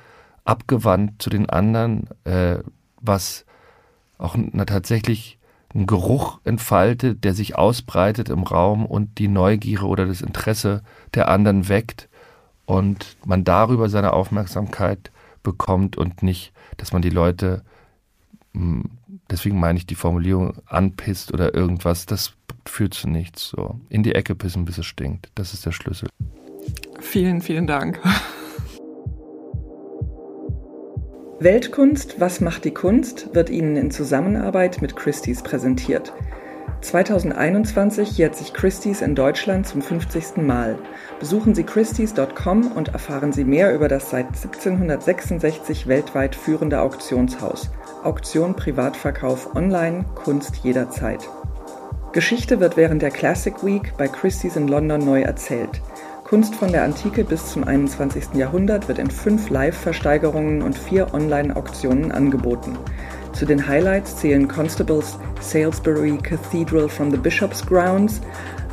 abgewandt 0.44 1.20
zu 1.20 1.28
den 1.28 1.50
anderen, 1.50 2.08
äh, 2.24 2.58
was 3.00 3.44
auch 4.16 4.36
na, 4.36 4.64
tatsächlich 4.64 5.38
einen 5.74 5.86
Geruch 5.86 6.40
entfaltet, 6.44 7.24
der 7.24 7.34
sich 7.34 7.56
ausbreitet 7.56 8.30
im 8.30 8.42
Raum 8.42 8.86
und 8.86 9.18
die 9.18 9.28
Neugier 9.28 9.82
oder 9.82 10.06
das 10.06 10.22
Interesse 10.22 10.82
der 11.14 11.28
anderen 11.28 11.68
weckt 11.68 12.08
und 12.64 13.16
man 13.24 13.44
darüber 13.44 13.88
seine 13.88 14.12
Aufmerksamkeit 14.12 15.10
bekommt 15.42 15.96
und 15.96 16.22
nicht, 16.22 16.52
dass 16.78 16.92
man 16.92 17.02
die 17.02 17.10
Leute, 17.10 17.62
deswegen 19.30 19.58
meine 19.58 19.78
ich 19.78 19.86
die 19.86 19.94
Formulierung, 19.94 20.54
anpisst 20.66 21.32
oder 21.32 21.54
irgendwas, 21.54 22.06
das 22.06 22.32
führt 22.66 22.94
zu 22.94 23.08
nichts. 23.08 23.48
So 23.48 23.80
in 23.88 24.02
die 24.02 24.14
Ecke 24.14 24.34
pissen, 24.34 24.64
bis 24.64 24.78
es 24.78 24.86
stinkt. 24.86 25.30
Das 25.34 25.54
ist 25.54 25.64
der 25.66 25.72
Schlüssel. 25.72 26.08
Vielen, 27.00 27.40
vielen 27.40 27.66
Dank. 27.66 28.00
Weltkunst, 31.40 32.20
was 32.20 32.40
macht 32.40 32.64
die 32.64 32.72
Kunst, 32.72 33.32
wird 33.32 33.48
Ihnen 33.48 33.76
in 33.76 33.92
Zusammenarbeit 33.92 34.82
mit 34.82 34.96
Christie's 34.96 35.42
präsentiert. 35.42 36.12
2021 36.80 38.18
jährt 38.18 38.36
sich 38.36 38.52
Christie's 38.52 39.02
in 39.02 39.14
Deutschland 39.14 39.66
zum 39.66 39.80
50. 39.82 40.38
Mal. 40.38 40.78
Besuchen 41.20 41.54
Sie 41.54 41.64
christie's.com 41.64 42.72
und 42.72 42.88
erfahren 42.88 43.32
Sie 43.32 43.44
mehr 43.44 43.74
über 43.74 43.88
das 43.88 44.10
seit 44.10 44.26
1766 44.26 45.86
weltweit 45.86 46.34
führende 46.34 46.80
Auktionshaus. 46.80 47.70
Auktion, 48.04 48.54
Privatverkauf, 48.54 49.54
Online, 49.56 50.04
Kunst 50.14 50.56
jederzeit. 50.62 51.28
Geschichte 52.12 52.60
wird 52.60 52.76
während 52.76 53.02
der 53.02 53.10
Classic 53.10 53.54
Week 53.64 53.92
bei 53.96 54.08
Christie's 54.08 54.56
in 54.56 54.68
London 54.68 55.04
neu 55.04 55.22
erzählt. 55.22 55.80
Kunst 56.24 56.54
von 56.54 56.70
der 56.70 56.84
Antike 56.84 57.24
bis 57.24 57.52
zum 57.52 57.64
21. 57.64 58.34
Jahrhundert 58.34 58.86
wird 58.86 58.98
in 58.98 59.10
fünf 59.10 59.50
Live-Versteigerungen 59.50 60.62
und 60.62 60.76
vier 60.76 61.12
Online-Auktionen 61.12 62.12
angeboten. 62.12 62.78
Zu 63.32 63.46
den 63.46 63.66
Highlights 63.66 64.16
zählen 64.16 64.46
Constables 64.46 65.18
Salisbury 65.40 66.18
Cathedral 66.18 66.88
from 66.88 67.10
the 67.10 67.16
Bishop's 67.16 67.64
Grounds, 67.64 68.20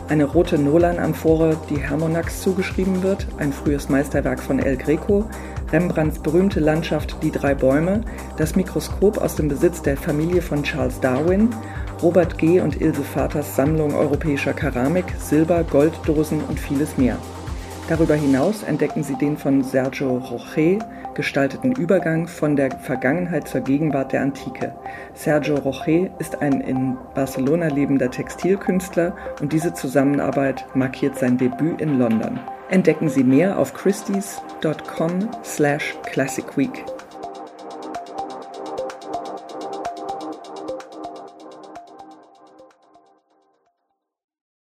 eine 0.07 0.26
rote 0.26 0.57
Nolan-Amphore, 0.57 1.57
die 1.69 1.78
Hermonax 1.78 2.41
zugeschrieben 2.41 3.01
wird, 3.01 3.26
ein 3.38 3.51
frühes 3.51 3.89
Meisterwerk 3.89 4.39
von 4.39 4.59
El 4.59 4.78
Greco, 4.78 5.26
Rembrandts 5.72 6.20
berühmte 6.20 6.59
Landschaft 6.59 7.18
Die 7.24 7.32
drei 7.32 7.55
Bäume, 7.55 8.01
das 8.38 8.55
Mikroskop 8.55 9.18
aus 9.18 9.36
dem 9.36 9.47
Besitz 9.47 9.82
der 9.82 9.97
Familie 9.97 10.41
von 10.41 10.63
Charles 10.63 10.99
Darwin 10.99 11.49
Robert 12.01 12.38
G. 12.38 12.59
und 12.59 12.82
Ilse 12.82 13.03
Vaters 13.03 13.55
Sammlung 13.55 13.95
europäischer 13.95 14.53
Keramik, 14.53 15.05
Silber, 15.18 15.63
Golddosen 15.63 16.41
und 16.43 16.59
vieles 16.59 16.97
mehr. 16.97 17.18
Darüber 17.88 18.16
hinaus 18.16 18.63
entdecken 18.63 19.03
Sie 19.03 19.16
den 19.16 19.38
von 19.38 19.63
Sergio 19.63 20.18
Roche 20.18 20.80
gestalteten 21.13 21.72
Übergang 21.72 22.28
von 22.28 22.55
der 22.55 22.72
Vergangenheit 22.80 23.47
zur 23.47 23.61
Gegenwart 23.61 24.11
der 24.11 24.22
Antike. 24.22 24.74
Sergio 25.13 25.55
Roche 25.55 26.11
ist 26.20 26.41
ein 26.41 26.61
in 26.61 26.97
Barcelona 27.13 27.68
lebender 27.68 28.11
Textilkünstler 28.11 29.16
und 29.39 29.53
diese 29.53 29.74
Zusammenarbeit 29.74 30.66
markiert 30.76 31.18
sein 31.18 31.38
Debüt 31.38 31.80
in 31.80 31.97
London. 31.97 32.39
Entdecken 32.70 33.09
Sie 33.09 33.24
mehr 33.24 33.59
auf 33.59 33.74
christies.com 33.74 35.30
slash 35.43 35.95
classicweek. 36.03 36.95